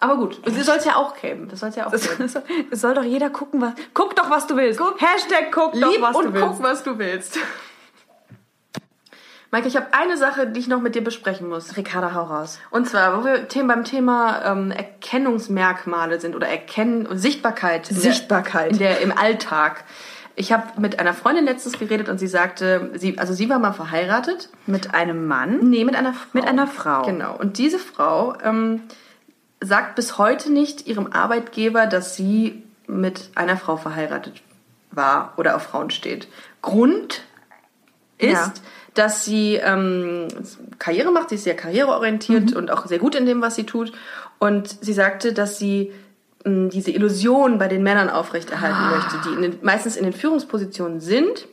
Aber 0.00 0.16
gut, 0.16 0.40
sie 0.46 0.62
soll 0.62 0.78
es 0.78 0.86
ja 0.86 0.96
auch 0.96 1.14
geben. 1.20 1.46
Das 1.48 1.60
soll 1.60 1.68
es 1.68 1.76
ja 1.76 1.86
auch 1.86 1.92
geben. 1.92 2.28
Es 2.70 2.80
soll 2.80 2.94
doch 2.94 3.04
jeder 3.04 3.28
gucken, 3.28 3.60
was. 3.60 3.74
Guck 3.92 4.16
doch, 4.16 4.30
was 4.30 4.46
du 4.46 4.56
willst. 4.56 4.80
Hashtag 4.80 5.52
guck 5.52 5.74
doch, 5.74 5.92
Lieb 5.92 6.00
was 6.00 6.16
und 6.16 6.24
du 6.24 6.32
willst. 6.32 6.46
guck, 6.48 6.62
was 6.62 6.82
du 6.82 6.98
willst. 6.98 7.38
Maike, 9.52 9.66
ich 9.66 9.76
habe 9.76 9.88
eine 9.92 10.16
Sache, 10.16 10.46
die 10.46 10.60
ich 10.60 10.68
noch 10.68 10.80
mit 10.80 10.94
dir 10.94 11.02
besprechen 11.02 11.48
muss. 11.48 11.76
Ricarda, 11.76 12.14
hau 12.14 12.22
raus. 12.24 12.60
Und 12.70 12.88
zwar, 12.88 13.18
wo 13.18 13.24
wir 13.24 13.46
beim 13.66 13.84
Thema 13.84 14.42
ähm, 14.44 14.70
Erkennungsmerkmale 14.70 16.20
sind 16.20 16.36
oder 16.36 16.48
Erkennen 16.48 17.06
und 17.06 17.18
Sichtbarkeit. 17.18 17.90
in 17.90 17.96
der- 17.96 18.02
Sichtbarkeit. 18.12 18.72
In 18.72 18.78
der, 18.78 19.00
Im 19.00 19.16
Alltag. 19.16 19.84
Ich 20.36 20.52
habe 20.52 20.80
mit 20.80 21.00
einer 21.00 21.12
Freundin 21.14 21.44
letztens 21.44 21.78
geredet 21.78 22.08
und 22.08 22.18
sie 22.18 22.28
sagte, 22.28 22.92
sie, 22.94 23.18
also 23.18 23.32
sie 23.34 23.50
war 23.50 23.58
mal 23.58 23.72
verheiratet. 23.72 24.48
Mit 24.66 24.94
einem 24.94 25.26
Mann? 25.26 25.68
Nee, 25.68 25.84
mit 25.84 25.96
einer 25.96 26.14
Frau. 26.14 26.28
Mit 26.32 26.46
einer 26.46 26.66
Frau. 26.68 27.02
Genau. 27.02 27.36
Und 27.36 27.58
diese 27.58 27.78
Frau 27.80 28.34
ähm, 28.42 28.82
sagt 29.60 29.96
bis 29.96 30.16
heute 30.16 30.50
nicht 30.52 30.86
ihrem 30.86 31.12
Arbeitgeber, 31.12 31.86
dass 31.86 32.14
sie 32.14 32.62
mit 32.86 33.30
einer 33.34 33.56
Frau 33.56 33.76
verheiratet 33.76 34.40
war 34.92 35.34
oder 35.36 35.56
auf 35.56 35.62
Frauen 35.64 35.90
steht. 35.90 36.28
Grund 36.62 37.22
ist, 38.18 38.32
Ja. 38.32 38.52
Dass 38.94 39.24
sie 39.24 39.54
ähm, 39.54 40.28
Karriere 40.78 41.12
macht, 41.12 41.28
sie 41.28 41.36
ist 41.36 41.44
sehr 41.44 41.56
karriereorientiert 41.56 42.54
und 42.54 42.70
auch 42.70 42.86
sehr 42.86 42.98
gut 42.98 43.14
in 43.14 43.26
dem, 43.26 43.40
was 43.40 43.54
sie 43.54 43.64
tut. 43.64 43.92
Und 44.38 44.84
sie 44.84 44.92
sagte, 44.92 45.32
dass 45.32 45.58
sie 45.58 45.92
ähm, 46.44 46.70
diese 46.70 46.90
Illusion 46.90 47.58
bei 47.58 47.68
den 47.68 47.82
Männern 47.82 48.08
aufrechterhalten 48.08 48.90
möchte, 48.90 49.28
die 49.28 49.34
in 49.34 49.42
den, 49.42 49.58
meistens 49.62 49.96
in 49.96 50.04
den 50.04 50.12
Führungspositionen 50.12 51.00
sind. 51.00 51.46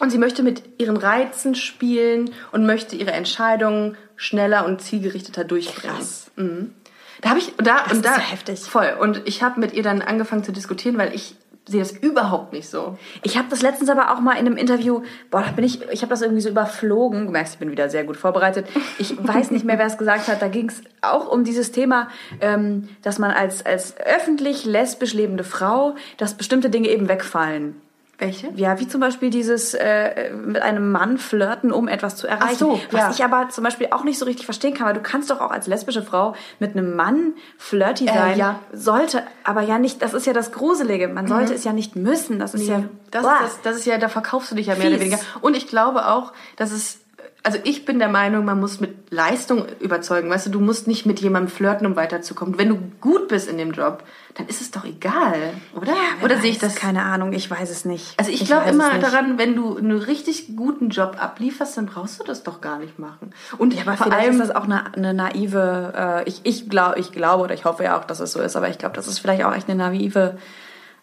Und 0.00 0.10
sie 0.10 0.18
möchte 0.18 0.42
mit 0.42 0.62
ihren 0.78 0.96
Reizen 0.96 1.54
spielen 1.54 2.30
und 2.52 2.66
möchte 2.66 2.94
ihre 2.96 3.12
Entscheidungen 3.12 3.96
schneller 4.16 4.64
und 4.64 4.80
zielgerichteter 4.80 5.44
durchbringen. 5.44 5.96
Mhm. 6.36 6.74
Da 7.20 7.30
habe 7.30 7.40
ich 7.40 7.52
da 7.56 7.84
und 7.84 7.92
ist 7.92 8.04
da 8.04 8.12
ja 8.12 8.18
heftig. 8.18 8.60
voll 8.60 8.96
und 9.00 9.22
ich 9.24 9.42
habe 9.42 9.58
mit 9.58 9.72
ihr 9.72 9.82
dann 9.82 10.02
angefangen 10.02 10.44
zu 10.44 10.52
diskutieren, 10.52 10.98
weil 10.98 11.12
ich 11.14 11.34
sehe 11.68 11.80
das 11.80 11.92
überhaupt 11.92 12.52
nicht 12.52 12.68
so. 12.68 12.96
Ich 13.22 13.36
habe 13.36 13.48
das 13.50 13.62
letztens 13.62 13.90
aber 13.90 14.12
auch 14.12 14.20
mal 14.20 14.32
in 14.32 14.46
einem 14.46 14.56
Interview, 14.56 15.02
boah, 15.30 15.42
da 15.42 15.52
bin 15.52 15.64
ich, 15.64 15.82
ich 15.90 16.02
habe 16.02 16.10
das 16.10 16.22
irgendwie 16.22 16.40
so 16.40 16.48
überflogen. 16.48 17.26
Du 17.26 17.32
merkst, 17.32 17.54
ich 17.54 17.58
bin 17.58 17.70
wieder 17.70 17.88
sehr 17.90 18.04
gut 18.04 18.16
vorbereitet. 18.16 18.66
Ich 18.98 19.16
weiß 19.22 19.50
nicht 19.50 19.64
mehr, 19.64 19.78
wer 19.78 19.86
es 19.86 19.98
gesagt 19.98 20.28
hat. 20.28 20.42
Da 20.42 20.48
ging 20.48 20.68
es 20.68 20.82
auch 21.02 21.30
um 21.30 21.44
dieses 21.44 21.72
Thema, 21.72 22.08
ähm, 22.40 22.88
dass 23.02 23.18
man 23.18 23.30
als, 23.30 23.64
als 23.64 23.94
öffentlich 23.98 24.64
lesbisch 24.64 25.14
lebende 25.14 25.44
Frau, 25.44 25.94
dass 26.16 26.34
bestimmte 26.34 26.70
Dinge 26.70 26.88
eben 26.88 27.08
wegfallen. 27.08 27.80
Welche? 28.18 28.48
Ja, 28.56 28.80
wie 28.80 28.88
zum 28.88 29.00
Beispiel 29.00 29.30
dieses 29.30 29.74
äh, 29.74 30.32
mit 30.32 30.60
einem 30.60 30.90
Mann 30.90 31.18
flirten, 31.18 31.70
um 31.70 31.86
etwas 31.86 32.16
zu 32.16 32.26
erreichen. 32.26 32.46
Ach 32.50 32.58
so, 32.58 32.80
Was 32.90 33.00
ja. 33.00 33.10
ich 33.12 33.24
aber 33.24 33.48
zum 33.48 33.62
Beispiel 33.62 33.88
auch 33.92 34.02
nicht 34.02 34.18
so 34.18 34.24
richtig 34.24 34.44
verstehen 34.44 34.74
kann, 34.74 34.88
weil 34.88 34.94
du 34.94 35.00
kannst 35.00 35.30
doch 35.30 35.40
auch 35.40 35.52
als 35.52 35.68
lesbische 35.68 36.02
Frau 36.02 36.34
mit 36.58 36.72
einem 36.72 36.96
Mann 36.96 37.34
flirty 37.58 38.06
sein. 38.06 38.34
Äh, 38.34 38.38
ja. 38.38 38.58
Sollte, 38.72 39.22
aber 39.44 39.62
ja 39.62 39.78
nicht, 39.78 40.02
das 40.02 40.14
ist 40.14 40.26
ja 40.26 40.32
das 40.32 40.50
Gruselige. 40.50 41.06
Man 41.06 41.28
sollte 41.28 41.54
es 41.54 41.62
ja 41.62 41.72
nicht 41.72 41.94
müssen. 41.94 42.40
Das 42.40 42.54
ist 42.54 42.66
ja. 42.66 42.82
Das 43.12 43.22
Boah. 43.22 43.38
ist, 43.44 43.58
das, 43.58 43.62
das 43.62 43.76
ist 43.76 43.86
ja, 43.86 43.98
da 43.98 44.08
verkaufst 44.08 44.50
du 44.50 44.56
dich 44.56 44.66
ja 44.66 44.74
mehr 44.74 44.88
oder 44.88 44.98
Fies. 44.98 45.12
weniger. 45.12 45.20
Und 45.40 45.56
ich 45.56 45.68
glaube 45.68 46.08
auch, 46.08 46.32
dass 46.56 46.72
es, 46.72 46.98
also 47.44 47.58
ich 47.64 47.84
bin 47.84 47.98
der 47.98 48.08
Meinung, 48.08 48.44
man 48.44 48.58
muss 48.58 48.80
mit 48.80 49.10
Leistung 49.10 49.64
überzeugen. 49.80 50.28
Weißt 50.28 50.46
du, 50.46 50.50
du 50.50 50.60
musst 50.60 50.86
nicht 50.86 51.06
mit 51.06 51.20
jemandem 51.20 51.50
flirten, 51.50 51.86
um 51.86 51.96
weiterzukommen. 51.96 52.58
Wenn 52.58 52.68
du 52.68 52.78
gut 53.00 53.28
bist 53.28 53.48
in 53.48 53.58
dem 53.58 53.70
Job, 53.70 54.02
dann 54.34 54.46
ist 54.48 54.60
es 54.60 54.70
doch 54.70 54.84
egal, 54.84 55.54
oder? 55.74 55.92
Wer 55.92 56.24
oder 56.24 56.40
sehe 56.40 56.50
ich 56.50 56.62
weiß, 56.62 56.74
das? 56.74 56.80
Keine 56.80 57.02
Ahnung, 57.02 57.32
ich 57.32 57.50
weiß 57.50 57.70
es 57.70 57.84
nicht. 57.84 58.18
Also 58.18 58.30
ich, 58.30 58.44
glaube 58.44 58.66
weiß 58.66 58.70
es 58.70 58.74
immer 58.74 58.98
daran, 58.98 59.38
wenn 59.38 59.54
du 59.54 59.76
einen 59.76 59.98
richtig 59.98 60.56
guten 60.56 60.90
Job 60.90 61.16
ablieferst, 61.18 61.76
dann 61.76 61.86
brauchst 61.86 62.20
du 62.20 62.24
das 62.24 62.42
doch 62.42 62.60
gar 62.60 62.78
nicht 62.78 62.98
machen. 62.98 63.32
Und 63.56 63.74
Ja, 63.74 63.82
aber 63.82 63.96
vor 63.96 64.12
allem 64.12 64.32
ist 64.32 64.40
das 64.40 64.50
auch 64.54 64.64
eine, 64.64 64.92
eine 64.94 65.14
naive, 65.14 65.92
äh, 65.96 66.28
ich, 66.28 66.40
ich, 66.44 66.68
glaub, 66.68 66.96
ich 66.96 67.12
glaube 67.12 67.44
oder 67.44 67.54
ich 67.54 67.64
hoffe 67.64 67.84
ja 67.84 67.98
auch, 67.98 68.04
dass 68.04 68.20
es 68.20 68.32
so 68.32 68.40
ist, 68.40 68.56
aber 68.56 68.68
ich 68.68 68.78
glaube, 68.78 68.96
das 68.96 69.06
ist 69.06 69.20
vielleicht 69.20 69.44
auch 69.44 69.54
echt 69.54 69.68
eine 69.68 69.78
naive 69.78 70.38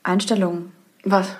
Einstellung, 0.04 0.72
was? 1.04 1.36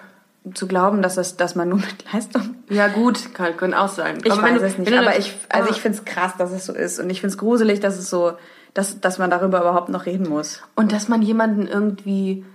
Zu 0.54 0.68
glauben, 0.68 1.02
dass, 1.02 1.18
es, 1.18 1.38
dass 1.38 1.56
man 1.56 1.70
nur 1.70 1.80
mit 1.80 2.12
Leistung 2.14 2.56
Ja 2.70 2.88
gut, 2.88 3.34
kann, 3.34 3.58
können 3.58 3.74
auch 3.74 3.90
sein. 3.90 4.20
Ich 4.24 4.32
Aber 4.32 4.44
weiß 4.44 4.60
du- 4.60 4.66
es 4.68 4.78
nicht, 4.78 4.94
aber 4.94 5.18
ich, 5.18 5.36
also 5.50 5.70
Ah. 5.70 5.72
ich 5.72 5.82
finde 5.82 5.98
es 5.98 6.06
krass, 6.06 6.34
dass 6.38 6.52
es 6.52 6.66
so 6.66 6.74
ist 6.74 7.00
und 7.00 7.10
ich 7.10 7.22
finde 7.22 7.34
es 7.34 7.38
gruselig, 7.38 7.80
dass 7.80 7.98
es 7.98 8.10
so, 8.10 8.34
dass, 8.74 9.00
dass 9.02 9.18
man 9.18 9.30
darüber 9.30 9.60
überhaupt 9.62 9.90
noch 9.90 10.06
reden 10.06 10.28
muss. 10.30 10.62
Und 10.76 10.92
dass 10.92 11.08
man 11.08 11.22
jemanden 11.22 11.68
irgendwie 11.68 12.46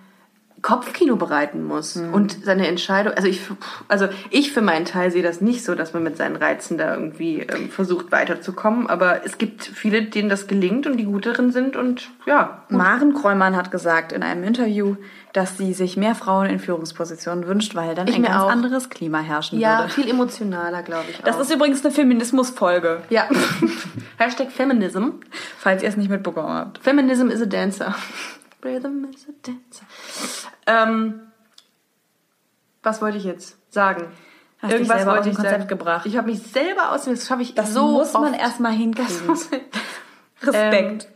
Kopfkino 0.62 1.16
bereiten 1.16 1.64
muss 1.64 1.96
Mhm. 1.96 2.12
und 2.14 2.44
seine 2.44 2.66
Entscheidung. 2.68 3.14
Also 3.14 3.28
ich, 3.28 3.40
also 3.88 4.08
ich 4.30 4.52
für 4.52 4.60
meinen 4.62 4.84
Teil 4.84 5.10
sehe 5.10 5.22
das 5.22 5.40
nicht 5.40 5.64
so, 5.64 5.74
dass 5.74 5.94
man 5.94 6.02
mit 6.02 6.16
seinen 6.16 6.36
Reizen 6.36 6.76
da 6.78 6.94
irgendwie 6.94 7.40
ähm, 7.40 7.70
versucht 7.70 8.12
weiterzukommen. 8.12 8.86
Aber 8.88 9.24
es 9.24 9.38
gibt 9.38 9.62
viele, 9.64 10.02
denen 10.02 10.28
das 10.28 10.46
gelingt 10.46 10.86
und 10.86 10.96
die 10.98 11.04
gut 11.04 11.24
darin 11.26 11.50
sind 11.52 11.76
und 11.76 12.08
ja. 12.26 12.62
Maren 12.68 13.14
Kräumann 13.14 13.56
hat 13.56 13.70
gesagt 13.70 14.12
in 14.12 14.22
einem 14.22 14.44
Interview, 14.44 14.96
dass 15.32 15.56
sie 15.56 15.72
sich 15.74 15.96
mehr 15.96 16.14
Frauen 16.14 16.46
in 16.46 16.58
Führungspositionen 16.58 17.46
wünscht, 17.46 17.74
weil 17.74 17.94
dann 17.94 18.08
Ich 18.08 18.16
ein 18.16 18.22
ganz 18.24 18.36
auch. 18.42 18.50
anderes 18.50 18.90
Klima 18.90 19.20
herrschen 19.20 19.58
Ja, 19.60 19.80
würde. 19.80 19.92
viel 19.92 20.08
emotionaler, 20.10 20.82
glaube 20.82 21.04
ich. 21.10 21.18
Das 21.18 21.36
auch. 21.36 21.40
ist 21.40 21.52
übrigens 21.54 21.84
eine 21.84 21.94
Feminismus-Folge, 21.94 23.02
ja. 23.10 23.28
Hashtag 24.18 24.50
Feminism. 24.50 25.10
falls 25.58 25.82
ihr 25.82 25.88
es 25.88 25.96
nicht 25.96 26.10
mitbekommen 26.10 26.48
habt. 26.52 26.78
Feminism 26.78 27.28
is 27.28 27.40
a 27.40 27.46
dancer. 27.46 27.94
Rhythm 28.64 29.04
is 29.14 29.26
a 29.28 29.32
dancer. 29.42 29.84
Ähm, 30.66 31.20
was 32.82 33.00
wollte 33.02 33.18
ich 33.18 33.24
jetzt 33.24 33.56
sagen? 33.72 34.06
Hast 34.62 34.70
selber 34.72 35.18
aus 35.18 35.24
dem 35.24 35.34
Konzept 35.34 35.54
sagen. 35.56 35.68
gebracht. 35.68 36.06
Ich 36.06 36.16
habe 36.16 36.30
mich 36.30 36.42
selber 36.42 36.92
aus 36.92 37.04
dem, 37.04 37.14
das 37.14 37.26
schaffe 37.26 37.42
ich 37.42 37.54
Das 37.54 37.72
so 37.72 37.88
muss 37.88 38.12
man 38.12 38.32
oft. 38.32 38.40
erstmal 38.40 38.72
hinkriegen. 38.72 39.30
Respekt. 40.42 41.04
Ähm, 41.04 41.10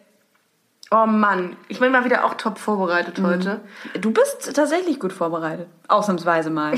Oh 0.90 1.06
Mann, 1.06 1.56
ich 1.66 1.80
bin 1.80 1.90
mal 1.90 2.04
wieder 2.04 2.24
auch 2.24 2.34
top 2.34 2.58
vorbereitet 2.58 3.18
Mhm. 3.18 3.26
heute. 3.26 3.60
du 4.00 4.12
bist 4.12 4.54
tatsächlich 4.54 5.00
gut 5.00 5.12
vorbereitet. 5.12 5.66
Ausnahmsweise 5.88 6.50
mal. 6.50 6.74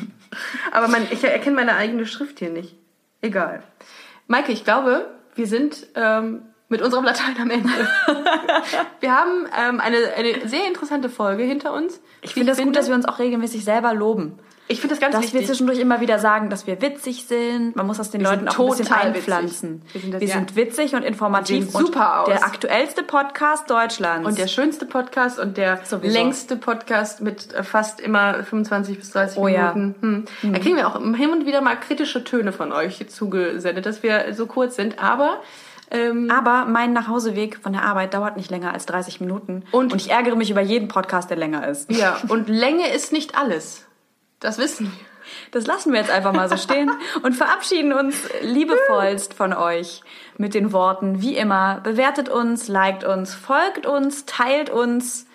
Aber 0.72 0.88
man, 0.88 1.06
ich 1.12 1.22
erkenne 1.22 1.54
meine 1.54 1.76
eigene 1.76 2.06
Schrift 2.06 2.40
hier 2.40 2.50
nicht. 2.50 2.74
Egal. 3.20 3.62
Maike, 4.26 4.50
ich 4.50 4.64
glaube, 4.64 5.08
wir 5.36 5.46
sind 5.46 5.86
ähm, 5.94 6.42
mit 6.68 6.82
unserem 6.82 7.04
Latein 7.04 7.36
am 7.40 7.50
Ende. 7.50 7.68
wir 9.00 9.12
haben 9.14 9.46
ähm, 9.58 9.80
eine, 9.80 9.96
eine 10.16 10.48
sehr 10.48 10.66
interessante 10.66 11.08
Folge 11.08 11.44
hinter 11.44 11.72
uns. 11.72 12.00
Ich 12.22 12.34
finde 12.34 12.52
es 12.52 12.58
gut, 12.58 12.74
dass 12.76 12.88
wir 12.88 12.94
uns 12.94 13.06
auch 13.06 13.18
regelmäßig 13.18 13.64
selber 13.64 13.94
loben. 13.94 14.38
Ich 14.68 14.80
finde 14.80 14.96
das 14.96 15.00
ganz 15.00 15.14
Dass 15.14 15.26
wir 15.26 15.34
wichtig. 15.34 15.46
zwischendurch 15.46 15.78
immer 15.78 16.00
wieder 16.00 16.18
sagen, 16.18 16.50
dass 16.50 16.66
wir 16.66 16.82
witzig 16.82 17.26
sind. 17.28 17.76
Man 17.76 17.86
muss 17.86 17.98
das 17.98 18.10
den 18.10 18.22
Wir 18.22 18.30
Leuten 18.30 18.48
auch 18.48 18.58
ein 18.58 18.66
bisschen 18.66 18.86
total 18.86 19.02
einpflanzen. 19.06 19.82
witzig. 19.84 19.94
Wir 19.94 20.00
sind 20.00 20.12
das- 20.14 20.20
wir 20.22 20.28
ja. 20.28 20.34
sind 20.34 20.56
witzig 20.56 20.94
und 20.96 21.02
informativ 21.04 21.66
Wir 21.66 21.70
sehen 21.70 21.86
super 21.86 22.24
und 22.26 22.32
aus. 22.34 22.40
der 22.40 22.44
aktuellste 22.44 23.02
Podcast 23.04 23.70
Deutschlands. 23.70 24.26
Und 24.28 24.38
der 24.38 24.48
schönste 24.48 24.84
Podcast 24.84 25.38
und 25.38 25.56
der 25.56 25.78
Sowieso. 25.84 26.12
längste 26.18 26.56
Podcast 26.56 27.20
mit 27.20 27.54
äh, 27.54 27.62
fast 27.62 28.00
immer 28.00 28.42
25 28.42 28.98
bis 28.98 29.10
30 29.12 29.38
Oh 29.38 29.46
ja. 29.46 29.72
Minuten. 29.72 30.26
Hm. 30.40 30.52
Da 30.54 30.58
kriegen 30.58 30.76
wir 30.76 30.88
auch 30.88 31.00
hin 31.14 31.30
und 31.30 31.46
wieder 31.46 31.60
mal 31.60 31.76
kritische 31.78 32.24
Töne 32.24 32.50
von 32.50 32.72
euch 32.72 33.06
zugesendet, 33.08 33.86
dass 33.86 34.02
wir 34.02 34.34
so 34.34 34.46
kurz 34.46 34.74
sind. 34.74 34.98
Aber 34.98 35.42
ähm, 35.90 36.30
Aber 36.30 36.64
mein 36.66 36.92
Nachhauseweg 36.92 37.58
von 37.62 37.72
der 37.72 37.82
Arbeit 37.84 38.14
dauert 38.14 38.36
nicht 38.36 38.50
länger 38.50 38.72
als 38.72 38.86
30 38.86 39.20
Minuten. 39.20 39.64
Und- 39.72 39.92
und 39.92 40.00
ich 40.00 40.10
ärgere 40.10 40.36
mich 40.36 40.50
über 40.50 40.60
jeden 40.60 40.88
Podcast, 40.88 41.30
der 41.30 41.36
länger 41.36 41.66
ist. 41.68 41.90
ja, 41.92 42.18
und 42.28 42.48
Länge 42.48 42.88
ist 42.92 43.12
nicht 43.12 43.36
alles. 43.38 43.86
Das 44.40 44.58
wissen 44.58 44.86
wir. 44.86 45.06
Das 45.50 45.66
lassen 45.66 45.92
wir 45.92 45.98
jetzt 45.98 46.10
einfach 46.10 46.32
mal 46.32 46.48
so 46.48 46.56
stehen 46.56 46.88
und 47.22 47.32
verabschieden 47.34 47.92
uns 47.92 48.16
liebevollst 48.42 49.34
von 49.34 49.52
euch 49.52 50.02
mit 50.38 50.54
den 50.54 50.72
Worten, 50.72 51.20
wie 51.20 51.36
immer, 51.36 51.80
bewertet 51.82 52.28
uns, 52.28 52.68
liked 52.68 53.02
uns, 53.02 53.34
folgt 53.34 53.86
uns, 53.86 54.24
teilt 54.26 54.70
uns. 54.70 55.26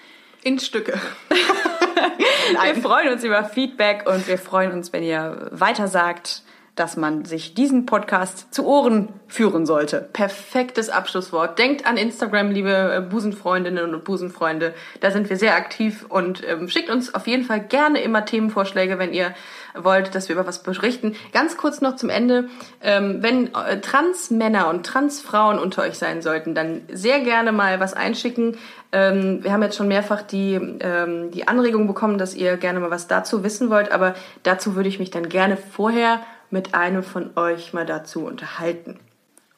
In 0.44 0.60
Stücke. 0.60 1.00
Wir 2.64 2.82
freuen 2.82 3.14
uns 3.14 3.24
über 3.24 3.44
Feedback 3.44 4.08
und 4.10 4.28
wir 4.28 4.38
freuen 4.38 4.72
uns, 4.72 4.92
wenn 4.94 5.04
ihr 5.04 5.48
weiter 5.52 5.88
sagt, 5.88 6.42
dass 6.76 6.96
man 6.96 7.26
sich 7.26 7.54
diesen 7.54 7.86
Podcast 7.86 8.54
zu 8.54 8.66
Ohren 8.66 9.10
führen 9.28 9.66
sollte. 9.66 10.10
Perfektes 10.14 10.90
Abschlusswort. 10.90 11.60
Denkt 11.60 11.86
an 11.86 11.98
Instagram, 11.98 12.52
liebe 12.52 12.96
äh, 12.96 13.02
Busenfreundinnen 13.02 13.94
und 13.94 14.04
Busenfreunde. 14.04 14.74
Da 15.02 15.12
sind 15.12 15.30
wir 15.30 15.38
sehr 15.38 15.56
aktiv 15.56 16.06
und 16.08 16.48
ähm, 16.48 16.70
schickt 16.70 16.90
uns 16.90 17.14
auf 17.14 17.28
jeden 17.28 17.44
Fall 17.44 17.60
gerne 17.60 18.02
immer 18.02 18.26
Themenvorschläge, 18.26 19.00
wenn 19.00 19.14
ihr 19.14 19.34
wollt, 19.76 20.16
dass 20.16 20.30
wir 20.30 20.36
über 20.36 20.48
was 20.48 20.64
berichten. 20.64 21.16
Ganz 21.34 21.58
kurz 21.58 21.82
noch 21.82 21.96
zum 21.96 22.10
Ende. 22.10 22.50
Ähm, 22.82 23.18
wenn 23.22 23.54
äh, 23.54 23.80
Transmänner 23.82 24.70
und 24.70 24.86
Transfrauen 24.86 25.60
unter 25.60 25.84
euch 25.84 25.98
sein 25.98 26.22
sollten, 26.22 26.56
dann 26.56 26.82
sehr 26.92 27.20
gerne 27.20 27.52
mal 27.52 27.80
was 27.80 27.94
einschicken. 27.94 28.58
Ähm, 28.92 29.44
wir 29.44 29.54
haben 29.54 29.64
jetzt 29.64 29.78
schon 29.78 29.88
mehrfach 29.88 30.22
die, 30.22 30.56
ähm, 30.56 31.32
die 31.32 31.48
Anregung 31.48 31.88
bekommen, 31.88 32.18
dass 32.18 32.36
ihr 32.36 32.58
gerne 32.58 32.80
mal 32.80 32.92
was 32.92 33.08
dazu 33.08 33.44
wissen 33.44 33.70
wollt, 33.70 33.92
aber 33.92 34.16
dazu 34.44 34.76
würde 34.76 34.90
ich 34.90 35.00
mich 35.00 35.12
dann 35.12 35.30
gerne 35.30 35.58
vorher 35.58 36.22
mit 36.52 36.76
einem 36.76 37.04
von 37.04 37.32
euch 37.36 37.74
mal 37.74 37.86
dazu 37.86 38.26
unterhalten. 38.26 39.00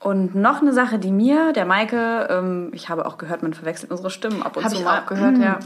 Und 0.03 0.35
noch 0.35 0.61
eine 0.61 0.73
Sache, 0.73 0.99
die 0.99 1.13
mir, 1.13 1.53
der 1.53 1.63
Maike, 1.63 2.27
ähm, 2.29 2.71
ich 2.73 2.89
habe 2.89 3.05
auch 3.05 3.17
gehört, 3.17 3.41
man 3.41 3.53
verwechselt 3.53 3.89
unsere 3.89 4.09
Stimmen 4.09 4.43
ab 4.43 4.57
und 4.57 4.65
Hab 4.65 4.71
zu 4.71 4.79
ich 4.79 4.83
mal. 4.83 4.99
auch 4.99 5.05
gehört, 5.05 5.37
ja. 5.37 5.59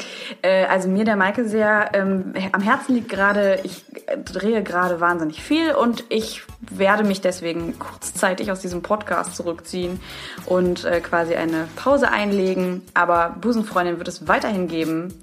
Äh, 0.43 0.65
also 0.65 0.89
mir, 0.89 1.05
der 1.05 1.15
Maike, 1.15 1.47
sehr 1.47 1.89
ähm, 1.93 2.35
am 2.51 2.61
Herzen 2.61 2.93
liegt 2.93 3.09
gerade, 3.09 3.59
ich 3.63 3.83
drehe 4.25 4.61
gerade 4.61 5.01
wahnsinnig 5.01 5.41
viel 5.41 5.73
und 5.73 6.03
ich 6.09 6.43
werde 6.59 7.03
mich 7.03 7.19
deswegen 7.21 7.79
kurzzeitig 7.79 8.51
aus 8.51 8.59
diesem 8.59 8.83
Podcast 8.83 9.35
zurückziehen 9.35 9.99
und 10.45 10.85
äh, 10.85 11.01
quasi 11.01 11.33
eine 11.33 11.67
Pause 11.75 12.11
einlegen. 12.11 12.83
Aber 12.93 13.35
Busenfreundin 13.41 13.97
wird 13.97 14.07
es 14.07 14.27
weiterhin 14.27 14.67
geben. 14.67 15.15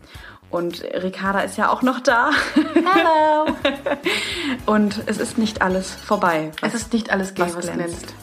Und 0.54 0.84
Ricarda 0.84 1.40
ist 1.40 1.56
ja 1.58 1.68
auch 1.68 1.82
noch 1.82 1.98
da. 1.98 2.30
Hello! 2.54 3.56
Und 4.66 5.02
es 5.06 5.18
ist 5.18 5.36
nicht 5.36 5.62
alles 5.62 5.90
vorbei. 5.90 6.52
Es 6.62 6.74
ist 6.74 6.92
nicht 6.92 7.10
alles 7.10 7.34
gay, 7.34 7.42
Was 7.46 7.56
was, 7.56 7.64
glänzt. 7.72 7.80
glänzt. 7.98 8.14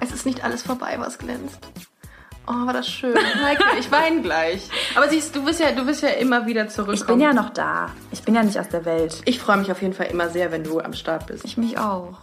Es 0.00 0.10
ist 0.10 0.24
nicht 0.24 0.42
alles 0.42 0.62
vorbei, 0.62 0.94
was 0.98 1.18
glänzt. 1.18 1.58
Oh, 2.46 2.64
war 2.66 2.72
das 2.72 2.88
schön. 2.88 3.14
Heike, 3.44 3.62
ich 3.78 3.92
weine 3.92 4.22
gleich. 4.22 4.70
Aber 4.94 5.10
siehst 5.10 5.36
du, 5.36 5.44
bist 5.44 5.60
ja, 5.60 5.72
du 5.72 5.84
bist 5.84 6.02
ja 6.02 6.08
immer 6.08 6.46
wieder 6.46 6.66
zurückkommen. 6.68 6.94
Ich 6.98 7.06
bin 7.06 7.20
ja 7.20 7.34
noch 7.34 7.50
da. 7.50 7.90
Ich 8.10 8.22
bin 8.22 8.34
ja 8.34 8.42
nicht 8.42 8.58
aus 8.58 8.70
der 8.70 8.86
Welt. 8.86 9.20
Ich 9.26 9.38
freue 9.38 9.58
mich 9.58 9.70
auf 9.70 9.82
jeden 9.82 9.92
Fall 9.92 10.06
immer 10.06 10.30
sehr, 10.30 10.50
wenn 10.52 10.64
du 10.64 10.80
am 10.80 10.94
Start 10.94 11.26
bist. 11.26 11.44
Ich 11.44 11.58
mich 11.58 11.76
auch. 11.76 12.14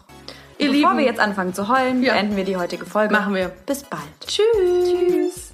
Ihr 0.57 0.71
Bevor 0.71 0.93
Lieben. 0.93 0.97
wir 0.97 1.05
jetzt 1.05 1.19
anfangen 1.19 1.53
zu 1.53 1.67
heulen, 1.67 2.01
Ja. 2.01 2.13
beenden 2.13 2.35
wir 2.37 2.43
die 2.43 2.57
heutige 2.57 2.87
Folge. 2.87 3.13
Machen 3.13 3.35
wir. 3.35 3.49
Bis 3.67 3.83
bald. 3.83 4.01
Tschüss. 4.25 4.41
Tschüss. 4.89 5.53